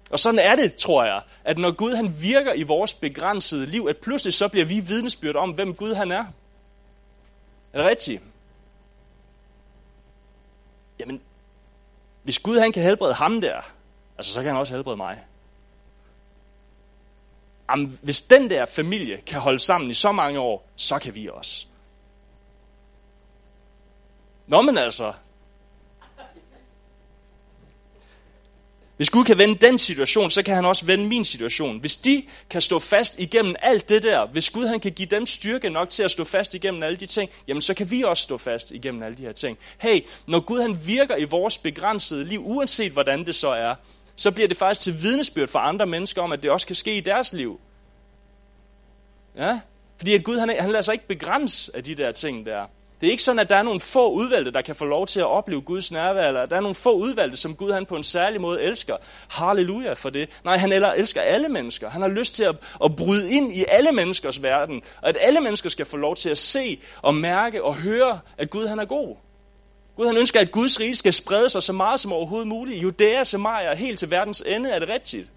Og 0.10 0.20
sådan 0.20 0.40
er 0.40 0.56
det, 0.56 0.76
tror 0.76 1.04
jeg, 1.04 1.22
at 1.44 1.58
når 1.58 1.72
Gud 1.72 1.94
han 1.94 2.22
virker 2.22 2.54
i 2.54 2.64
vores 2.64 2.94
begrænsede 2.94 3.66
liv, 3.66 3.88
at 3.90 3.98
pludselig 3.98 4.34
så 4.34 4.48
bliver 4.48 4.66
vi 4.66 4.80
vidnesbyrd 4.80 5.36
om, 5.36 5.52
hvem 5.52 5.74
Gud 5.74 5.94
han 5.94 6.12
er. 6.12 6.26
Er 7.74 7.78
det 7.78 7.86
rigtigt? 7.86 8.22
Jamen, 11.00 11.22
hvis 12.24 12.40
Gud 12.40 12.60
han 12.60 12.72
kan 12.72 12.84
helbrede 12.84 13.14
ham 13.14 13.42
der, 13.42 13.62
altså 14.18 14.34
så 14.34 14.42
kan 14.42 14.52
han 14.52 14.60
også 14.60 14.74
helbrede 14.74 14.98
mig. 14.98 15.24
Jamen, 17.72 18.00
hvis 18.02 18.22
den 18.22 18.50
der 18.50 18.66
familie 18.66 19.22
kan 19.22 19.40
holde 19.40 19.60
sammen 19.60 19.90
i 19.90 19.94
så 19.94 20.12
mange 20.12 20.40
år, 20.40 20.68
så 20.76 21.00
kan 21.00 21.16
vi 21.16 21.28
også. 21.28 21.66
Nå, 24.48 24.62
men 24.62 24.78
altså, 24.78 25.14
Hvis 29.00 29.10
Gud 29.10 29.24
kan 29.24 29.38
vende 29.38 29.56
den 29.56 29.80
situation, 29.80 30.32
så 30.32 30.44
kan 30.44 30.56
han 30.56 30.66
også 30.66 30.86
vende 30.86 31.08
min 31.08 31.26
situation. 31.26 31.80
Hvis 31.80 31.98
de 31.98 32.24
kan 32.50 32.62
stå 32.62 32.80
fast 32.80 33.20
igennem 33.20 33.56
alt 33.60 33.90
det 33.90 34.04
der, 34.04 34.26
hvis 34.28 34.50
Gud 34.50 34.68
han 34.68 34.80
kan 34.80 34.92
give 34.92 35.08
dem 35.08 35.26
styrke 35.26 35.70
nok 35.70 35.90
til 35.90 36.04
at 36.04 36.12
stå 36.12 36.24
fast 36.24 36.54
igennem 36.54 36.84
alle 36.84 36.98
de 36.98 37.06
ting, 37.06 37.30
jamen 37.48 37.62
så 37.62 37.74
kan 37.74 37.92
vi 37.92 38.04
også 38.04 38.24
stå 38.24 38.38
fast 38.38 38.72
igennem 38.72 39.04
alle 39.04 39.18
de 39.18 39.22
her 39.22 39.32
ting. 39.32 39.58
Hey, 39.78 40.02
når 40.28 40.40
Gud 40.40 40.62
han 40.62 40.80
virker 40.86 41.16
i 41.16 41.24
vores 41.24 41.58
begrænsede 41.58 42.26
liv, 42.26 42.42
uanset 42.46 42.92
hvordan 42.92 43.26
det 43.26 43.36
så 43.36 43.50
er, 43.50 43.76
så 44.16 44.32
bliver 44.32 44.48
det 44.48 44.58
faktisk 44.58 44.82
til 44.82 45.02
vidnesbyrd 45.02 45.48
for 45.48 45.60
andre 45.60 45.86
mennesker 45.86 46.22
om, 46.22 46.32
at 46.32 46.44
det 46.44 46.52
også 46.52 46.68
kan 46.68 46.76
ske 46.76 46.98
i 46.98 47.02
deres 47.02 47.34
liv. 47.34 47.60
Ja? 49.38 49.60
Fordi 49.98 50.14
at 50.14 50.24
Gud 50.24 50.40
han, 50.40 50.50
han 50.60 50.72
lader 50.72 50.82
sig 50.82 50.94
ikke 50.94 51.08
begrænse 51.08 51.72
af 51.76 51.84
de 51.84 51.96
der 51.96 52.12
ting 52.12 52.46
der. 52.46 52.66
Det 53.02 53.08
er 53.08 53.12
ikke 53.12 53.24
sådan, 53.24 53.40
at 53.40 53.50
der 53.50 53.56
er 53.56 53.64
nogle 53.64 53.80
få 53.80 54.12
udvalgte, 54.12 54.52
der 54.52 54.62
kan 54.62 54.76
få 54.76 54.86
lov 54.86 55.08
til 55.08 55.20
at 55.20 55.26
opleve 55.26 55.62
Guds 55.62 55.92
nærvær, 55.92 56.28
eller 56.28 56.46
der 56.46 56.56
er 56.56 56.62
nogle 56.62 56.76
få 56.76 56.92
udvalgte, 56.92 57.38
som 57.38 57.56
Gud 57.56 57.72
han 57.72 57.86
på 57.86 57.96
en 57.96 58.04
særlig 58.04 58.42
måde 58.42 58.62
elsker. 58.62 58.96
Halleluja 59.28 59.94
for 59.94 60.10
det. 60.10 60.30
Nej, 60.44 60.58
han 60.58 60.72
elsker 60.72 61.22
alle 61.22 61.50
mennesker. 61.50 61.90
Han 61.90 62.02
har 62.02 62.10
lyst 62.10 62.36
til 62.36 62.44
at, 62.44 62.56
at 62.84 62.96
bryde 62.96 63.32
ind 63.32 63.56
i 63.56 63.66
alle 63.68 63.92
menneskers 63.92 64.44
verden, 64.44 64.82
og 65.02 65.10
at 65.10 65.18
alle 65.20 65.42
mennesker 65.42 65.70
skal 65.70 65.86
få 65.86 65.98
lov 65.98 66.16
til 66.16 66.30
at 66.30 66.38
se 66.38 66.82
og 67.02 67.16
mærke 67.16 67.64
og 67.64 67.76
høre, 67.76 68.20
at 68.38 68.50
Gud 68.50 68.68
han 68.68 68.80
er 68.80 68.86
god. 68.86 69.16
Gud 69.96 70.08
han 70.08 70.18
ønsker, 70.18 70.40
at 70.40 70.52
Guds 70.52 70.80
rige 70.80 70.96
skal 70.96 71.14
sprede 71.14 71.50
sig 71.50 71.64
så 71.64 71.74
meget 71.74 72.00
som 72.00 72.14
overhovedet 72.14 72.48
muligt. 72.48 72.84
Judæa, 72.84 73.24
Samaria, 73.24 73.76
helt 73.76 74.00
til 74.00 74.12
verdens 74.12 74.44
ende, 74.46 74.70
er 74.70 74.80
det 74.80 74.90
rigtigt? 74.90 75.28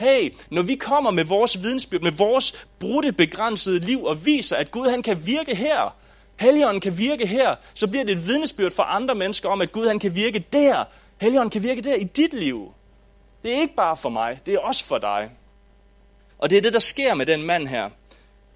Hey, 0.00 0.34
når 0.50 0.62
vi 0.62 0.74
kommer 0.74 1.10
med 1.10 1.24
vores 1.24 1.62
vidensbyrd, 1.62 2.02
med 2.02 2.12
vores 2.12 2.66
brudte 2.78 3.12
begrænsede 3.12 3.78
liv 3.78 4.04
og 4.04 4.26
viser, 4.26 4.56
at 4.56 4.70
Gud 4.70 4.90
han 4.90 5.02
kan 5.02 5.26
virke 5.26 5.54
her, 5.54 5.94
Helligånden 6.40 6.80
kan 6.80 6.98
virke 6.98 7.26
her, 7.26 7.54
så 7.74 7.86
bliver 7.86 8.04
det 8.04 8.12
et 8.12 8.26
vidnesbyrd 8.26 8.72
for 8.72 8.82
andre 8.82 9.14
mennesker 9.14 9.48
om, 9.48 9.60
at 9.60 9.72
Gud 9.72 9.86
han 9.86 9.98
kan 9.98 10.14
virke 10.14 10.44
der. 10.52 10.84
Helligånden 11.20 11.50
kan 11.50 11.62
virke 11.62 11.82
der 11.82 11.94
i 11.94 12.04
dit 12.04 12.34
liv. 12.34 12.74
Det 13.42 13.56
er 13.56 13.60
ikke 13.60 13.74
bare 13.74 13.96
for 13.96 14.08
mig, 14.08 14.40
det 14.46 14.54
er 14.54 14.58
også 14.58 14.84
for 14.84 14.98
dig. 14.98 15.30
Og 16.38 16.50
det 16.50 16.58
er 16.58 16.62
det, 16.62 16.72
der 16.72 16.78
sker 16.78 17.14
med 17.14 17.26
den 17.26 17.42
mand 17.42 17.68
her. 17.68 17.90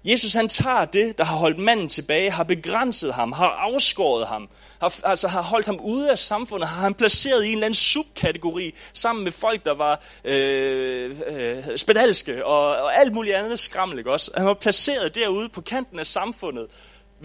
Jesus 0.05 0.33
han 0.33 0.49
tager 0.49 0.85
det, 0.85 1.17
der 1.17 1.23
har 1.23 1.35
holdt 1.35 1.59
manden 1.59 1.89
tilbage, 1.89 2.31
har 2.31 2.43
begrænset 2.43 3.13
ham, 3.13 3.31
har 3.31 3.49
afskåret 3.49 4.27
ham, 4.27 4.49
har, 4.81 4.99
altså 5.03 5.27
har 5.27 5.41
holdt 5.41 5.65
ham 5.65 5.79
ude 5.83 6.11
af 6.11 6.19
samfundet, 6.19 6.67
har 6.67 6.81
han 6.81 6.93
placeret 6.93 7.43
i 7.43 7.47
en 7.47 7.53
eller 7.53 7.65
anden 7.65 7.75
subkategori, 7.75 8.75
sammen 8.93 9.23
med 9.23 9.31
folk, 9.31 9.65
der 9.65 9.73
var 9.73 10.03
øh, 10.23 11.15
øh, 11.27 11.77
spedalske 11.77 12.45
og, 12.45 12.67
og 12.67 12.99
alt 12.99 13.13
muligt 13.13 13.35
andet 13.35 13.59
skrammel, 13.59 13.97
ikke 13.97 14.11
også? 14.11 14.31
Han 14.37 14.45
var 14.45 14.53
placeret 14.53 15.15
derude 15.15 15.49
på 15.49 15.61
kanten 15.61 15.99
af 15.99 16.05
samfundet, 16.05 16.67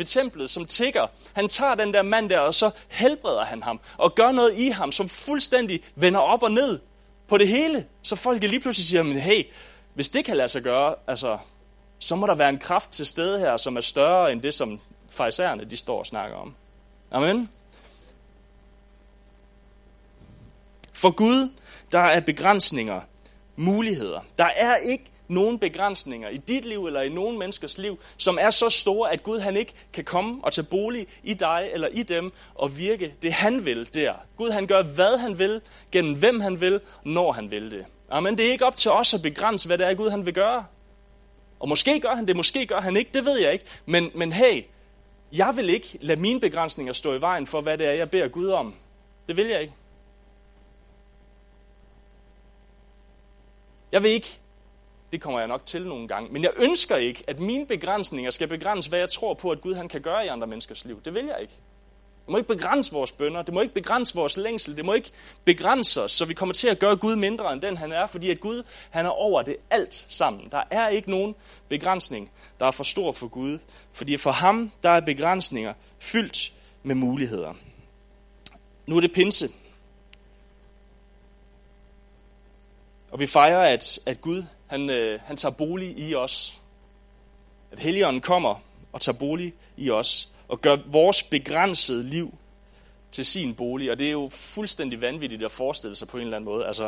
ved 0.01 0.07
templet, 0.07 0.51
som 0.51 0.65
tigger. 0.65 1.07
Han 1.33 1.49
tager 1.49 1.75
den 1.75 1.95
der 1.95 2.03
mand 2.03 2.31
der, 2.31 2.39
og 2.39 2.55
så 2.55 2.71
helbreder 2.89 3.45
han 3.45 3.63
ham, 3.63 3.81
og 3.99 4.15
gør 4.15 4.33
noget 4.33 4.55
i 4.55 4.69
ham, 4.69 4.93
som 4.93 5.09
fuldstændig 5.09 5.81
vender 5.95 6.21
op 6.21 6.43
og 6.43 6.51
ned 6.51 6.79
på 7.29 7.39
det 7.39 7.49
hele. 7.49 7.87
Så 8.03 8.17
folk 8.17 8.43
lige 8.43 8.61
pludselig 8.61 8.87
siger, 8.87 9.03
men 9.03 9.17
hey, 9.17 9.43
hvis 9.95 10.09
det 10.09 10.25
kan 10.25 10.37
lade 10.37 10.49
sig 10.49 10.63
gøre, 10.63 10.95
altså, 11.07 11.39
så 11.99 12.17
må 12.17 12.27
der 12.27 12.35
være 12.35 12.49
en 12.49 12.59
kraft 12.59 12.91
til 12.91 13.07
stede 13.07 13.39
her, 13.39 13.57
som 13.57 13.77
er 13.77 13.81
større 13.81 14.33
end 14.33 14.43
det, 14.43 14.55
som 14.55 14.81
farisæerne 15.11 15.65
de 15.65 15.77
står 15.77 15.99
og 15.99 16.07
snakker 16.07 16.37
om. 16.37 16.55
Amen. 17.11 17.49
For 20.93 21.11
Gud, 21.11 21.53
der 21.93 22.01
er 22.01 22.21
begrænsninger, 22.21 23.01
muligheder. 23.57 24.21
Der 24.39 24.49
er 24.57 24.77
ikke 24.77 25.05
nogle 25.31 25.59
begrænsninger 25.59 26.29
i 26.29 26.37
dit 26.37 26.65
liv 26.65 26.87
eller 26.87 27.01
i 27.01 27.09
nogen 27.09 27.39
menneskers 27.39 27.79
liv, 27.79 27.99
som 28.17 28.39
er 28.41 28.51
så 28.51 28.71
store, 28.71 29.13
at 29.13 29.23
Gud 29.23 29.39
han 29.39 29.57
ikke 29.57 29.73
kan 29.93 30.05
komme 30.05 30.41
og 30.43 30.53
tage 30.53 30.67
bolig 30.71 31.07
i 31.23 31.35
dig 31.35 31.71
eller 31.73 31.89
i 31.89 32.03
dem 32.03 32.33
og 32.55 32.79
virke 32.79 33.15
det 33.23 33.33
han 33.33 33.65
vil 33.65 33.95
der. 33.95 34.13
Gud 34.37 34.51
han 34.51 34.67
gør 34.67 34.83
hvad 34.83 35.19
han 35.19 35.39
vil, 35.39 35.61
gennem 35.93 36.19
hvem 36.19 36.41
han 36.41 36.61
vil, 36.61 36.81
når 37.05 37.33
han 37.33 37.51
vil 37.51 37.71
det. 37.71 37.85
Amen, 38.11 38.39
det 38.39 38.47
er 38.47 38.53
ikke 38.53 38.67
op 38.67 38.77
til 38.77 38.91
os 38.91 39.15
at 39.15 39.23
begrænse, 39.23 39.67
hvad 39.67 39.79
det 39.79 39.87
er 39.87 39.95
Gud 39.95 40.11
han 40.11 40.27
vil 40.27 40.35
gøre. 40.35 40.65
Og 41.61 41.69
måske 41.69 42.01
gør 42.01 42.15
han 42.15 42.27
det, 42.27 42.37
måske 42.37 42.67
gør 42.67 42.81
han 42.81 42.97
ikke, 42.97 43.11
det 43.15 43.25
ved 43.25 43.39
jeg 43.39 43.53
ikke. 43.53 43.65
Men, 43.87 44.11
men 44.15 44.33
hey, 44.33 44.63
jeg 45.33 45.53
vil 45.57 45.69
ikke 45.69 45.99
lade 46.01 46.21
mine 46.21 46.41
begrænsninger 46.41 46.93
stå 46.93 47.15
i 47.15 47.21
vejen 47.21 47.47
for, 47.47 47.61
hvad 47.61 47.79
det 47.79 47.87
er, 47.87 47.93
jeg 47.93 48.11
beder 48.11 48.29
Gud 48.29 48.49
om. 48.49 48.75
Det 49.29 49.37
vil 49.37 49.47
jeg 49.47 49.61
ikke. 49.61 49.75
Jeg 53.93 54.03
vil 54.03 54.11
ikke 54.11 54.40
det 55.13 55.21
kommer 55.21 55.39
jeg 55.39 55.49
nok 55.49 55.67
til 55.67 55.87
nogle 55.87 56.09
gange. 56.09 56.33
Men 56.33 56.43
jeg 56.43 56.51
ønsker 56.57 56.97
ikke, 56.97 57.25
at 57.27 57.41
mine 57.41 57.67
begrænsninger 57.67 58.31
skal 58.31 58.49
begrænse, 58.49 58.89
hvad 58.89 58.99
jeg 58.99 59.09
tror 59.09 59.35
på, 59.35 59.51
at 59.51 59.61
Gud 59.61 59.75
han 59.75 59.89
kan 59.89 60.01
gøre 60.01 60.25
i 60.25 60.29
andre 60.29 60.47
menneskers 60.47 60.85
liv. 60.85 61.03
Det 61.05 61.15
vil 61.15 61.25
jeg 61.25 61.37
ikke. 61.41 61.55
Det 62.27 62.33
må 62.33 62.37
ikke 62.39 62.49
begrænse 62.49 62.93
vores 62.93 63.13
bønder. 63.13 63.43
Det 63.43 63.55
må 63.55 63.61
ikke 63.61 63.75
begrænse 63.75 64.15
vores 64.15 64.37
længsel. 64.37 64.77
Det 64.77 64.85
må 64.85 64.95
ikke 64.95 65.11
begrænse 65.45 66.03
os, 66.03 66.13
så 66.13 66.25
vi 66.25 66.35
kommer 66.35 66.53
til 66.53 66.69
at 66.69 66.79
gøre 66.79 66.97
Gud 66.97 67.17
mindre 67.17 67.53
end 67.53 67.61
den 67.61 67.77
han 67.77 67.93
er. 67.93 68.07
Fordi 68.07 68.31
at 68.31 68.41
Gud 68.41 68.63
han 68.91 69.07
er 69.07 69.11
over 69.11 69.43
det 69.43 69.57
alt 69.71 70.07
sammen. 70.09 70.49
Der 70.51 70.63
er 70.71 70.89
ikke 70.89 71.11
nogen 71.11 71.35
begrænsning, 71.69 72.31
der 72.61 72.67
er 72.67 72.71
for 72.71 72.85
stor 72.85 73.13
for 73.13 73.29
Gud. 73.29 73.59
Fordi 73.93 74.17
for 74.17 74.31
ham, 74.31 74.73
der 74.83 74.91
er 74.91 75.01
begrænsninger 75.01 75.75
fyldt 75.99 76.53
med 76.83 76.95
muligheder. 76.95 77.55
Nu 78.87 78.97
er 78.97 79.01
det 79.01 79.13
pinse. 79.13 79.49
Og 83.11 83.21
vi 83.21 83.27
fejrer, 83.27 83.73
at, 83.73 83.99
at 84.07 84.21
Gud 84.21 84.45
han, 84.71 84.91
øh, 84.91 85.21
han 85.25 85.37
tager 85.37 85.53
bolig 85.53 85.99
i 85.99 86.15
os. 86.15 86.61
At 87.73 87.79
Helligånden 87.79 88.21
kommer 88.21 88.63
og 88.93 89.01
tager 89.01 89.19
bolig 89.19 89.55
i 89.77 89.91
os, 89.91 90.29
og 90.49 90.61
gør 90.61 90.77
vores 90.87 91.23
begrænsede 91.23 92.03
liv 92.03 92.35
til 93.11 93.25
sin 93.25 93.55
bolig. 93.55 93.91
Og 93.91 93.99
det 93.99 94.07
er 94.07 94.11
jo 94.11 94.29
fuldstændig 94.33 95.01
vanvittigt 95.01 95.43
at 95.43 95.51
forestille 95.51 95.97
sig 95.97 96.09
på 96.09 96.17
en 96.17 96.23
eller 96.23 96.37
anden 96.37 96.51
måde. 96.51 96.67
Altså, 96.67 96.87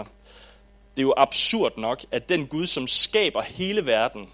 det 0.96 1.02
er 1.02 1.02
jo 1.02 1.14
absurd 1.16 1.72
nok, 1.78 2.04
at 2.10 2.28
den 2.28 2.46
Gud, 2.46 2.66
som 2.66 2.86
skaber 2.86 3.42
hele 3.42 3.86
verden, 3.86 4.28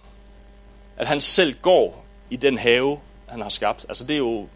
at 0.97 1.07
han 1.07 1.21
selv 1.21 1.55
går 1.63 2.05
i 2.31 2.37
den 2.37 2.59
have, 2.59 2.99
han 3.29 3.41
har 3.41 3.49
skabt. 3.49 3.87
Altså, 3.89 4.05
det 4.05 4.15
er 4.15 4.19
jo, 4.19 4.49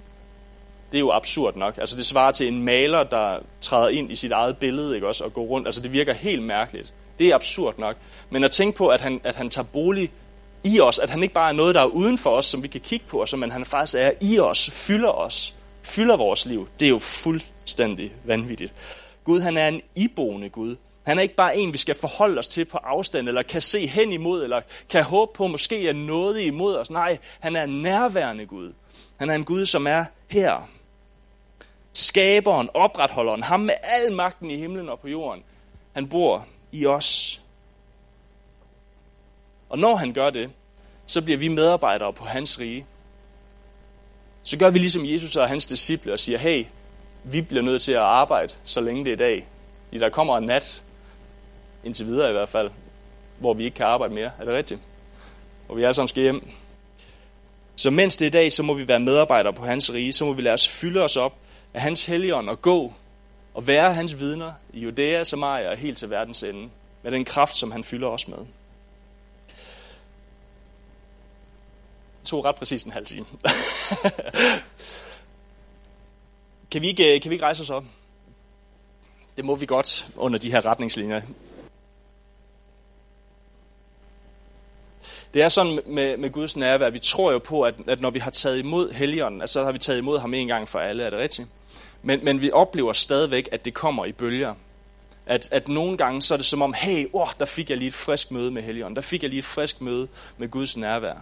det 0.90 0.98
er 0.98 1.00
jo 1.00 1.12
absurd 1.12 1.56
nok. 1.56 1.78
Altså, 1.78 1.96
det 1.96 2.06
svarer 2.06 2.32
til 2.32 2.48
en 2.48 2.62
maler, 2.62 3.02
der 3.02 3.38
træder 3.60 3.88
ind 3.88 4.12
i 4.12 4.14
sit 4.14 4.32
eget 4.32 4.58
billede, 4.58 4.94
ikke 4.94 5.08
også, 5.08 5.24
og 5.24 5.32
går 5.32 5.44
rundt. 5.44 5.68
Altså, 5.68 5.80
det 5.80 5.92
virker 5.92 6.12
helt 6.12 6.42
mærkeligt. 6.42 6.94
Det 7.18 7.28
er 7.28 7.34
absurd 7.34 7.78
nok. 7.78 7.96
Men 8.30 8.44
at 8.44 8.50
tænke 8.50 8.78
på, 8.78 8.88
at 8.88 9.00
han, 9.00 9.20
at 9.24 9.36
han 9.36 9.50
tager 9.50 9.66
bolig 9.72 10.10
i 10.64 10.80
os, 10.80 10.98
at 10.98 11.10
han 11.10 11.22
ikke 11.22 11.34
bare 11.34 11.48
er 11.48 11.52
noget, 11.52 11.74
der 11.74 11.80
er 11.80 11.86
uden 11.86 12.18
for 12.18 12.30
os, 12.30 12.46
som 12.46 12.62
vi 12.62 12.68
kan 12.68 12.80
kigge 12.80 13.06
på, 13.08 13.26
men 13.36 13.50
han 13.50 13.64
faktisk 13.64 13.94
er 13.98 14.10
i 14.20 14.38
os, 14.38 14.70
fylder 14.70 15.10
os, 15.10 15.54
fylder 15.82 16.16
vores 16.16 16.46
liv, 16.46 16.68
det 16.80 16.86
er 16.86 16.90
jo 16.90 16.98
fuldstændig 16.98 18.12
vanvittigt. 18.24 18.72
Gud, 19.24 19.40
han 19.40 19.56
er 19.56 19.68
en 19.68 19.82
iboende 19.94 20.48
Gud. 20.48 20.76
Han 21.02 21.18
er 21.18 21.22
ikke 21.22 21.34
bare 21.34 21.56
en, 21.56 21.72
vi 21.72 21.78
skal 21.78 21.94
forholde 21.94 22.38
os 22.38 22.48
til 22.48 22.64
på 22.64 22.78
afstand, 22.78 23.28
eller 23.28 23.42
kan 23.42 23.60
se 23.60 23.86
hen 23.86 24.12
imod, 24.12 24.44
eller 24.44 24.60
kan 24.88 25.04
håbe 25.04 25.32
på, 25.34 25.46
måske 25.46 25.88
er 25.88 25.92
noget 25.92 26.40
imod 26.40 26.76
os. 26.76 26.90
Nej, 26.90 27.18
han 27.40 27.56
er 27.56 27.62
en 27.62 27.82
nærværende 27.82 28.46
Gud. 28.46 28.72
Han 29.16 29.30
er 29.30 29.34
en 29.34 29.44
Gud, 29.44 29.66
som 29.66 29.86
er 29.86 30.04
her. 30.28 30.68
Skaberen, 31.92 32.68
opretholderen, 32.74 33.42
ham 33.42 33.60
med 33.60 33.74
al 33.82 34.12
magten 34.12 34.50
i 34.50 34.56
himlen 34.56 34.88
og 34.88 35.00
på 35.00 35.08
jorden. 35.08 35.42
Han 35.92 36.08
bor 36.08 36.46
i 36.72 36.86
os. 36.86 37.40
Og 39.68 39.78
når 39.78 39.96
han 39.96 40.12
gør 40.12 40.30
det, 40.30 40.50
så 41.06 41.22
bliver 41.22 41.38
vi 41.38 41.48
medarbejdere 41.48 42.12
på 42.12 42.24
hans 42.24 42.58
rige. 42.58 42.86
Så 44.42 44.58
gør 44.58 44.70
vi 44.70 44.78
ligesom 44.78 45.06
Jesus 45.06 45.36
og 45.36 45.48
hans 45.48 45.66
disciple 45.66 46.12
og 46.12 46.20
siger, 46.20 46.38
hey, 46.38 46.64
vi 47.24 47.40
bliver 47.40 47.62
nødt 47.62 47.82
til 47.82 47.92
at 47.92 47.98
arbejde, 47.98 48.52
så 48.64 48.80
længe 48.80 49.04
det 49.04 49.12
er 49.12 49.16
dag. 49.16 49.46
I 49.92 49.98
der 49.98 50.08
kommer 50.08 50.38
en 50.38 50.44
nat, 50.44 50.82
indtil 51.84 52.06
videre 52.06 52.30
i 52.30 52.32
hvert 52.32 52.48
fald, 52.48 52.70
hvor 53.38 53.54
vi 53.54 53.64
ikke 53.64 53.74
kan 53.74 53.86
arbejde 53.86 54.14
mere. 54.14 54.30
Er 54.40 54.44
det 54.44 54.54
rigtigt? 54.54 54.80
Hvor 55.66 55.74
vi 55.74 55.82
alle 55.82 55.94
sammen 55.94 56.08
skal 56.08 56.22
hjem. 56.22 56.48
Så 57.76 57.90
mens 57.90 58.16
det 58.16 58.26
er 58.26 58.30
dag, 58.30 58.52
så 58.52 58.62
må 58.62 58.74
vi 58.74 58.88
være 58.88 59.00
medarbejdere 59.00 59.52
på 59.52 59.64
hans 59.64 59.92
rige. 59.92 60.12
Så 60.12 60.24
må 60.24 60.32
vi 60.32 60.42
lade 60.42 60.54
os 60.54 60.68
fylde 60.68 61.04
os 61.04 61.16
op 61.16 61.34
af 61.74 61.80
hans 61.80 62.06
helligånd 62.06 62.50
og 62.50 62.62
gå 62.62 62.92
og 63.54 63.66
være 63.66 63.94
hans 63.94 64.18
vidner 64.18 64.52
i 64.72 64.80
Judæa, 64.80 65.24
Samaria 65.24 65.70
og 65.70 65.76
helt 65.76 65.98
til 65.98 66.10
verdens 66.10 66.42
ende. 66.42 66.70
Med 67.02 67.12
den 67.12 67.24
kraft, 67.24 67.56
som 67.56 67.70
han 67.70 67.84
fylder 67.84 68.08
os 68.08 68.28
med. 68.28 68.38
Det 72.20 72.28
tog 72.28 72.44
ret 72.44 72.56
præcis 72.56 72.82
en 72.82 72.92
halv 72.92 73.06
time. 73.06 73.26
kan, 76.70 76.82
vi 76.82 76.86
ikke, 76.88 77.20
kan 77.20 77.30
vi 77.30 77.34
ikke 77.34 77.44
rejse 77.44 77.62
os 77.62 77.70
op? 77.70 77.84
Det 79.36 79.44
må 79.44 79.56
vi 79.56 79.66
godt 79.66 80.06
under 80.16 80.38
de 80.38 80.50
her 80.50 80.66
retningslinjer. 80.66 81.20
Det 85.34 85.42
er 85.42 85.48
sådan 85.48 85.80
med, 85.86 86.16
med 86.16 86.30
Guds 86.30 86.56
nærvær, 86.56 86.90
vi 86.90 86.98
tror 86.98 87.32
jo 87.32 87.38
på, 87.38 87.62
at, 87.62 87.74
at 87.86 88.00
når 88.00 88.10
vi 88.10 88.18
har 88.18 88.30
taget 88.30 88.58
imod 88.58 88.92
Helligånden, 88.92 89.48
så 89.48 89.64
har 89.64 89.72
vi 89.72 89.78
taget 89.78 89.98
imod 89.98 90.18
ham 90.18 90.34
en 90.34 90.48
gang 90.48 90.68
for 90.68 90.78
alle, 90.78 91.02
er 91.02 91.10
det 91.10 91.18
rigtigt? 91.18 91.48
Men, 92.02 92.24
men 92.24 92.40
vi 92.40 92.50
oplever 92.50 92.92
stadigvæk, 92.92 93.48
at 93.52 93.64
det 93.64 93.74
kommer 93.74 94.04
i 94.04 94.12
bølger. 94.12 94.54
At, 95.26 95.48
at 95.50 95.68
nogle 95.68 95.96
gange 95.96 96.22
så 96.22 96.34
er 96.34 96.36
det 96.36 96.46
som 96.46 96.62
om, 96.62 96.74
hey, 96.76 97.06
oh, 97.12 97.28
der 97.38 97.44
fik 97.44 97.70
jeg 97.70 97.78
lige 97.78 97.88
et 97.88 97.94
frisk 97.94 98.30
møde 98.30 98.50
med 98.50 98.62
Helligånden, 98.62 98.96
der 98.96 99.02
fik 99.02 99.22
jeg 99.22 99.30
lige 99.30 99.38
et 99.38 99.44
frisk 99.44 99.80
møde 99.80 100.08
med 100.38 100.48
Guds 100.48 100.76
nærvær. 100.76 101.14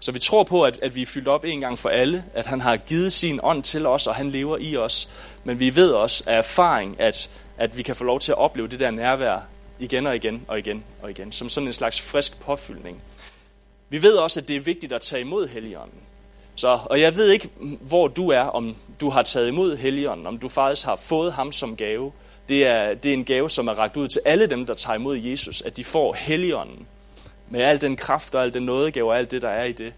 Så 0.00 0.12
vi 0.12 0.18
tror 0.18 0.42
på, 0.42 0.62
at, 0.62 0.78
at 0.82 0.94
vi 0.94 1.02
er 1.02 1.06
fyldt 1.06 1.28
op 1.28 1.44
en 1.44 1.60
gang 1.60 1.78
for 1.78 1.88
alle, 1.88 2.24
at 2.34 2.46
han 2.46 2.60
har 2.60 2.76
givet 2.76 3.12
sin 3.12 3.40
ånd 3.42 3.62
til 3.62 3.86
os, 3.86 4.06
og 4.06 4.14
han 4.14 4.30
lever 4.30 4.58
i 4.58 4.76
os. 4.76 5.08
Men 5.44 5.60
vi 5.60 5.76
ved 5.76 5.90
også 5.90 6.24
af 6.26 6.38
erfaring, 6.38 7.00
at, 7.00 7.30
at 7.56 7.76
vi 7.76 7.82
kan 7.82 7.96
få 7.96 8.04
lov 8.04 8.20
til 8.20 8.32
at 8.32 8.38
opleve 8.38 8.68
det 8.68 8.80
der 8.80 8.90
nærvær 8.90 9.40
igen 9.78 10.06
og 10.06 10.16
igen 10.16 10.44
og 10.48 10.58
igen 10.58 10.84
og 11.02 11.10
igen, 11.10 11.32
som 11.32 11.48
sådan 11.48 11.66
en 11.66 11.72
slags 11.72 12.00
frisk 12.00 12.40
påfyldning. 12.40 13.02
Vi 13.88 14.02
ved 14.02 14.16
også, 14.16 14.40
at 14.40 14.48
det 14.48 14.56
er 14.56 14.60
vigtigt 14.60 14.92
at 14.92 15.00
tage 15.00 15.20
imod 15.20 15.48
Helligånden. 15.48 16.00
Så, 16.56 16.78
og 16.84 17.00
jeg 17.00 17.16
ved 17.16 17.30
ikke, 17.30 17.48
hvor 17.80 18.08
du 18.08 18.28
er, 18.28 18.40
om 18.40 18.76
du 19.00 19.10
har 19.10 19.22
taget 19.22 19.48
imod 19.48 19.76
Helligånden, 19.76 20.26
om 20.26 20.38
du 20.38 20.48
faktisk 20.48 20.86
har 20.86 20.96
fået 20.96 21.32
ham 21.32 21.52
som 21.52 21.76
gave. 21.76 22.12
Det 22.48 22.66
er, 22.66 22.94
det 22.94 23.08
er 23.08 23.12
en 23.14 23.24
gave, 23.24 23.50
som 23.50 23.68
er 23.68 23.72
ragt 23.72 23.96
ud 23.96 24.08
til 24.08 24.20
alle 24.24 24.46
dem, 24.46 24.66
der 24.66 24.74
tager 24.74 24.98
imod 24.98 25.16
Jesus, 25.16 25.62
at 25.62 25.76
de 25.76 25.84
får 25.84 26.14
Helligånden 26.14 26.86
med 27.50 27.60
al 27.60 27.80
den 27.80 27.96
kraft 27.96 28.34
og 28.34 28.42
al 28.42 28.54
den 28.54 28.62
nådegave 28.62 29.10
og 29.10 29.18
alt 29.18 29.30
det, 29.30 29.42
der 29.42 29.48
er 29.48 29.64
i 29.64 29.72
det. 29.72 29.92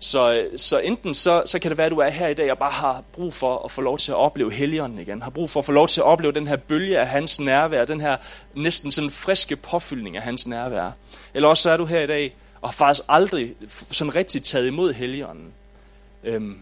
Så, 0.00 0.46
så 0.56 0.78
enten 0.78 1.14
så, 1.14 1.42
så 1.46 1.58
kan 1.58 1.70
det 1.70 1.78
være, 1.78 1.86
at 1.86 1.92
du 1.92 1.98
er 1.98 2.08
her 2.08 2.28
i 2.28 2.34
dag 2.34 2.50
og 2.50 2.58
bare 2.58 2.70
har 2.70 3.02
brug 3.12 3.34
for 3.34 3.64
at 3.64 3.70
få 3.70 3.80
lov 3.80 3.98
til 3.98 4.12
at 4.12 4.16
opleve 4.16 4.52
Helligånden 4.52 4.98
igen. 4.98 5.22
Har 5.22 5.30
brug 5.30 5.50
for 5.50 5.60
at 5.60 5.66
få 5.66 5.72
lov 5.72 5.88
til 5.88 6.00
at 6.00 6.04
opleve 6.04 6.32
den 6.32 6.46
her 6.46 6.56
bølge 6.56 6.98
af 6.98 7.06
hans 7.06 7.40
nærvær, 7.40 7.84
den 7.84 8.00
her 8.00 8.16
næsten 8.54 8.92
sådan 8.92 9.10
friske 9.10 9.56
påfyldning 9.56 10.16
af 10.16 10.22
hans 10.22 10.46
nærvær. 10.46 10.90
Eller 11.34 11.48
også 11.48 11.62
så 11.62 11.70
er 11.70 11.76
du 11.76 11.84
her 11.84 12.00
i 12.00 12.06
dag 12.06 12.36
og 12.60 12.68
har 12.68 12.72
faktisk 12.72 13.04
aldrig 13.08 13.54
sådan 13.90 14.14
rigtig 14.14 14.42
taget 14.42 14.66
imod 14.66 14.92
Helligånden. 14.92 15.52
Øhm, 16.24 16.58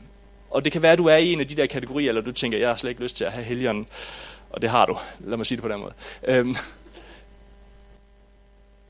og 0.51 0.65
det 0.65 0.73
kan 0.73 0.83
være, 0.83 0.93
at 0.93 0.99
du 0.99 1.07
er 1.07 1.17
i 1.17 1.33
en 1.33 1.41
af 1.41 1.49
de 1.49 1.55
der 1.55 1.67
kategorier, 1.67 2.09
eller 2.09 2.23
du 2.23 2.33
tænker, 2.33 2.59
jeg 2.59 2.69
har 2.69 2.77
slet 2.77 2.91
ikke 2.91 3.03
lyst 3.03 3.17
til 3.17 3.25
at 3.25 3.33
have 3.33 3.45
Helligånden. 3.45 3.87
Og 4.51 4.63
det 4.63 4.71
har 4.71 4.87
du. 4.87 4.99
Lad 5.21 5.37
mig 5.37 5.47
sige 5.47 5.57
det 5.57 5.63
på 5.63 5.69
den 5.69 5.81
måde. 5.81 5.93
Øhm, 6.23 6.57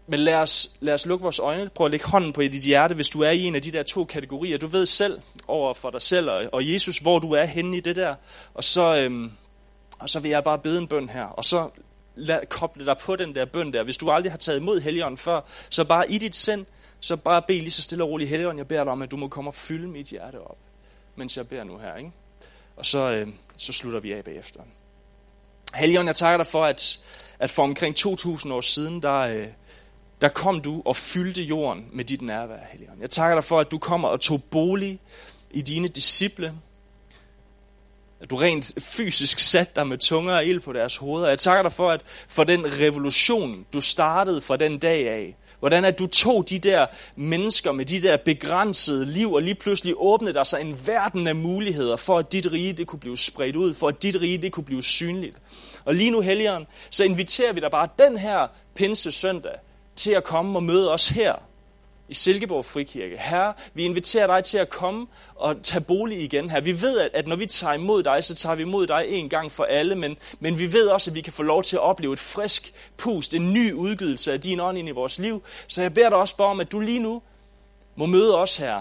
men 0.06 0.20
lad 0.20 0.34
os, 0.34 0.70
lad 0.80 0.94
os 0.94 1.06
lukke 1.06 1.22
vores 1.22 1.38
øjne. 1.38 1.70
Prøv 1.74 1.84
at 1.84 1.90
lægge 1.90 2.06
hånden 2.06 2.32
på 2.32 2.42
dit 2.42 2.62
hjerte, 2.62 2.94
hvis 2.94 3.08
du 3.08 3.20
er 3.20 3.30
i 3.30 3.42
en 3.42 3.54
af 3.54 3.62
de 3.62 3.72
der 3.72 3.82
to 3.82 4.04
kategorier. 4.04 4.58
Du 4.58 4.66
ved 4.66 4.86
selv 4.86 5.20
over 5.48 5.74
for 5.74 5.90
dig 5.90 6.02
selv 6.02 6.30
og, 6.30 6.44
og 6.52 6.72
Jesus, 6.72 6.98
hvor 6.98 7.18
du 7.18 7.32
er 7.32 7.44
henne 7.44 7.76
i 7.76 7.80
det 7.80 7.96
der. 7.96 8.14
Og 8.54 8.64
så, 8.64 8.96
øhm, 8.96 9.32
og 9.98 10.10
så 10.10 10.20
vil 10.20 10.30
jeg 10.30 10.44
bare 10.44 10.58
bede 10.58 10.78
en 10.78 10.86
bøn 10.86 11.08
her. 11.08 11.24
Og 11.24 11.44
så 11.44 11.70
lad, 12.16 12.46
koble 12.48 12.86
dig 12.86 12.98
på 12.98 13.16
den 13.16 13.34
der 13.34 13.44
bøn 13.44 13.72
der. 13.72 13.82
Hvis 13.82 13.96
du 13.96 14.10
aldrig 14.10 14.32
har 14.32 14.38
taget 14.38 14.58
imod 14.58 14.80
Helligånden 14.80 15.18
før, 15.18 15.40
så 15.70 15.84
bare 15.84 16.10
i 16.10 16.18
dit 16.18 16.36
sind, 16.36 16.66
så 17.06 17.16
bare 17.16 17.42
bed 17.42 17.60
lige 17.60 17.70
så 17.70 17.82
stille 17.82 18.04
og 18.04 18.10
roligt. 18.10 18.30
Helligånd, 18.30 18.58
jeg 18.58 18.68
beder 18.68 18.84
dig 18.84 18.92
om, 18.92 19.02
at 19.02 19.10
du 19.10 19.16
må 19.16 19.28
komme 19.28 19.50
og 19.50 19.54
fylde 19.54 19.88
mit 19.88 20.06
hjerte 20.06 20.40
op, 20.40 20.58
mens 21.16 21.36
jeg 21.36 21.48
beder 21.48 21.64
nu 21.64 21.78
her. 21.78 21.96
Ikke? 21.96 22.12
Og 22.76 22.86
så, 22.86 22.98
øh, 22.98 23.28
så 23.56 23.72
slutter 23.72 24.00
vi 24.00 24.12
af 24.12 24.24
bagefter. 24.24 24.60
Helligånd, 25.74 26.08
jeg 26.08 26.16
takker 26.16 26.36
dig 26.36 26.46
for, 26.46 26.64
at, 26.64 27.00
at 27.38 27.50
for 27.50 27.62
omkring 27.62 27.98
2.000 27.98 28.52
år 28.52 28.60
siden, 28.60 29.02
der, 29.02 29.18
øh, 29.18 29.46
der 30.20 30.28
kom 30.28 30.60
du 30.60 30.82
og 30.84 30.96
fyldte 30.96 31.42
jorden 31.42 31.88
med 31.92 32.04
dit 32.04 32.22
nærvær, 32.22 32.58
Helligånd. 32.70 33.00
Jeg 33.00 33.10
takker 33.10 33.36
dig 33.36 33.44
for, 33.44 33.60
at 33.60 33.70
du 33.70 33.78
kommer 33.78 34.08
og 34.08 34.20
tog 34.20 34.42
bolig 34.50 35.00
i 35.50 35.62
dine 35.62 35.88
disciple. 35.88 36.54
At 38.20 38.30
du 38.30 38.36
rent 38.36 38.72
fysisk 38.78 39.38
satte 39.38 39.72
dig 39.76 39.86
med 39.86 39.98
tunger 39.98 40.34
og 40.34 40.46
ild 40.46 40.60
på 40.60 40.72
deres 40.72 40.96
hoveder. 40.96 41.28
Jeg 41.28 41.38
takker 41.38 41.62
dig 41.62 41.72
for, 41.72 41.90
at 41.90 42.00
for 42.28 42.44
den 42.44 42.80
revolution, 42.80 43.66
du 43.72 43.80
startede 43.80 44.40
fra 44.40 44.56
den 44.56 44.78
dag 44.78 45.08
af. 45.08 45.36
Hvordan 45.58 45.84
at 45.84 45.98
du 45.98 46.06
tog 46.06 46.48
de 46.48 46.58
der 46.58 46.86
mennesker 47.16 47.72
med 47.72 47.84
de 47.84 48.02
der 48.02 48.16
begrænsede 48.16 49.06
liv, 49.06 49.32
og 49.32 49.42
lige 49.42 49.54
pludselig 49.54 49.94
åbnede 49.96 50.34
der 50.34 50.44
sig 50.44 50.60
en 50.60 50.80
verden 50.86 51.26
af 51.26 51.34
muligheder 51.34 51.96
for, 51.96 52.18
at 52.18 52.32
dit 52.32 52.52
rige 52.52 52.72
det 52.72 52.86
kunne 52.86 53.00
blive 53.00 53.16
spredt 53.16 53.56
ud, 53.56 53.74
for 53.74 53.88
at 53.88 54.02
dit 54.02 54.20
rige 54.20 54.38
det 54.38 54.52
kunne 54.52 54.64
blive 54.64 54.82
synligt. 54.82 55.36
Og 55.84 55.94
lige 55.94 56.10
nu, 56.10 56.20
Helligånd, 56.20 56.66
så 56.90 57.04
inviterer 57.04 57.52
vi 57.52 57.60
dig 57.60 57.70
bare 57.70 57.88
den 57.98 58.18
her 58.18 58.46
pinse 58.74 59.12
søndag 59.12 59.54
til 59.96 60.10
at 60.10 60.24
komme 60.24 60.58
og 60.58 60.62
møde 60.62 60.92
os 60.92 61.08
her 61.08 61.45
i 62.08 62.14
Silkeborg 62.14 62.64
Frikirke. 62.64 63.16
Herre, 63.18 63.54
vi 63.74 63.84
inviterer 63.84 64.26
dig 64.26 64.44
til 64.44 64.58
at 64.58 64.68
komme 64.68 65.06
og 65.34 65.56
tage 65.62 65.80
bolig 65.80 66.22
igen 66.22 66.50
her. 66.50 66.60
Vi 66.60 66.82
ved, 66.82 67.10
at 67.14 67.28
når 67.28 67.36
vi 67.36 67.46
tager 67.46 67.74
imod 67.74 68.02
dig, 68.02 68.24
så 68.24 68.34
tager 68.34 68.56
vi 68.56 68.62
imod 68.62 68.86
dig 68.86 69.04
en 69.08 69.28
gang 69.28 69.52
for 69.52 69.64
alle, 69.64 69.94
men, 69.94 70.16
men 70.40 70.58
vi 70.58 70.72
ved 70.72 70.88
også, 70.88 71.10
at 71.10 71.14
vi 71.14 71.20
kan 71.20 71.32
få 71.32 71.42
lov 71.42 71.62
til 71.62 71.76
at 71.76 71.82
opleve 71.82 72.12
et 72.12 72.20
frisk 72.20 72.72
pust, 72.96 73.34
en 73.34 73.52
ny 73.52 73.72
udgydelse 73.72 74.32
af 74.32 74.40
din 74.40 74.60
ånd 74.60 74.78
ind 74.78 74.88
i 74.88 74.92
vores 74.92 75.18
liv. 75.18 75.42
Så 75.68 75.82
jeg 75.82 75.94
beder 75.94 76.08
dig 76.08 76.18
også 76.18 76.36
bare 76.36 76.48
om, 76.48 76.60
at 76.60 76.72
du 76.72 76.80
lige 76.80 76.98
nu 76.98 77.22
må 77.96 78.06
møde 78.06 78.38
os 78.38 78.56
her 78.56 78.80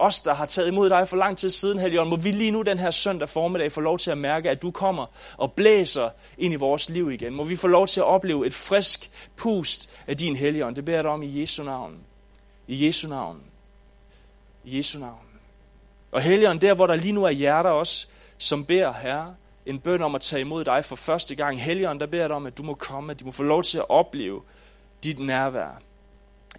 os, 0.00 0.20
der 0.20 0.34
har 0.34 0.46
taget 0.46 0.68
imod 0.68 0.90
dig 0.90 1.08
for 1.08 1.16
lang 1.16 1.38
tid 1.38 1.50
siden, 1.50 1.78
Helligånd, 1.78 2.08
må 2.08 2.16
vi 2.16 2.30
lige 2.30 2.50
nu 2.50 2.62
den 2.62 2.78
her 2.78 2.90
søndag 2.90 3.28
formiddag 3.28 3.72
få 3.72 3.80
lov 3.80 3.98
til 3.98 4.10
at 4.10 4.18
mærke, 4.18 4.50
at 4.50 4.62
du 4.62 4.70
kommer 4.70 5.06
og 5.36 5.52
blæser 5.52 6.10
ind 6.38 6.54
i 6.54 6.56
vores 6.56 6.90
liv 6.90 7.10
igen. 7.10 7.34
Må 7.34 7.44
vi 7.44 7.56
få 7.56 7.66
lov 7.66 7.86
til 7.86 8.00
at 8.00 8.06
opleve 8.06 8.46
et 8.46 8.54
frisk 8.54 9.10
pust 9.36 9.88
af 10.06 10.16
din 10.16 10.36
Helligånd. 10.36 10.76
Det 10.76 10.84
beder 10.84 10.98
jeg 10.98 11.04
dig 11.04 11.12
om 11.12 11.22
i 11.22 11.40
Jesu 11.40 11.62
navn. 11.62 12.09
I 12.70 12.86
Jesu 12.86 13.08
navn. 13.08 13.42
I 14.64 14.76
Jesu 14.76 14.98
navn. 14.98 15.26
Og 16.12 16.22
Helligånd, 16.22 16.60
der 16.60 16.74
hvor 16.74 16.86
der 16.86 16.94
lige 16.94 17.12
nu 17.12 17.24
er 17.24 17.30
hjerter 17.30 17.70
også, 17.70 18.06
som 18.38 18.64
beder 18.64 18.92
Herre, 18.92 19.34
en 19.66 19.78
bøn 19.78 20.02
om 20.02 20.14
at 20.14 20.20
tage 20.20 20.40
imod 20.40 20.64
dig 20.64 20.84
for 20.84 20.96
første 20.96 21.34
gang. 21.34 21.62
Helligånd, 21.62 22.00
der 22.00 22.06
beder 22.06 22.26
dig 22.26 22.36
om, 22.36 22.46
at 22.46 22.58
du 22.58 22.62
må 22.62 22.74
komme, 22.74 23.10
at 23.10 23.20
du 23.20 23.24
må 23.24 23.32
få 23.32 23.42
lov 23.42 23.62
til 23.62 23.78
at 23.78 23.90
opleve 23.90 24.42
dit 25.04 25.18
nærvær 25.18 25.80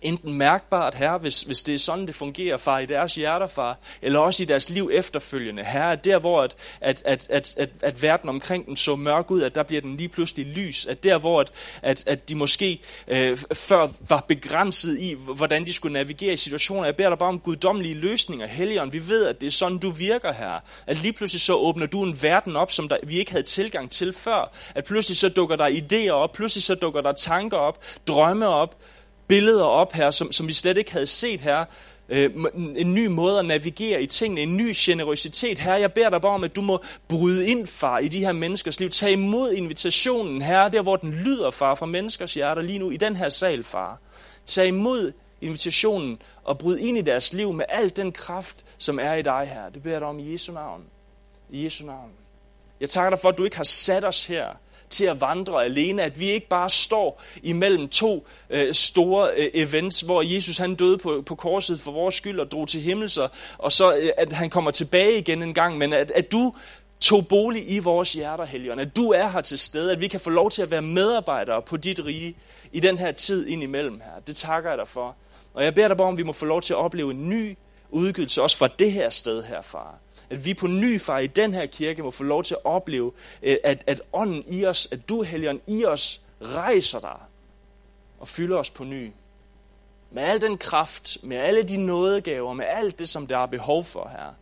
enten 0.02 0.34
mærkbart, 0.34 0.96
herre, 0.96 1.18
hvis, 1.18 1.42
hvis 1.42 1.64
det 1.64 1.74
er 1.74 1.80
sådan, 1.80 2.08
det 2.08 2.16
fungerer, 2.16 2.58
far, 2.58 2.80
i 2.80 2.86
deres 2.86 3.16
hjerter, 3.16 3.48
far, 3.48 3.80
eller 4.02 4.20
også 4.20 4.44
i 4.44 4.46
deres 4.46 4.70
liv 4.70 4.90
efterfølgende, 4.94 5.64
herre, 5.64 5.96
der, 5.96 6.20
hvor 6.20 6.42
at, 6.42 6.56
at, 6.82 7.02
at, 7.06 7.28
at, 7.30 7.54
at, 7.58 7.70
at 7.82 8.02
verden 8.02 8.30
omkring 8.30 8.66
dem 8.66 8.76
så 8.76 8.96
mørk 8.96 9.32
ud, 9.32 9.42
at 9.42 9.56
der 9.56 9.64
bliver 9.64 9.82
den 9.82 9.98
lige 9.98 10.10
pludselig 10.10 10.46
lys, 10.46 10.86
at 10.86 11.04
der, 11.04 11.18
hvor 11.18 11.42
at, 11.42 11.52
at, 11.82 12.04
at 12.08 12.30
de 12.30 12.36
måske 12.36 12.80
øh, 13.08 13.38
før 13.54 13.88
var 14.10 14.26
begrænset 14.28 15.00
i, 15.00 15.16
hvordan 15.36 15.66
de 15.66 15.74
skulle 15.74 15.94
navigere 15.94 16.34
i 16.34 16.38
situationer, 16.38 16.86
jeg 16.86 16.96
beder 16.96 17.10
dig 17.10 17.18
bare 17.18 17.30
om 17.30 17.40
guddommelige 17.40 17.96
løsninger, 17.96 18.48
Helligånd, 18.48 18.92
vi 18.92 19.08
ved, 19.08 19.26
at 19.26 19.42
det 19.42 19.48
er 19.48 19.52
sådan, 19.52 19.78
du 19.78 19.90
virker 19.90 20.34
her, 20.34 20.60
at 20.88 20.98
lige 20.98 21.14
pludselig 21.14 21.42
så 21.42 21.56
åbner 21.56 21.86
du 21.86 22.04
en 22.04 22.18
verden 22.22 22.56
op, 22.56 22.72
som 22.72 22.88
der, 22.88 22.98
vi 23.04 23.20
ikke 23.20 23.32
havde 23.32 23.46
tilgang 23.46 23.92
til 23.92 24.14
før, 24.14 24.52
at 24.76 24.86
pludselig 24.86 25.18
så 25.18 25.30
dukker 25.30 25.56
der 25.56 25.70
idéer 25.70 26.12
op, 26.12 26.32
pludselig 26.32 26.64
så 26.64 26.76
dukker 26.76 27.02
der 27.02 27.12
tanker 27.12 27.58
op, 27.58 27.84
drømme 28.08 28.48
op, 28.48 28.76
billeder 29.32 29.64
op 29.64 29.94
her, 29.94 30.12
som, 30.12 30.32
som 30.32 30.48
vi 30.48 30.54
slet 30.54 30.78
ikke 30.78 30.92
havde 30.92 31.08
set 31.08 31.42
her. 31.42 31.66
Øh, 32.10 32.30
en 32.76 32.94
ny 32.94 33.08
måde 33.08 33.40
at 33.40 33.46
navigere 33.46 34.04
i 34.04 34.06
tingene, 34.06 34.42
en 34.42 34.58
ny 34.58 34.72
generøsitet. 34.76 35.58
Herre, 35.58 35.80
jeg 35.80 35.94
beder 35.94 36.10
dig 36.10 36.22
bare 36.22 36.32
om, 36.32 36.44
at 36.44 36.56
du 36.56 36.62
må 36.62 36.84
bryde 37.08 37.48
ind, 37.48 37.68
far, 37.68 38.00
i 38.00 38.08
de 38.08 38.20
her 38.20 38.32
menneskers 38.32 38.80
liv. 38.80 38.90
Tag 38.90 39.12
imod 39.12 39.52
invitationen, 39.52 40.42
herre, 40.42 40.70
der 40.70 40.82
hvor 40.82 40.96
den 40.96 41.12
lyder, 41.12 41.50
far, 41.50 41.76
fra 41.76 41.86
menneskers 41.86 42.34
hjerter 42.34 42.62
lige 42.62 42.80
nu, 42.80 42.90
i 42.90 42.98
den 42.98 43.16
her 43.16 43.30
sal, 43.30 43.64
far. 43.64 44.00
Tag 44.46 44.68
imod 44.68 45.12
invitationen 45.42 46.22
og 46.44 46.58
bryd 46.58 46.78
ind 46.78 46.98
i 46.98 47.02
deres 47.02 47.34
liv 47.34 47.54
med 47.54 47.66
al 47.70 47.90
den 47.90 48.12
kraft, 48.12 48.66
som 48.78 49.00
er 49.00 49.14
i 49.14 49.22
dig, 49.22 49.52
her. 49.54 49.70
Det 49.70 49.84
beder 49.84 49.96
jeg 49.96 50.02
dig 50.02 50.10
om 50.10 50.20
i 50.20 50.32
Jesu 50.32 50.52
navn. 50.52 50.84
I 51.50 51.66
Jesu 51.66 51.86
navn. 51.86 52.12
Jeg 52.82 52.90
takker 52.90 53.10
dig 53.10 53.20
for, 53.20 53.30
at 53.30 53.38
du 53.38 53.44
ikke 53.44 53.58
har 53.58 53.64
sat 53.64 54.06
os 54.06 54.26
her 54.26 54.48
til 54.92 55.06
at 55.06 55.22
vandre 55.22 55.66
alene, 55.66 56.04
at 56.04 56.20
vi 56.20 56.32
ikke 56.32 56.48
bare 56.48 56.70
står 56.70 57.24
imellem 57.44 57.90
to 57.90 58.28
øh, 58.50 58.74
store 58.74 59.30
øh, 59.38 59.48
events, 59.54 60.02
hvor 60.02 60.22
Jesus 60.36 60.58
han 60.58 60.76
døde 60.76 60.98
på, 60.98 61.24
på 61.26 61.36
korset 61.36 61.80
for 61.80 61.92
vores 61.92 62.16
skyld 62.16 62.40
og 62.40 62.52
drog 62.52 62.68
til 62.68 62.82
himmelser, 62.82 63.28
og 63.58 63.72
så 63.72 63.96
øh, 63.96 64.10
at 64.18 64.32
han 64.32 64.50
kommer 64.50 64.72
tilbage 64.72 65.18
igen 65.18 65.44
en 65.44 65.54
gang, 65.54 65.78
men 65.78 65.94
at, 65.94 66.12
at 66.12 66.32
du 66.32 66.54
tog 67.00 67.28
bolig 67.28 67.72
i 67.72 67.80
vores 67.80 68.14
hjerter, 68.14 68.46
Helligånd, 68.46 68.82
at 68.82 68.96
du 68.96 69.10
er 69.10 69.30
her 69.30 69.42
til 69.42 69.60
stede, 69.60 69.92
at 69.92 70.02
vi 70.02 70.08
kan 70.08 70.20
få 70.20 70.30
lov 70.30 70.52
til 70.52 70.62
at 70.62 70.72
være 70.72 70.82
medarbejdere 70.82 71.62
på 71.62 71.78
dit 71.78 72.06
rige 72.06 72.36
i 72.72 72.80
den 72.80 72.98
her 72.98 73.12
tid 73.12 73.48
indimellem 73.48 74.02
her. 74.06 74.22
Det 74.28 74.36
takker 74.36 74.70
jeg 74.70 74.78
dig 74.78 74.88
for. 74.88 75.16
Og 75.54 75.64
jeg 75.64 75.74
beder 75.74 75.88
dig 75.88 75.98
bare 75.98 76.08
om, 76.08 76.18
vi 76.18 76.24
må 76.24 76.34
få 76.34 76.46
lov 76.46 76.62
til 76.62 76.74
at 76.74 76.78
opleve 76.78 77.12
en 77.12 77.30
ny 77.30 77.58
udgivelse, 77.90 78.42
også 78.42 78.58
fra 78.58 78.68
det 78.80 78.92
her 78.92 79.10
sted 79.10 79.44
her, 79.44 79.62
far 79.62 80.00
at 80.32 80.46
vi 80.46 80.54
på 80.54 80.68
ny, 80.68 81.02
far, 81.02 81.20
i 81.20 81.28
den 81.28 81.54
her 81.54 81.66
kirke 81.66 82.04
må 82.04 82.12
få 82.12 82.24
lov 82.24 82.44
til 82.44 82.54
at 82.54 82.66
opleve, 82.66 83.12
øh, 83.44 83.58
at, 83.64 83.84
at 83.88 84.02
ånden 84.14 84.44
i 84.48 84.66
os, 84.66 84.88
at 84.92 85.10
du, 85.10 85.22
Helligånd, 85.22 85.60
i 85.68 85.86
os 85.86 86.22
rejser 86.42 87.00
dig 87.00 87.18
og 88.20 88.28
fylder 88.28 88.58
os 88.58 88.70
på 88.70 88.84
ny. 88.84 89.12
Med 90.12 90.24
al 90.24 90.42
den 90.42 90.58
kraft, 90.58 91.18
med 91.24 91.38
alle 91.38 91.64
de 91.64 91.78
nådegaver, 91.78 92.54
med 92.54 92.66
alt 92.68 93.00
det, 93.00 93.10
som 93.10 93.28
der 93.28 93.38
er 93.38 93.46
behov 93.46 93.84
for 93.84 94.10
her. 94.12 94.34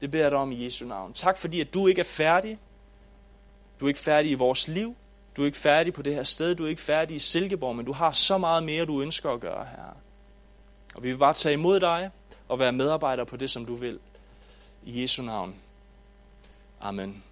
Det 0.00 0.10
beder 0.10 0.24
jeg 0.24 0.30
dig 0.30 0.38
om 0.38 0.52
i 0.52 0.64
Jesu 0.64 0.86
navn. 0.86 1.12
Tak 1.12 1.38
fordi, 1.38 1.60
at 1.60 1.74
du 1.74 1.86
ikke 1.86 2.00
er 2.00 2.04
færdig. 2.04 2.58
Du 3.80 3.84
er 3.84 3.88
ikke 3.88 4.00
færdig 4.00 4.30
i 4.30 4.34
vores 4.34 4.68
liv. 4.68 4.96
Du 5.36 5.42
er 5.42 5.46
ikke 5.46 5.58
færdig 5.58 5.94
på 5.94 6.02
det 6.02 6.14
her 6.14 6.24
sted. 6.24 6.54
Du 6.54 6.64
er 6.64 6.68
ikke 6.68 6.82
færdig 6.82 7.16
i 7.16 7.18
Silkeborg, 7.18 7.76
men 7.76 7.86
du 7.86 7.92
har 7.92 8.12
så 8.12 8.38
meget 8.38 8.62
mere, 8.62 8.86
du 8.86 9.02
ønsker 9.02 9.30
at 9.30 9.40
gøre 9.40 9.64
her. 9.64 9.96
Og 10.94 11.02
vi 11.02 11.10
vil 11.10 11.18
bare 11.18 11.34
tage 11.34 11.52
imod 11.52 11.80
dig 11.80 12.10
og 12.48 12.58
være 12.58 12.72
medarbejder 12.72 13.24
på 13.24 13.36
det, 13.36 13.50
som 13.50 13.66
du 13.66 13.74
vil. 13.74 13.98
I 14.86 14.92
Jesu 14.92 15.22
navn. 15.22 15.54
Amen. 16.80 17.22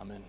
Amen. 0.00 0.18